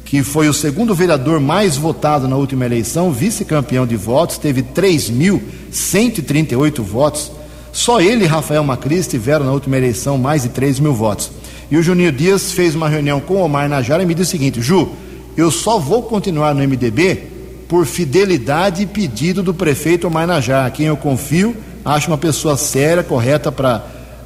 que 0.04 0.24
foi 0.24 0.48
o 0.48 0.54
segundo 0.54 0.96
vereador 0.96 1.40
mais 1.40 1.78
votado 1.78 2.28
na 2.28 2.36
última 2.36 2.66
eleição, 2.66 3.12
vice-campeão 3.12 3.86
de 3.86 3.96
votos, 3.96 4.38
teve 4.38 4.64
3.138 4.64 6.82
votos. 6.82 7.32
Só 7.74 8.00
ele 8.02 8.24
e 8.24 8.28
Rafael 8.28 8.64
Macris 8.64 9.06
tiveram 9.06 9.46
na 9.46 9.52
última 9.52 9.78
eleição 9.78 10.18
mais 10.18 10.44
de 10.44 10.50
3 10.50 10.80
mil 10.80 10.94
votos. 10.94 11.30
E 11.70 11.78
o 11.78 11.84
Juninho 11.84 12.12
Dias 12.12 12.54
fez 12.54 12.74
uma 12.74 12.88
reunião 12.88 13.20
com 13.20 13.34
o 13.36 13.44
Omar 13.44 13.68
Najara 13.68 14.02
e 14.02 14.06
me 14.06 14.16
disse 14.16 14.30
o 14.30 14.32
seguinte: 14.32 14.62
Ju, 14.62 14.90
eu 15.36 15.52
só 15.52 15.78
vou 15.78 16.04
continuar 16.04 16.56
no 16.56 16.62
MDB 16.62 17.24
por 17.68 17.86
fidelidade 17.86 18.84
e 18.84 18.88
pedido 18.88 19.44
do 19.44 19.54
prefeito 19.54 20.10
Mainajá, 20.10 20.66
a 20.66 20.72
quem 20.72 20.86
eu 20.86 20.96
confio, 20.96 21.54
acho 21.88 22.08
uma 22.10 22.18
pessoa 22.18 22.58
séria, 22.58 23.02
correta 23.02 23.52
para 23.52 23.84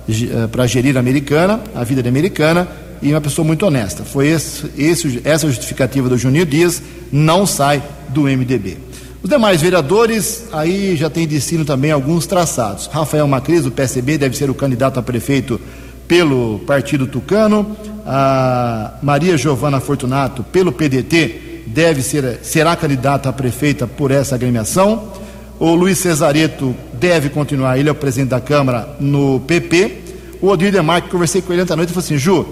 eh, 0.09 0.67
gerir 0.67 0.97
a 0.97 0.99
americana, 0.99 1.59
a 1.75 1.83
vida 1.83 2.01
de 2.01 2.09
americana, 2.09 2.67
e 3.01 3.11
uma 3.11 3.21
pessoa 3.21 3.45
muito 3.45 3.65
honesta. 3.65 4.03
Foi 4.03 4.27
esse, 4.27 4.69
esse, 4.77 5.21
essa 5.23 5.47
justificativa 5.47 6.09
do 6.09 6.17
Juninho 6.17 6.45
Dias, 6.45 6.81
não 7.11 7.45
sai 7.45 7.81
do 8.09 8.23
MDB. 8.23 8.77
Os 9.21 9.29
demais 9.29 9.61
vereadores, 9.61 10.45
aí 10.51 10.95
já 10.95 11.09
tem 11.09 11.27
destino 11.27 11.63
também 11.63 11.91
alguns 11.91 12.25
traçados. 12.25 12.87
Rafael 12.87 13.27
Macris, 13.27 13.63
do 13.63 13.71
PSB, 13.71 14.17
deve 14.17 14.35
ser 14.35 14.49
o 14.49 14.55
candidato 14.55 14.99
a 14.99 15.03
prefeito 15.03 15.61
pelo 16.07 16.59
Partido 16.65 17.05
Tucano. 17.05 17.77
A 18.05 18.93
Maria 19.03 19.37
Giovana 19.37 19.79
Fortunato, 19.79 20.43
pelo 20.43 20.71
PDT, 20.71 21.65
deve 21.67 22.01
ser, 22.01 22.39
será 22.41 22.75
candidato 22.75 23.29
a 23.29 23.33
prefeita 23.33 23.85
por 23.85 24.09
essa 24.09 24.33
agremiação. 24.33 25.11
O 25.61 25.75
Luiz 25.75 25.99
Cesareto 25.99 26.75
deve 26.93 27.29
continuar, 27.29 27.77
ele 27.77 27.87
é 27.87 27.91
o 27.91 27.93
presidente 27.93 28.29
da 28.29 28.41
Câmara 28.41 28.95
no 28.99 29.41
PP. 29.41 29.99
O 30.41 30.47
Odir 30.47 30.71
Demarque, 30.71 31.11
conversei 31.11 31.39
com 31.39 31.53
ele 31.53 31.61
ontem 31.61 31.73
à 31.73 31.75
noite 31.75 31.89
e 31.89 31.93
falou 31.93 32.03
assim: 32.03 32.17
Ju, 32.17 32.47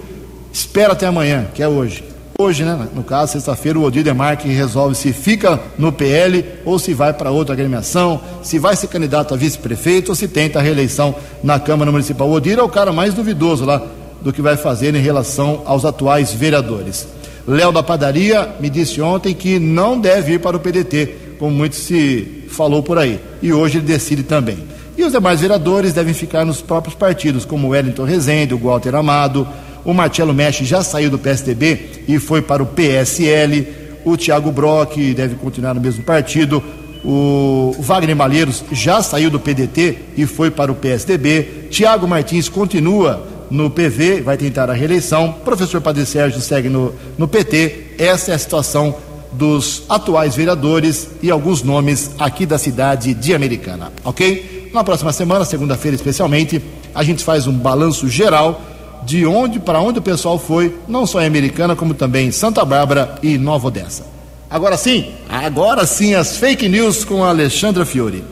espera 0.52 0.92
até 0.92 1.08
amanhã, 1.08 1.48
que 1.52 1.60
é 1.60 1.66
hoje. 1.66 2.04
Hoje, 2.38 2.62
né? 2.62 2.86
No 2.94 3.02
caso, 3.02 3.32
sexta-feira, 3.32 3.80
o 3.80 3.82
Odir 3.82 4.04
Demarque 4.04 4.48
resolve 4.48 4.94
se 4.94 5.12
fica 5.12 5.58
no 5.76 5.90
PL 5.90 6.44
ou 6.64 6.78
se 6.78 6.94
vai 6.94 7.12
para 7.12 7.32
outra 7.32 7.52
agremiação, 7.52 8.20
se 8.44 8.60
vai 8.60 8.76
ser 8.76 8.86
candidato 8.86 9.34
a 9.34 9.36
vice-prefeito 9.36 10.10
ou 10.10 10.14
se 10.14 10.28
tenta 10.28 10.60
a 10.60 10.62
reeleição 10.62 11.12
na 11.42 11.58
Câmara 11.58 11.90
Municipal. 11.90 12.28
O 12.28 12.34
Odir 12.34 12.60
é 12.60 12.62
o 12.62 12.68
cara 12.68 12.92
mais 12.92 13.12
duvidoso 13.12 13.64
lá 13.64 13.82
do 14.20 14.32
que 14.32 14.40
vai 14.40 14.56
fazer 14.56 14.94
em 14.94 15.02
relação 15.02 15.62
aos 15.66 15.84
atuais 15.84 16.32
vereadores. 16.32 17.08
Léo 17.44 17.72
da 17.72 17.82
Padaria 17.82 18.54
me 18.60 18.70
disse 18.70 19.02
ontem 19.02 19.34
que 19.34 19.58
não 19.58 19.98
deve 19.98 20.34
ir 20.34 20.38
para 20.38 20.56
o 20.56 20.60
PDT, 20.60 21.36
como 21.40 21.50
muito 21.50 21.74
se 21.74 22.39
falou 22.50 22.82
por 22.82 22.98
aí. 22.98 23.20
E 23.40 23.52
hoje 23.52 23.78
ele 23.78 23.86
decide 23.86 24.22
também. 24.22 24.58
E 24.96 25.02
os 25.04 25.12
demais 25.12 25.40
vereadores 25.40 25.92
devem 25.92 26.12
ficar 26.12 26.44
nos 26.44 26.60
próprios 26.60 26.94
partidos, 26.94 27.44
como 27.44 27.68
o 27.68 27.70
Wellington 27.70 28.04
Rezende, 28.04 28.52
o 28.52 28.58
Walter 28.58 28.94
Amado, 28.94 29.48
o 29.84 29.94
Marcelo 29.94 30.34
Mestre 30.34 30.66
já 30.66 30.82
saiu 30.82 31.10
do 31.10 31.18
PSDB 31.18 32.04
e 32.06 32.18
foi 32.18 32.42
para 32.42 32.62
o 32.62 32.66
PSL, 32.66 33.66
o 34.04 34.16
Tiago 34.16 34.50
Brock 34.50 34.96
deve 35.14 35.36
continuar 35.36 35.74
no 35.74 35.80
mesmo 35.80 36.02
partido, 36.04 36.62
o 37.02 37.74
Wagner 37.78 38.14
Malheiros 38.14 38.62
já 38.72 39.02
saiu 39.02 39.30
do 39.30 39.40
PDT 39.40 39.96
e 40.18 40.26
foi 40.26 40.50
para 40.50 40.70
o 40.70 40.74
PSDB, 40.74 41.68
Tiago 41.70 42.06
Martins 42.06 42.48
continua 42.48 43.26
no 43.50 43.68
PV, 43.68 44.20
vai 44.20 44.36
tentar 44.36 44.70
a 44.70 44.72
reeleição. 44.72 45.32
Professor 45.44 45.80
Padre 45.80 46.06
Sérgio 46.06 46.40
segue 46.40 46.68
no, 46.68 46.94
no 47.18 47.26
PT. 47.26 47.96
Essa 47.98 48.30
é 48.30 48.34
a 48.34 48.38
situação 48.38 48.94
dos 49.32 49.82
atuais 49.88 50.34
vereadores 50.34 51.08
e 51.22 51.30
alguns 51.30 51.62
nomes 51.62 52.10
aqui 52.18 52.44
da 52.44 52.58
cidade 52.58 53.14
de 53.14 53.34
Americana, 53.34 53.92
ok? 54.04 54.70
Na 54.72 54.84
próxima 54.84 55.12
semana, 55.12 55.44
segunda-feira 55.44 55.94
especialmente, 55.94 56.62
a 56.94 57.02
gente 57.02 57.24
faz 57.24 57.46
um 57.46 57.52
balanço 57.52 58.08
geral 58.08 58.60
de 59.04 59.24
onde 59.24 59.58
para 59.58 59.80
onde 59.80 59.98
o 59.98 60.02
pessoal 60.02 60.38
foi, 60.38 60.76
não 60.86 61.06
só 61.06 61.20
em 61.22 61.26
Americana, 61.26 61.74
como 61.74 61.94
também 61.94 62.28
em 62.28 62.32
Santa 62.32 62.64
Bárbara 62.64 63.16
e 63.22 63.38
Nova 63.38 63.68
Odessa. 63.68 64.04
Agora 64.48 64.76
sim, 64.76 65.12
agora 65.28 65.86
sim 65.86 66.14
as 66.14 66.36
fake 66.36 66.68
news 66.68 67.04
com 67.04 67.24
a 67.24 67.28
Alexandra 67.28 67.84
Fiore. 67.84 68.24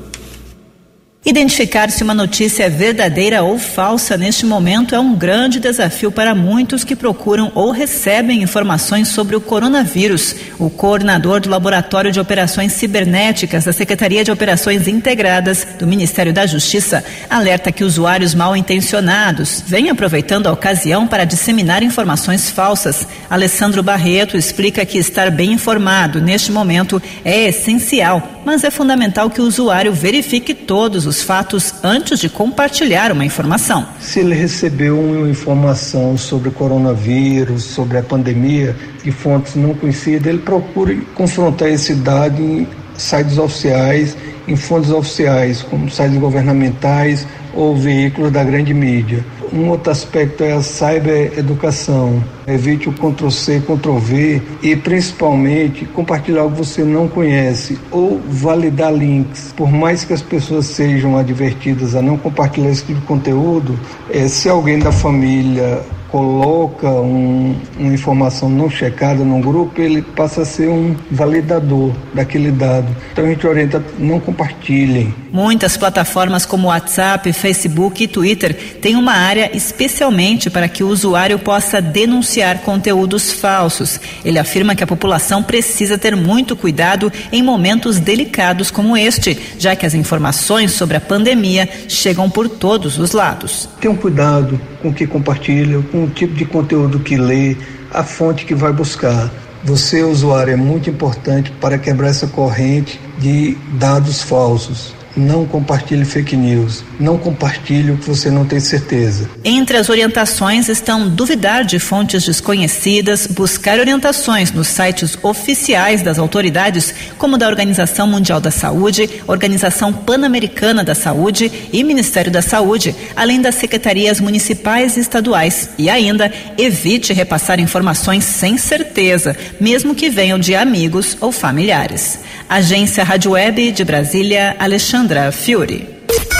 Identificar 1.26 1.90
se 1.90 2.04
uma 2.04 2.14
notícia 2.14 2.62
é 2.64 2.68
verdadeira 2.70 3.42
ou 3.42 3.58
falsa 3.58 4.16
neste 4.16 4.46
momento 4.46 4.94
é 4.94 5.00
um 5.00 5.16
grande 5.16 5.58
desafio 5.58 6.12
para 6.12 6.32
muitos 6.32 6.84
que 6.84 6.94
procuram 6.94 7.50
ou 7.56 7.72
recebem 7.72 8.40
informações 8.40 9.08
sobre 9.08 9.34
o 9.34 9.40
coronavírus. 9.40 10.34
O 10.60 10.70
coordenador 10.70 11.40
do 11.40 11.50
Laboratório 11.50 12.12
de 12.12 12.20
Operações 12.20 12.72
Cibernéticas 12.72 13.64
da 13.64 13.72
Secretaria 13.72 14.22
de 14.22 14.30
Operações 14.30 14.86
Integradas 14.86 15.66
do 15.76 15.88
Ministério 15.88 16.32
da 16.32 16.46
Justiça 16.46 17.04
alerta 17.28 17.72
que 17.72 17.84
usuários 17.84 18.32
mal 18.32 18.56
intencionados 18.56 19.62
vêm 19.66 19.90
aproveitando 19.90 20.46
a 20.46 20.52
ocasião 20.52 21.06
para 21.06 21.24
disseminar 21.24 21.82
informações 21.82 22.48
falsas. 22.48 23.06
Alessandro 23.28 23.82
Barreto 23.82 24.36
explica 24.36 24.86
que 24.86 24.98
estar 24.98 25.32
bem 25.32 25.52
informado 25.52 26.20
neste 26.20 26.52
momento 26.52 27.02
é 27.24 27.48
essencial, 27.48 28.40
mas 28.46 28.62
é 28.62 28.70
fundamental 28.70 29.28
que 29.28 29.40
o 29.40 29.46
usuário 29.46 29.92
verifique 29.92 30.54
todos 30.54 31.07
os 31.08 31.22
fatos 31.22 31.74
antes 31.82 32.20
de 32.20 32.28
compartilhar 32.28 33.10
uma 33.10 33.24
informação. 33.24 33.86
Se 33.98 34.20
ele 34.20 34.34
recebeu 34.34 35.00
uma 35.00 35.28
informação 35.28 36.16
sobre 36.16 36.50
coronavírus, 36.50 37.64
sobre 37.64 37.98
a 37.98 38.02
pandemia, 38.02 38.76
de 39.02 39.10
fontes 39.10 39.54
não 39.54 39.74
conhecidas, 39.74 40.26
ele 40.26 40.38
procure 40.38 41.06
confrontar 41.14 41.68
esse 41.68 41.94
dado 41.94 42.40
em 42.40 42.68
sites 42.96 43.38
oficiais, 43.38 44.16
em 44.46 44.56
fontes 44.56 44.90
oficiais, 44.90 45.62
como 45.62 45.90
sites 45.90 46.18
governamentais 46.18 47.26
ou 47.54 47.76
veículos 47.76 48.30
da 48.30 48.44
grande 48.44 48.74
mídia. 48.74 49.24
Um 49.52 49.68
outro 49.70 49.90
aspecto 49.90 50.44
é 50.44 50.52
a 50.52 50.62
cybereducação. 50.62 52.22
Evite 52.46 52.88
o 52.88 52.92
Ctrl-C, 52.92 53.60
Ctrl-V 53.60 54.42
e, 54.62 54.76
principalmente, 54.76 55.84
compartilhar 55.86 56.42
algo 56.42 56.56
que 56.56 56.64
você 56.64 56.82
não 56.82 57.08
conhece 57.08 57.78
ou 57.90 58.20
validar 58.28 58.92
links. 58.92 59.52
Por 59.56 59.70
mais 59.70 60.04
que 60.04 60.12
as 60.12 60.22
pessoas 60.22 60.66
sejam 60.66 61.16
advertidas 61.16 61.94
a 61.94 62.02
não 62.02 62.16
compartilhar 62.16 62.70
esse 62.70 62.84
tipo 62.84 63.00
de 63.00 63.06
conteúdo, 63.06 63.78
é, 64.10 64.28
se 64.28 64.48
alguém 64.48 64.78
da 64.78 64.92
família 64.92 65.82
coloca 66.10 66.88
um, 66.88 67.54
uma 67.78 67.92
informação 67.92 68.48
não 68.48 68.70
checada 68.70 69.24
num 69.24 69.40
grupo, 69.40 69.80
ele 69.80 70.02
passa 70.02 70.42
a 70.42 70.44
ser 70.44 70.68
um 70.68 70.96
validador 71.10 71.92
daquele 72.14 72.50
dado. 72.50 72.88
Então 73.12 73.24
a 73.24 73.28
gente 73.28 73.46
orienta, 73.46 73.82
não 73.98 74.18
compartilhem. 74.18 75.14
Muitas 75.30 75.76
plataformas 75.76 76.46
como 76.46 76.68
WhatsApp, 76.68 77.32
Facebook 77.32 78.02
e 78.02 78.08
Twitter 78.08 78.54
têm 78.80 78.96
uma 78.96 79.12
área 79.12 79.54
especialmente 79.54 80.48
para 80.48 80.68
que 80.68 80.82
o 80.82 80.88
usuário 80.88 81.38
possa 81.38 81.80
denunciar 81.80 82.60
conteúdos 82.60 83.32
falsos. 83.32 84.00
Ele 84.24 84.38
afirma 84.38 84.74
que 84.74 84.82
a 84.82 84.86
população 84.86 85.42
precisa 85.42 85.98
ter 85.98 86.16
muito 86.16 86.56
cuidado 86.56 87.12
em 87.30 87.42
momentos 87.42 88.00
delicados 88.00 88.70
como 88.70 88.96
este, 88.96 89.38
já 89.58 89.76
que 89.76 89.84
as 89.84 89.94
informações 89.94 90.72
sobre 90.72 90.96
a 90.96 91.00
pandemia 91.00 91.68
chegam 91.88 92.30
por 92.30 92.48
todos 92.48 92.98
os 92.98 93.12
lados. 93.12 93.68
Tenham 93.80 93.96
cuidado 93.96 94.58
com 94.80 94.92
que 94.92 95.06
compartilham, 95.06 95.82
com 95.82 96.04
o 96.04 96.10
tipo 96.10 96.34
de 96.34 96.44
conteúdo 96.44 97.00
que 97.00 97.16
lê, 97.16 97.56
a 97.90 98.02
fonte 98.02 98.44
que 98.44 98.54
vai 98.54 98.72
buscar. 98.72 99.30
Você, 99.64 100.02
usuário, 100.02 100.52
é 100.52 100.56
muito 100.56 100.88
importante 100.88 101.50
para 101.60 101.78
quebrar 101.78 102.08
essa 102.08 102.26
corrente 102.26 103.00
de 103.18 103.56
dados 103.72 104.22
falsos. 104.22 104.94
Não 105.16 105.46
compartilhe 105.46 106.04
fake 106.04 106.36
news. 106.36 106.84
Não 106.98 107.18
compartilhe 107.18 107.92
o 107.92 107.96
que 107.96 108.08
você 108.08 108.30
não 108.30 108.44
tem 108.44 108.60
certeza. 108.60 109.28
Entre 109.44 109.76
as 109.76 109.88
orientações 109.88 110.68
estão 110.68 111.08
duvidar 111.08 111.64
de 111.64 111.78
fontes 111.78 112.24
desconhecidas, 112.24 113.26
buscar 113.26 113.78
orientações 113.78 114.52
nos 114.52 114.68
sites 114.68 115.18
oficiais 115.22 116.02
das 116.02 116.18
autoridades, 116.18 116.94
como 117.16 117.36
da 117.36 117.48
Organização 117.48 118.06
Mundial 118.06 118.40
da 118.40 118.50
Saúde, 118.50 119.08
Organização 119.26 119.92
Pan-Americana 119.92 120.84
da 120.84 120.94
Saúde 120.94 121.50
e 121.72 121.82
Ministério 121.82 122.30
da 122.30 122.42
Saúde, 122.42 122.94
além 123.16 123.40
das 123.40 123.56
secretarias 123.56 124.20
municipais 124.20 124.96
e 124.96 125.00
estaduais. 125.00 125.70
E 125.78 125.90
ainda, 125.90 126.32
evite 126.56 127.12
repassar 127.12 127.60
informações 127.60 128.24
sem 128.24 128.56
certeza, 128.56 129.36
mesmo 129.60 129.94
que 129.94 130.08
venham 130.08 130.38
de 130.38 130.54
amigos 130.54 131.16
ou 131.20 131.32
familiares. 131.32 132.20
Agência 132.48 133.04
Rádio 133.04 133.32
Web 133.32 133.72
de 133.72 133.84
Brasília, 133.84 134.56
Alexandra 134.98 135.30
Fiore. 135.30 135.88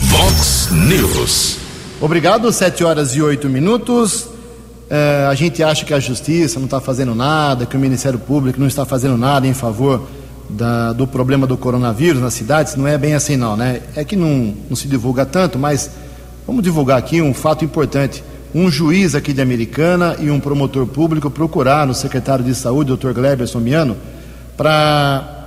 Vox 0.02 0.68
News. 0.72 1.58
Obrigado, 2.00 2.52
7 2.52 2.82
horas 2.82 3.14
e 3.14 3.22
8 3.22 3.48
minutos. 3.48 4.26
É, 4.90 5.28
a 5.30 5.34
gente 5.36 5.62
acha 5.62 5.84
que 5.84 5.94
a 5.94 6.00
justiça 6.00 6.58
não 6.58 6.64
está 6.64 6.80
fazendo 6.80 7.14
nada, 7.14 7.66
que 7.66 7.76
o 7.76 7.78
Ministério 7.78 8.18
Público 8.18 8.58
não 8.58 8.66
está 8.66 8.84
fazendo 8.84 9.16
nada 9.16 9.46
em 9.46 9.54
favor 9.54 10.08
da, 10.50 10.92
do 10.92 11.06
problema 11.06 11.46
do 11.46 11.56
coronavírus 11.56 12.20
nas 12.20 12.34
cidades. 12.34 12.74
Não 12.74 12.88
é 12.88 12.98
bem 12.98 13.14
assim, 13.14 13.36
não, 13.36 13.56
né? 13.56 13.80
É 13.94 14.02
que 14.02 14.16
não, 14.16 14.52
não 14.68 14.76
se 14.76 14.88
divulga 14.88 15.24
tanto, 15.24 15.56
mas 15.56 15.92
vamos 16.44 16.64
divulgar 16.64 16.98
aqui 16.98 17.22
um 17.22 17.32
fato 17.32 17.64
importante. 17.64 18.24
Um 18.52 18.68
juiz 18.68 19.14
aqui 19.14 19.32
de 19.32 19.40
Americana 19.40 20.16
e 20.18 20.32
um 20.32 20.40
promotor 20.40 20.84
público 20.84 21.30
procuraram 21.30 21.92
o 21.92 21.94
secretário 21.94 22.44
de 22.44 22.56
Saúde, 22.56 22.96
Dr. 22.96 23.12
Gleberson 23.12 23.60
Miano, 23.60 23.96
para 24.56 25.37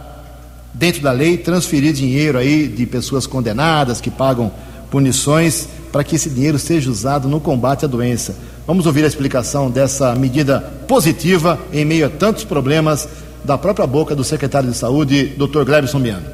dentro 0.74 1.02
da 1.02 1.12
lei, 1.12 1.38
transferir 1.38 1.94
dinheiro 1.94 2.38
aí 2.38 2.68
de 2.68 2.86
pessoas 2.86 3.28
condenadas 3.28 4.00
que 4.00 4.10
pagam 4.10 4.52
punições 4.90 5.68
para 5.92 6.04
que 6.04 6.16
esse 6.16 6.30
dinheiro 6.30 6.58
seja 6.58 6.90
usado 6.90 7.28
no 7.28 7.40
combate 7.40 7.86
à 7.86 7.88
doença. 7.88 8.36
Vamos 8.66 8.86
ouvir 8.86 9.04
a 9.04 9.08
explicação 9.08 9.70
dessa 9.70 10.16
medida 10.16 10.60
positiva 10.88 11.60
em 11.74 11.84
meio 11.84 12.06
a 12.06 12.10
tantos 12.10 12.44
problemas 12.44 13.08
da 13.44 13.58
própria 13.58 13.88
boca 13.88 14.16
do 14.16 14.24
secretário 14.24 14.70
de 14.70 14.78
Saúde, 14.78 15.34
Dr. 15.38 15.64
Glebson 15.64 16.00
Miano. 16.00 16.26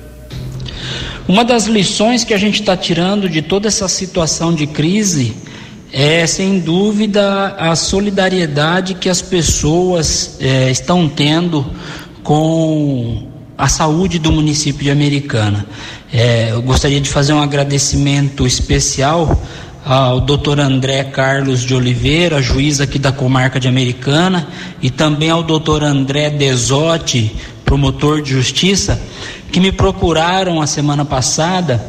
Uma 1.28 1.44
das 1.44 1.66
lições 1.66 2.24
que 2.24 2.34
a 2.34 2.38
gente 2.38 2.62
está 2.62 2.76
tirando 2.76 3.30
de 3.30 3.42
toda 3.42 3.68
essa 3.68 3.88
situação 3.88 4.54
de 4.54 4.68
crise 4.68 5.36
é, 5.92 6.28
sem 6.28 6.60
dúvida, 6.60 7.56
a 7.58 7.76
solidariedade 7.76 8.94
que 8.94 9.10
as 9.10 9.22
pessoas 9.22 10.38
é, 10.40 10.70
estão 10.70 11.08
tendo 11.08 11.66
com 12.24 13.26
a 13.58 13.68
saúde 13.68 14.20
do 14.20 14.32
município 14.32 14.84
de 14.84 14.92
Americana. 14.92 15.66
É, 16.14 16.52
eu 16.52 16.62
gostaria 16.62 17.02
de 17.02 17.10
fazer 17.10 17.34
um 17.34 17.42
agradecimento 17.42 18.46
especial 18.46 19.42
ao 19.84 20.20
doutor 20.20 20.60
André 20.60 21.04
Carlos 21.06 21.62
de 21.62 21.74
Oliveira, 21.74 22.42
juiz 22.42 22.80
aqui 22.80 23.00
da 23.00 23.12
comarca 23.12 23.60
de 23.60 23.68
Americana, 23.68 24.48
e 24.82 24.90
também 24.90 25.30
ao 25.30 25.42
doutor 25.42 25.84
André 25.84 26.30
Desotti, 26.30 27.36
promotor 27.66 28.22
de 28.22 28.32
justiça, 28.32 29.02
que 29.52 29.60
me 29.60 29.72
procuraram 29.72 30.62
a 30.62 30.68
semana 30.68 31.04
passada 31.06 31.84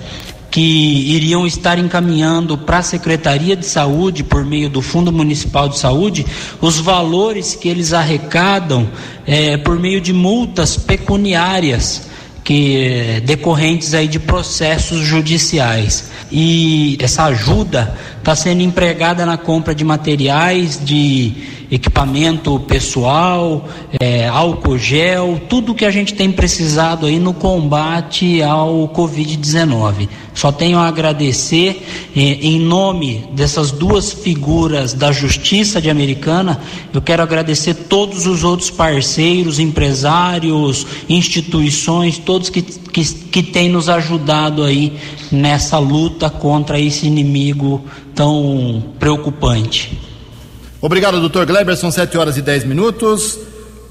que 0.51 0.61
iriam 0.61 1.47
estar 1.47 1.79
encaminhando 1.79 2.57
para 2.57 2.79
a 2.79 2.83
Secretaria 2.83 3.55
de 3.55 3.67
Saúde, 3.67 4.25
por 4.25 4.45
meio 4.45 4.71
do 4.71 4.81
Fundo 4.81 5.13
Municipal 5.13 5.69
de 5.69 5.79
Saúde, 5.79 6.25
os 6.61 6.79
valores 6.79 7.55
que 7.55 7.69
eles 7.69 7.93
arrecadam 7.93 8.89
é, 9.27 9.57
por 9.57 9.79
meio 9.79 10.01
de 10.01 10.13
multas 10.13 10.77
pecuniárias 10.77 12.09
que 12.49 13.21
decorrentes 13.27 13.93
aí 13.93 14.09
de 14.09 14.19
processos 14.19 15.01
judiciais. 15.01 16.11
E 16.33 16.97
essa 16.99 17.25
ajuda 17.25 17.95
está 18.19 18.35
sendo 18.35 18.63
empregada 18.63 19.27
na 19.27 19.37
compra 19.37 19.75
de 19.75 19.85
materiais, 19.85 20.81
de 20.83 21.35
equipamento 21.71 22.59
pessoal, 22.61 23.69
é, 24.01 24.27
álcool 24.29 24.79
gel, 24.79 25.39
tudo 25.47 25.75
que 25.75 25.85
a 25.85 25.91
gente 25.91 26.15
tem 26.15 26.33
precisado 26.33 27.05
aí 27.05 27.19
no 27.19 27.35
combate 27.35 28.43
ao 28.43 28.89
Covid-19. 28.89 30.09
Só 30.39 30.53
tenho 30.53 30.79
a 30.79 30.87
agradecer 30.87 31.85
é, 32.15 32.21
em 32.21 32.61
nome 32.61 33.29
dessas 33.33 33.73
duas 33.73 34.13
figuras 34.13 34.93
da 34.93 35.11
Justiça 35.11 35.81
de 35.83 35.91
Americana, 35.91 36.61
eu 36.95 37.03
quero 37.03 37.25
agradecer 37.25 37.75
todos 37.75 38.25
os 38.25 38.45
outros 38.45 38.71
parceiros, 38.71 39.59
empresários, 39.59 40.87
instituições, 41.09 42.19
todos 42.19 42.51
que, 42.51 42.63
que, 42.63 43.05
que 43.05 43.43
têm 43.43 43.69
nos 43.69 43.89
ajudado 43.89 44.63
aí 44.63 44.97
nessa 45.33 45.77
luta 45.77 46.31
contra 46.31 46.79
esse 46.79 47.05
inimigo 47.05 47.85
tão 48.15 48.81
preocupante. 48.97 49.99
Obrigado, 50.81 51.19
doutor 51.19 51.47
Gleber. 51.47 51.77
São 51.77 51.91
7 51.91 52.17
horas 52.17 52.37
e 52.37 52.43
10 52.43 52.63
minutos. 52.63 53.41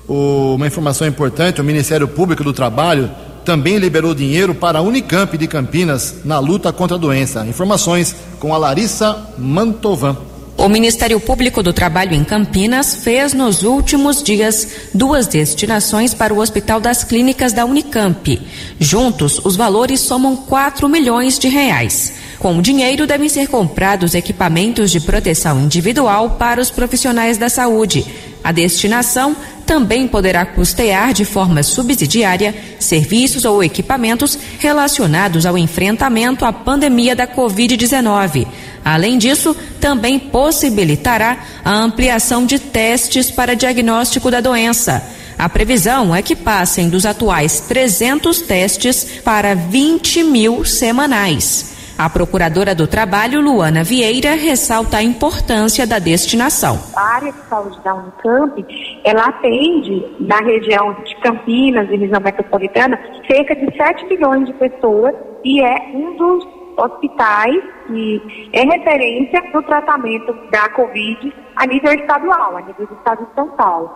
O, 0.08 0.56
uma 0.56 0.66
informação 0.66 1.06
importante: 1.06 1.60
o 1.60 1.64
Ministério 1.66 2.08
Público 2.08 2.42
do 2.42 2.54
Trabalho 2.54 3.12
também 3.48 3.78
liberou 3.78 4.14
dinheiro 4.14 4.54
para 4.54 4.80
a 4.80 4.82
Unicamp 4.82 5.38
de 5.38 5.48
Campinas 5.48 6.16
na 6.26 6.38
luta 6.38 6.74
contra 6.74 6.98
a 6.98 7.00
doença. 7.00 7.46
Informações 7.46 8.14
com 8.42 8.54
a 8.54 8.58
Larissa 8.58 9.26
Mantovan. 9.38 10.18
O 10.58 10.68
Ministério 10.68 11.18
Público 11.18 11.64
do 11.64 11.72
Trabalho 11.72 12.14
em 12.14 12.26
Campinas 12.26 12.96
fez 12.96 13.32
nos 13.32 13.64
últimos 13.64 14.22
dias 14.22 14.68
duas 14.94 15.28
destinações 15.28 16.14
para 16.14 16.34
o 16.34 16.40
Hospital 16.40 16.82
das 16.82 17.06
Clínicas 17.06 17.54
da 17.54 17.64
Unicamp. 17.64 18.42
Juntos, 18.82 19.40
os 19.46 19.56
valores 19.56 20.02
somam 20.02 20.36
4 20.36 20.90
milhões 20.90 21.40
de 21.40 21.48
reais. 21.48 22.16
Com 22.40 22.58
o 22.58 22.62
dinheiro 22.62 23.08
devem 23.08 23.30
ser 23.30 23.48
comprados 23.48 24.14
equipamentos 24.14 24.92
de 24.92 25.00
proteção 25.00 25.62
individual 25.62 26.32
para 26.32 26.60
os 26.60 26.70
profissionais 26.70 27.38
da 27.38 27.48
saúde. 27.48 28.06
A 28.48 28.54
destinação 28.54 29.36
também 29.66 30.08
poderá 30.08 30.46
custear 30.46 31.12
de 31.12 31.26
forma 31.26 31.62
subsidiária 31.64 32.56
serviços 32.80 33.44
ou 33.44 33.62
equipamentos 33.62 34.40
relacionados 34.58 35.46
ao 35.46 35.58
enfrentamento 35.58 36.46
à 36.46 36.54
pandemia 36.54 37.14
da 37.14 37.28
Covid-19. 37.28 38.48
Além 38.86 39.18
disso, 39.18 39.54
também 39.82 40.18
possibilitará 40.18 41.40
a 41.62 41.74
ampliação 41.74 42.46
de 42.46 42.58
testes 42.58 43.30
para 43.30 43.54
diagnóstico 43.54 44.32
da 44.32 44.40
doença. 44.40 45.04
A 45.38 45.50
previsão 45.50 46.16
é 46.16 46.22
que 46.22 46.34
passem 46.34 46.88
dos 46.88 47.06
atuais 47.06 47.60
300 47.68 48.40
testes 48.44 49.06
para 49.26 49.56
20 49.56 50.24
mil 50.24 50.64
semanais. 50.64 51.76
A 51.98 52.08
procuradora 52.08 52.76
do 52.76 52.86
trabalho, 52.86 53.42
Luana 53.42 53.84
Vieira, 53.84 54.36
ressalta 54.36 54.98
a 54.98 55.04
importância 55.04 55.88
da 55.88 55.98
destinação. 55.98 56.78
A 56.96 57.16
área 57.16 57.32
de 57.32 57.40
saúde 57.50 57.80
da 57.84 57.96
Unicamp, 57.96 58.64
ela 59.04 59.26
atende 59.26 60.06
na 60.20 60.38
região 60.42 60.94
de 61.04 61.16
Campinas 61.16 61.90
e 61.90 61.96
região 61.96 62.22
metropolitana 62.22 63.00
cerca 63.26 63.56
de 63.56 63.76
7 63.76 64.06
milhões 64.06 64.46
de 64.46 64.54
pessoas 64.54 65.16
e 65.44 65.60
é 65.60 65.92
um 65.96 66.16
dos 66.18 66.57
hospitais 66.78 67.58
que 67.88 68.50
é 68.54 68.62
referência 68.62 69.42
no 69.54 69.62
tratamento 69.64 70.34
da 70.52 70.70
Covid 70.70 71.34
a 71.56 71.66
nível 71.66 71.92
estadual, 71.94 72.56
a 72.56 72.62
nível 72.62 72.86
do 72.86 72.94
estado 72.94 73.26
de 73.26 73.34
São 73.34 73.50
Paulo. 73.50 73.92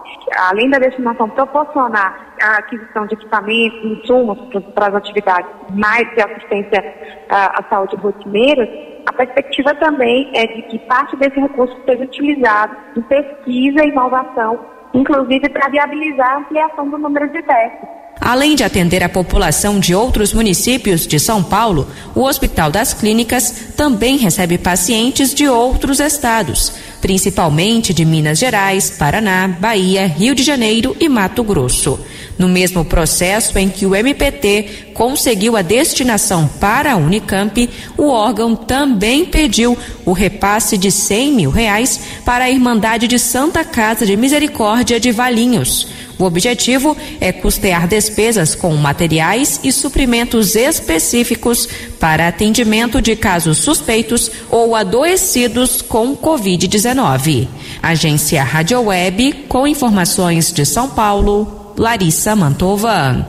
Além 0.49 0.69
da 0.69 0.79
destinação 0.79 1.29
proporcionar 1.29 2.33
a 2.41 2.57
aquisição 2.57 3.05
de 3.05 3.13
equipamentos, 3.13 3.83
insumos 3.83 4.39
para 4.73 4.87
as 4.87 4.95
atividades 4.95 5.51
mais 5.69 6.09
de 6.15 6.21
assistência 6.21 6.83
à 7.29 7.63
saúde 7.69 7.95
rotineira, 7.97 8.67
a 9.05 9.13
perspectiva 9.13 9.75
também 9.75 10.31
é 10.33 10.47
de 10.47 10.61
que 10.63 10.79
parte 10.79 11.15
desse 11.17 11.39
recurso 11.39 11.75
seja 11.85 12.03
utilizado 12.03 12.75
em 12.95 13.01
pesquisa 13.03 13.85
e 13.85 13.89
inovação, 13.89 14.59
inclusive 14.93 15.49
para 15.49 15.69
viabilizar 15.69 16.33
a 16.33 16.37
ampliação 16.37 16.89
do 16.89 16.97
número 16.97 17.29
de 17.29 17.41
testes. 17.43 18.00
Além 18.23 18.55
de 18.55 18.63
atender 18.63 19.03
a 19.03 19.09
população 19.09 19.79
de 19.79 19.95
outros 19.95 20.31
municípios 20.31 21.07
de 21.07 21.19
São 21.19 21.41
Paulo, 21.41 21.87
o 22.13 22.21
Hospital 22.21 22.69
das 22.69 22.93
Clínicas 22.93 23.51
também 23.75 24.15
recebe 24.15 24.59
pacientes 24.59 25.33
de 25.33 25.49
outros 25.49 25.99
estados, 25.99 26.71
principalmente 27.01 27.95
de 27.95 28.05
Minas 28.05 28.37
Gerais, 28.37 28.91
Paraná, 28.91 29.47
Bahia, 29.47 30.05
Rio 30.05 30.35
de 30.35 30.43
Janeiro 30.43 30.95
e 30.99 31.09
Mato 31.09 31.43
Grosso. 31.43 31.99
No 32.37 32.47
mesmo 32.47 32.85
processo 32.85 33.57
em 33.57 33.67
que 33.67 33.87
o 33.87 33.95
MPT 33.95 34.91
conseguiu 34.93 35.57
a 35.57 35.63
destinação 35.63 36.47
para 36.59 36.93
a 36.93 36.97
Unicamp, 36.97 37.67
o 37.97 38.07
órgão 38.07 38.55
também 38.55 39.25
pediu 39.25 39.75
o 40.05 40.11
repasse 40.11 40.77
de 40.77 40.91
100 40.91 41.31
mil 41.31 41.49
reais 41.49 41.99
para 42.23 42.45
a 42.45 42.49
Irmandade 42.51 43.07
de 43.07 43.17
Santa 43.17 43.63
Casa 43.63 44.05
de 44.05 44.15
Misericórdia 44.15 44.99
de 44.99 45.11
Valinhos. 45.11 45.87
O 46.21 46.25
objetivo 46.25 46.95
é 47.19 47.31
custear 47.31 47.87
despesas 47.87 48.53
com 48.53 48.75
materiais 48.75 49.59
e 49.63 49.71
suprimentos 49.71 50.55
específicos 50.55 51.67
para 51.99 52.27
atendimento 52.27 53.01
de 53.01 53.15
casos 53.15 53.57
suspeitos 53.57 54.29
ou 54.47 54.75
adoecidos 54.75 55.81
com 55.81 56.15
Covid-19. 56.15 57.47
Agência 57.81 58.43
Rádio 58.43 58.81
Web, 58.81 59.45
com 59.49 59.65
informações 59.65 60.53
de 60.53 60.63
São 60.63 60.91
Paulo, 60.91 61.73
Larissa 61.75 62.35
Mantova. 62.35 63.27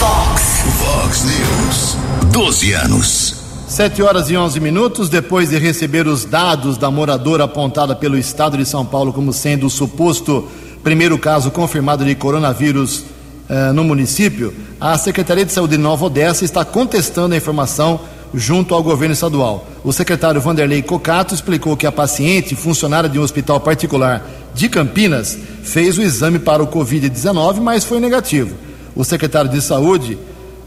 Fox. 0.00 0.42
Fox 0.76 1.24
News. 1.24 1.96
12 2.32 2.72
anos. 2.72 3.34
7 3.68 4.02
horas 4.02 4.28
e 4.28 4.36
11 4.36 4.58
minutos 4.58 5.08
depois 5.08 5.50
de 5.50 5.58
receber 5.58 6.08
os 6.08 6.24
dados 6.24 6.76
da 6.76 6.90
moradora 6.90 7.44
apontada 7.44 7.94
pelo 7.94 8.18
Estado 8.18 8.56
de 8.56 8.64
São 8.64 8.84
Paulo 8.84 9.12
como 9.12 9.32
sendo 9.32 9.66
o 9.66 9.70
suposto 9.70 10.48
primeiro 10.88 11.18
caso 11.18 11.50
confirmado 11.50 12.02
de 12.02 12.14
coronavírus 12.14 13.04
eh, 13.46 13.72
no 13.72 13.84
município, 13.84 14.54
a 14.80 14.96
Secretaria 14.96 15.44
de 15.44 15.52
Saúde 15.52 15.76
de 15.76 15.82
Nova 15.82 16.06
Odessa 16.06 16.46
está 16.46 16.64
contestando 16.64 17.34
a 17.34 17.36
informação 17.36 18.00
junto 18.32 18.74
ao 18.74 18.82
governo 18.82 19.12
estadual. 19.12 19.68
O 19.84 19.92
secretário 19.92 20.40
Vanderlei 20.40 20.80
Cocato 20.80 21.34
explicou 21.34 21.76
que 21.76 21.86
a 21.86 21.92
paciente, 21.92 22.56
funcionária 22.56 23.06
de 23.06 23.18
um 23.18 23.22
hospital 23.22 23.60
particular 23.60 24.26
de 24.54 24.66
Campinas, 24.70 25.38
fez 25.62 25.98
o 25.98 26.02
exame 26.02 26.38
para 26.38 26.62
o 26.62 26.66
Covid-19, 26.66 27.60
mas 27.60 27.84
foi 27.84 28.00
negativo. 28.00 28.56
O 28.96 29.04
secretário 29.04 29.50
de 29.50 29.60
Saúde 29.60 30.16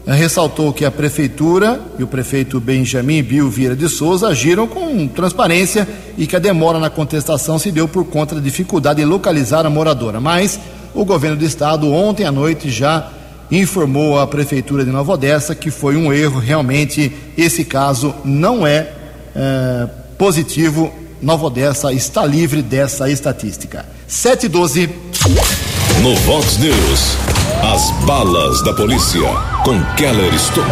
ressaltou 0.06 0.72
que 0.72 0.84
a 0.84 0.90
prefeitura 0.90 1.80
e 1.98 2.02
o 2.02 2.06
prefeito 2.06 2.58
Benjamin 2.58 3.22
Vieira 3.22 3.76
de 3.76 3.88
Souza 3.88 4.28
agiram 4.28 4.66
com 4.66 5.06
transparência 5.06 5.86
e 6.18 6.26
que 6.26 6.34
a 6.34 6.40
demora 6.40 6.78
na 6.78 6.90
contestação 6.90 7.58
se 7.58 7.70
deu 7.70 7.86
por 7.86 8.04
conta 8.04 8.34
da 8.34 8.40
dificuldade 8.40 9.00
em 9.00 9.04
localizar 9.04 9.64
a 9.64 9.70
moradora. 9.70 10.20
Mas 10.20 10.58
o 10.94 11.04
governo 11.04 11.36
do 11.36 11.44
estado 11.44 11.90
ontem 11.92 12.24
à 12.24 12.32
noite 12.32 12.68
já 12.68 13.10
informou 13.50 14.18
à 14.18 14.26
prefeitura 14.26 14.84
de 14.84 14.90
Nova 14.90 15.12
Odessa 15.12 15.54
que 15.54 15.70
foi 15.70 15.96
um 15.96 16.12
erro. 16.12 16.40
Realmente 16.40 17.12
esse 17.36 17.64
caso 17.64 18.14
não 18.24 18.66
é, 18.66 18.88
é 19.36 19.88
positivo. 20.18 20.92
Nova 21.20 21.46
Odessa 21.46 21.92
está 21.92 22.26
livre 22.26 22.62
dessa 22.62 23.08
estatística. 23.08 23.86
7 24.08 24.46
e 24.46 24.48
12. 24.48 24.90
No 26.02 26.16
Vox 26.16 26.58
News, 26.58 27.16
as 27.62 27.92
balas 28.04 28.60
da 28.64 28.74
polícia 28.74 29.20
com 29.64 29.80
Keller 29.94 30.34
Estocou. 30.34 30.66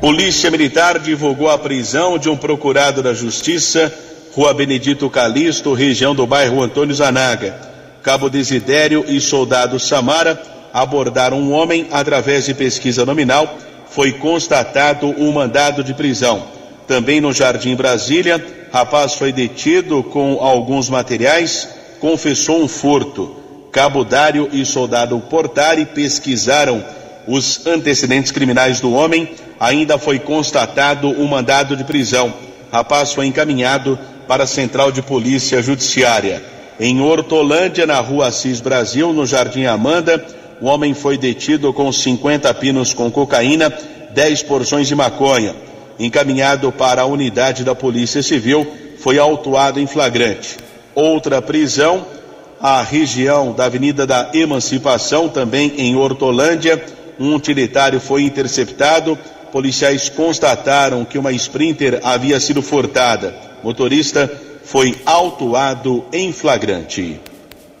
Polícia 0.00 0.50
Militar 0.50 0.98
divulgou 0.98 1.48
a 1.48 1.56
prisão 1.56 2.18
de 2.18 2.28
um 2.28 2.36
procurado 2.36 3.04
da 3.04 3.14
Justiça, 3.14 3.92
Rua 4.34 4.52
Benedito 4.52 5.08
Calixto, 5.08 5.72
região 5.72 6.12
do 6.12 6.26
bairro 6.26 6.60
Antônio 6.60 6.92
Zanaga. 6.92 7.54
Cabo 8.02 8.28
Desidério 8.28 9.04
e 9.06 9.20
soldado 9.20 9.78
Samara 9.78 10.42
abordaram 10.74 11.38
um 11.38 11.52
homem 11.52 11.86
através 11.92 12.46
de 12.46 12.52
pesquisa 12.52 13.06
nominal. 13.06 13.56
Foi 13.88 14.10
constatado 14.10 15.06
um 15.06 15.30
mandado 15.30 15.84
de 15.84 15.94
prisão. 15.94 16.48
Também 16.88 17.20
no 17.20 17.32
Jardim 17.32 17.76
Brasília, 17.76 18.44
rapaz 18.72 19.14
foi 19.14 19.32
detido 19.32 20.02
com 20.02 20.38
alguns 20.40 20.90
materiais, 20.90 21.68
confessou 22.00 22.60
um 22.60 22.66
furto. 22.66 23.45
Cabo 23.76 24.04
Dário 24.04 24.48
e 24.54 24.64
soldado 24.64 25.20
Portari 25.20 25.84
pesquisaram 25.84 26.82
os 27.28 27.66
antecedentes 27.66 28.32
criminais 28.32 28.80
do 28.80 28.94
homem. 28.94 29.28
Ainda 29.60 29.98
foi 29.98 30.18
constatado 30.18 31.10
um 31.10 31.26
mandado 31.26 31.76
de 31.76 31.84
prisão. 31.84 32.32
Rapaz 32.72 33.12
foi 33.12 33.26
encaminhado 33.26 33.98
para 34.26 34.44
a 34.44 34.46
Central 34.46 34.90
de 34.90 35.02
Polícia 35.02 35.60
Judiciária. 35.60 36.42
Em 36.80 37.02
Hortolândia, 37.02 37.84
na 37.84 38.00
rua 38.00 38.28
Assis 38.28 38.62
Brasil, 38.62 39.12
no 39.12 39.26
Jardim 39.26 39.66
Amanda, 39.66 40.24
o 40.58 40.64
homem 40.68 40.94
foi 40.94 41.18
detido 41.18 41.70
com 41.70 41.92
50 41.92 42.54
pinos 42.54 42.94
com 42.94 43.10
cocaína, 43.10 43.70
10 44.14 44.42
porções 44.44 44.88
de 44.88 44.94
maconha. 44.94 45.54
Encaminhado 45.98 46.72
para 46.72 47.02
a 47.02 47.06
unidade 47.06 47.62
da 47.62 47.74
Polícia 47.74 48.22
Civil, 48.22 48.66
foi 48.98 49.18
autuado 49.18 49.78
em 49.78 49.86
flagrante. 49.86 50.56
Outra 50.94 51.42
prisão, 51.42 52.15
a 52.60 52.82
região 52.82 53.52
da 53.52 53.66
Avenida 53.66 54.06
da 54.06 54.30
Emancipação, 54.32 55.28
também 55.28 55.74
em 55.78 55.96
Hortolândia, 55.96 56.82
um 57.18 57.34
utilitário 57.34 58.00
foi 58.00 58.22
interceptado. 58.22 59.18
Policiais 59.52 60.08
constataram 60.08 61.04
que 61.04 61.18
uma 61.18 61.32
Sprinter 61.32 62.00
havia 62.02 62.38
sido 62.40 62.60
furtada. 62.60 63.34
Motorista 63.62 64.30
foi 64.64 64.96
autuado 65.06 66.04
em 66.12 66.32
flagrante. 66.32 67.20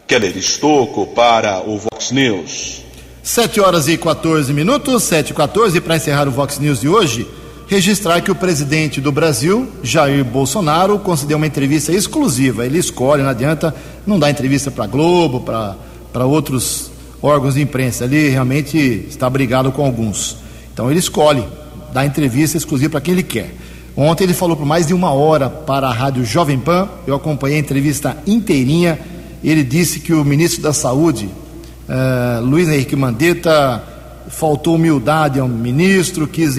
Keller 0.06 0.36
Estocco 0.36 1.06
para 1.08 1.60
o 1.68 1.78
Vox 1.78 2.12
News. 2.12 2.82
7 3.22 3.60
horas 3.60 3.88
e 3.88 3.98
14 3.98 4.52
minutos, 4.52 5.02
7 5.02 5.30
e 5.30 5.34
14, 5.34 5.80
para 5.80 5.96
encerrar 5.96 6.28
o 6.28 6.30
Vox 6.30 6.60
News 6.60 6.80
de 6.80 6.88
hoje, 6.88 7.26
registrar 7.66 8.20
que 8.20 8.30
o 8.30 8.34
presidente 8.34 9.00
do 9.00 9.10
Brasil, 9.10 9.68
Jair 9.82 10.24
Bolsonaro, 10.24 10.98
concedeu 10.98 11.36
uma 11.36 11.46
entrevista 11.46 11.92
exclusiva. 11.92 12.64
Ele 12.64 12.78
escolhe, 12.78 13.22
não 13.22 13.30
adianta, 13.30 13.74
não 14.06 14.18
dá 14.18 14.30
entrevista 14.30 14.70
para 14.70 14.86
Globo, 14.86 15.40
para 15.40 16.26
outros 16.26 16.90
órgãos 17.20 17.54
de 17.54 17.62
imprensa. 17.62 18.04
Ele 18.04 18.28
realmente 18.28 18.78
está 19.08 19.28
brigado 19.28 19.72
com 19.72 19.84
alguns. 19.84 20.36
Então 20.72 20.90
ele 20.90 21.00
escolhe, 21.00 21.44
dá 21.92 22.06
entrevista 22.06 22.56
exclusiva 22.56 22.90
para 22.90 23.00
quem 23.00 23.12
ele 23.12 23.22
quer. 23.22 23.54
Ontem 23.96 24.24
ele 24.24 24.34
falou 24.34 24.56
por 24.56 24.66
mais 24.66 24.86
de 24.86 24.94
uma 24.94 25.10
hora 25.10 25.48
para 25.48 25.88
a 25.88 25.92
rádio 25.92 26.24
Jovem 26.24 26.58
Pan. 26.58 26.88
Eu 27.06 27.14
acompanhei 27.14 27.56
a 27.56 27.60
entrevista 27.60 28.16
inteirinha. 28.26 28.98
Ele 29.42 29.64
disse 29.64 30.00
que 30.00 30.12
o 30.12 30.24
ministro 30.24 30.62
da 30.62 30.72
Saúde, 30.72 31.28
uh, 31.88 32.44
Luiz 32.44 32.68
Henrique 32.68 32.94
Mandetta, 32.94 33.82
faltou 34.28 34.74
humildade 34.74 35.40
ao 35.40 35.48
ministro, 35.48 36.26
quis 36.28 36.56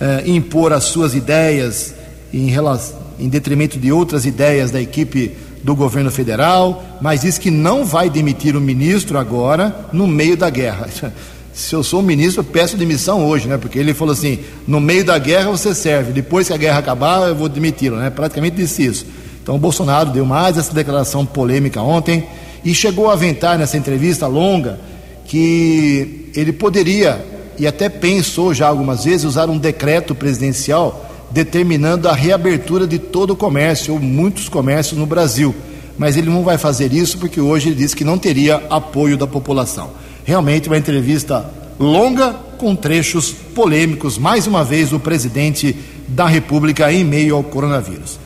uh, 0.00 0.28
impor 0.28 0.72
as 0.72 0.84
suas 0.84 1.14
ideias 1.14 1.94
em, 2.32 2.46
relação, 2.46 2.98
em 3.18 3.28
detrimento 3.28 3.78
de 3.78 3.92
outras 3.92 4.24
ideias 4.24 4.70
da 4.70 4.80
equipe 4.80 5.36
do 5.62 5.74
governo 5.74 6.10
federal, 6.10 6.82
mas 7.00 7.20
disse 7.20 7.38
que 7.38 7.50
não 7.50 7.84
vai 7.84 8.08
demitir 8.08 8.56
o 8.56 8.60
ministro 8.60 9.18
agora 9.18 9.88
no 9.92 10.06
meio 10.06 10.36
da 10.36 10.48
guerra. 10.48 10.88
se 11.52 11.74
eu 11.74 11.82
sou 11.82 12.02
ministro, 12.02 12.40
eu 12.40 12.44
peço 12.44 12.76
demissão 12.76 13.26
hoje, 13.26 13.46
né? 13.46 13.58
Porque 13.58 13.78
ele 13.78 13.92
falou 13.92 14.12
assim: 14.12 14.38
no 14.66 14.80
meio 14.80 15.04
da 15.04 15.18
guerra 15.18 15.50
você 15.50 15.74
serve, 15.74 16.12
depois 16.12 16.46
que 16.46 16.54
a 16.54 16.56
guerra 16.56 16.78
acabar, 16.78 17.28
eu 17.28 17.34
vou 17.34 17.48
demiti-lo, 17.48 17.96
né? 17.96 18.10
Praticamente 18.10 18.56
disse 18.56 18.84
isso. 18.84 19.06
Então 19.42 19.56
o 19.56 19.58
Bolsonaro 19.58 20.10
deu 20.10 20.24
mais 20.24 20.56
essa 20.56 20.72
declaração 20.72 21.26
polêmica 21.26 21.82
ontem 21.82 22.26
e 22.64 22.74
chegou 22.74 23.10
a 23.10 23.14
aventar 23.14 23.58
nessa 23.58 23.76
entrevista 23.76 24.26
longa 24.26 24.78
que 25.26 26.30
ele 26.34 26.52
poderia, 26.52 27.24
e 27.60 27.66
até 27.66 27.90
pensou 27.90 28.54
já 28.54 28.68
algumas 28.68 29.04
vezes, 29.04 29.26
usar 29.26 29.50
um 29.50 29.58
decreto 29.58 30.14
presidencial 30.14 31.28
determinando 31.30 32.08
a 32.08 32.14
reabertura 32.14 32.86
de 32.86 32.98
todo 32.98 33.34
o 33.34 33.36
comércio, 33.36 33.92
ou 33.92 34.00
muitos 34.00 34.48
comércios 34.48 34.98
no 34.98 35.04
Brasil. 35.04 35.54
Mas 35.98 36.16
ele 36.16 36.30
não 36.30 36.42
vai 36.42 36.56
fazer 36.56 36.90
isso 36.90 37.18
porque 37.18 37.38
hoje 37.38 37.68
ele 37.68 37.76
disse 37.76 37.94
que 37.94 38.02
não 38.02 38.16
teria 38.16 38.62
apoio 38.70 39.14
da 39.14 39.26
população. 39.26 39.90
Realmente 40.24 40.68
uma 40.68 40.78
entrevista 40.78 41.50
longa 41.78 42.32
com 42.56 42.74
trechos 42.74 43.30
polêmicos, 43.30 44.16
mais 44.16 44.46
uma 44.46 44.64
vez, 44.64 44.88
do 44.88 44.98
presidente 44.98 45.76
da 46.08 46.26
República 46.26 46.90
em 46.90 47.04
meio 47.04 47.36
ao 47.36 47.44
coronavírus. 47.44 48.18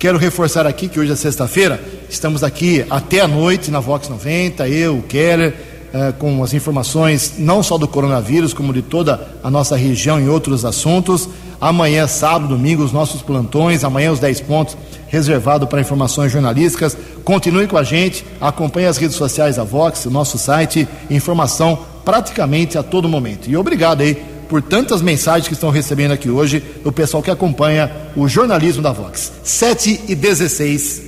Quero 0.00 0.18
reforçar 0.18 0.66
aqui 0.66 0.88
que 0.88 0.98
hoje 0.98 1.12
é 1.12 1.16
sexta-feira, 1.16 1.80
estamos 2.08 2.42
aqui 2.42 2.84
até 2.90 3.20
a 3.20 3.28
noite 3.28 3.70
na 3.70 3.78
Vox 3.78 4.08
90, 4.08 4.66
eu, 4.66 4.98
o 4.98 5.02
Keller, 5.02 5.69
eh, 5.92 6.12
com 6.18 6.42
as 6.42 6.54
informações 6.54 7.34
não 7.38 7.62
só 7.62 7.76
do 7.76 7.88
coronavírus, 7.88 8.52
como 8.52 8.72
de 8.72 8.82
toda 8.82 9.28
a 9.42 9.50
nossa 9.50 9.76
região 9.76 10.20
e 10.20 10.28
outros 10.28 10.64
assuntos. 10.64 11.28
Amanhã, 11.60 12.06
sábado, 12.06 12.48
domingo, 12.48 12.82
os 12.82 12.92
nossos 12.92 13.22
plantões, 13.22 13.84
amanhã 13.84 14.12
os 14.12 14.18
10 14.18 14.40
pontos 14.42 14.76
reservado 15.08 15.66
para 15.66 15.80
informações 15.80 16.32
jornalísticas. 16.32 16.96
Continue 17.24 17.66
com 17.66 17.76
a 17.76 17.82
gente, 17.82 18.24
acompanhe 18.40 18.86
as 18.86 18.96
redes 18.96 19.16
sociais 19.16 19.56
da 19.56 19.64
Vox, 19.64 20.06
o 20.06 20.10
nosso 20.10 20.38
site, 20.38 20.88
informação 21.10 21.78
praticamente 22.04 22.78
a 22.78 22.82
todo 22.82 23.08
momento. 23.08 23.50
E 23.50 23.56
obrigado 23.56 24.00
aí 24.00 24.14
por 24.48 24.62
tantas 24.62 25.02
mensagens 25.02 25.46
que 25.46 25.54
estão 25.54 25.70
recebendo 25.70 26.12
aqui 26.12 26.30
hoje 26.30 26.62
do 26.82 26.90
pessoal 26.90 27.22
que 27.22 27.30
acompanha 27.30 27.90
o 28.16 28.26
jornalismo 28.26 28.82
da 28.82 28.92
Vox. 28.92 29.32
7 29.44 30.02
e 30.08 30.14
16. 30.14 31.02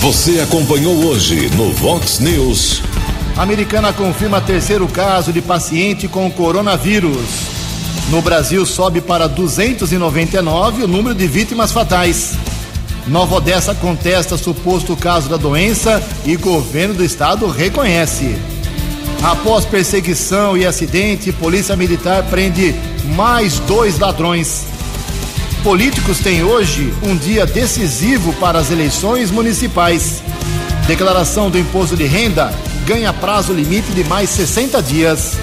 Você 0.00 0.40
acompanhou 0.40 0.94
hoje 1.06 1.48
no 1.56 1.72
Vox 1.72 2.18
News. 2.18 2.82
Americana 3.36 3.92
confirma 3.92 4.40
terceiro 4.40 4.86
caso 4.86 5.32
de 5.32 5.40
paciente 5.40 6.06
com 6.06 6.30
coronavírus. 6.30 7.16
No 8.10 8.20
Brasil 8.20 8.64
sobe 8.66 9.00
para 9.00 9.26
299 9.26 10.82
o 10.82 10.88
número 10.88 11.14
de 11.14 11.26
vítimas 11.26 11.72
fatais. 11.72 12.34
Nova 13.06 13.36
Odessa 13.36 13.74
contesta 13.74 14.36
suposto 14.36 14.94
caso 14.94 15.28
da 15.28 15.36
doença 15.36 16.02
e 16.26 16.36
governo 16.36 16.94
do 16.94 17.04
estado 17.04 17.48
reconhece. 17.48 18.36
Após 19.22 19.64
perseguição 19.64 20.56
e 20.56 20.66
acidente, 20.66 21.32
polícia 21.32 21.74
militar 21.74 22.24
prende 22.24 22.74
mais 23.16 23.58
dois 23.60 23.98
ladrões. 23.98 24.66
Políticos 25.64 26.18
têm 26.18 26.44
hoje 26.44 26.92
um 27.02 27.16
dia 27.16 27.46
decisivo 27.46 28.32
para 28.34 28.58
as 28.58 28.70
eleições 28.70 29.30
municipais. 29.30 30.22
Declaração 30.86 31.50
do 31.50 31.58
imposto 31.58 31.96
de 31.96 32.04
renda 32.04 32.52
ganha 32.86 33.12
prazo 33.12 33.52
limite 33.52 33.92
de 33.92 34.04
mais 34.04 34.30
60 34.30 34.82
dias. 34.82 35.38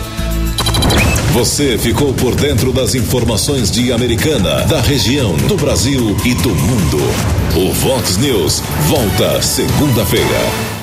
Você 1.33 1.77
ficou 1.77 2.13
por 2.13 2.35
dentro 2.35 2.73
das 2.73 2.95
informações 2.95 3.69
de 3.69 3.91
Americana, 3.91 4.65
da 4.65 4.81
região, 4.81 5.35
do 5.37 5.55
Brasil 5.55 6.17
e 6.25 6.33
do 6.33 6.49
mundo. 6.49 6.97
O 7.55 7.73
Vox 7.73 8.17
News 8.17 8.61
volta 8.87 9.41
segunda-feira. 9.41 10.78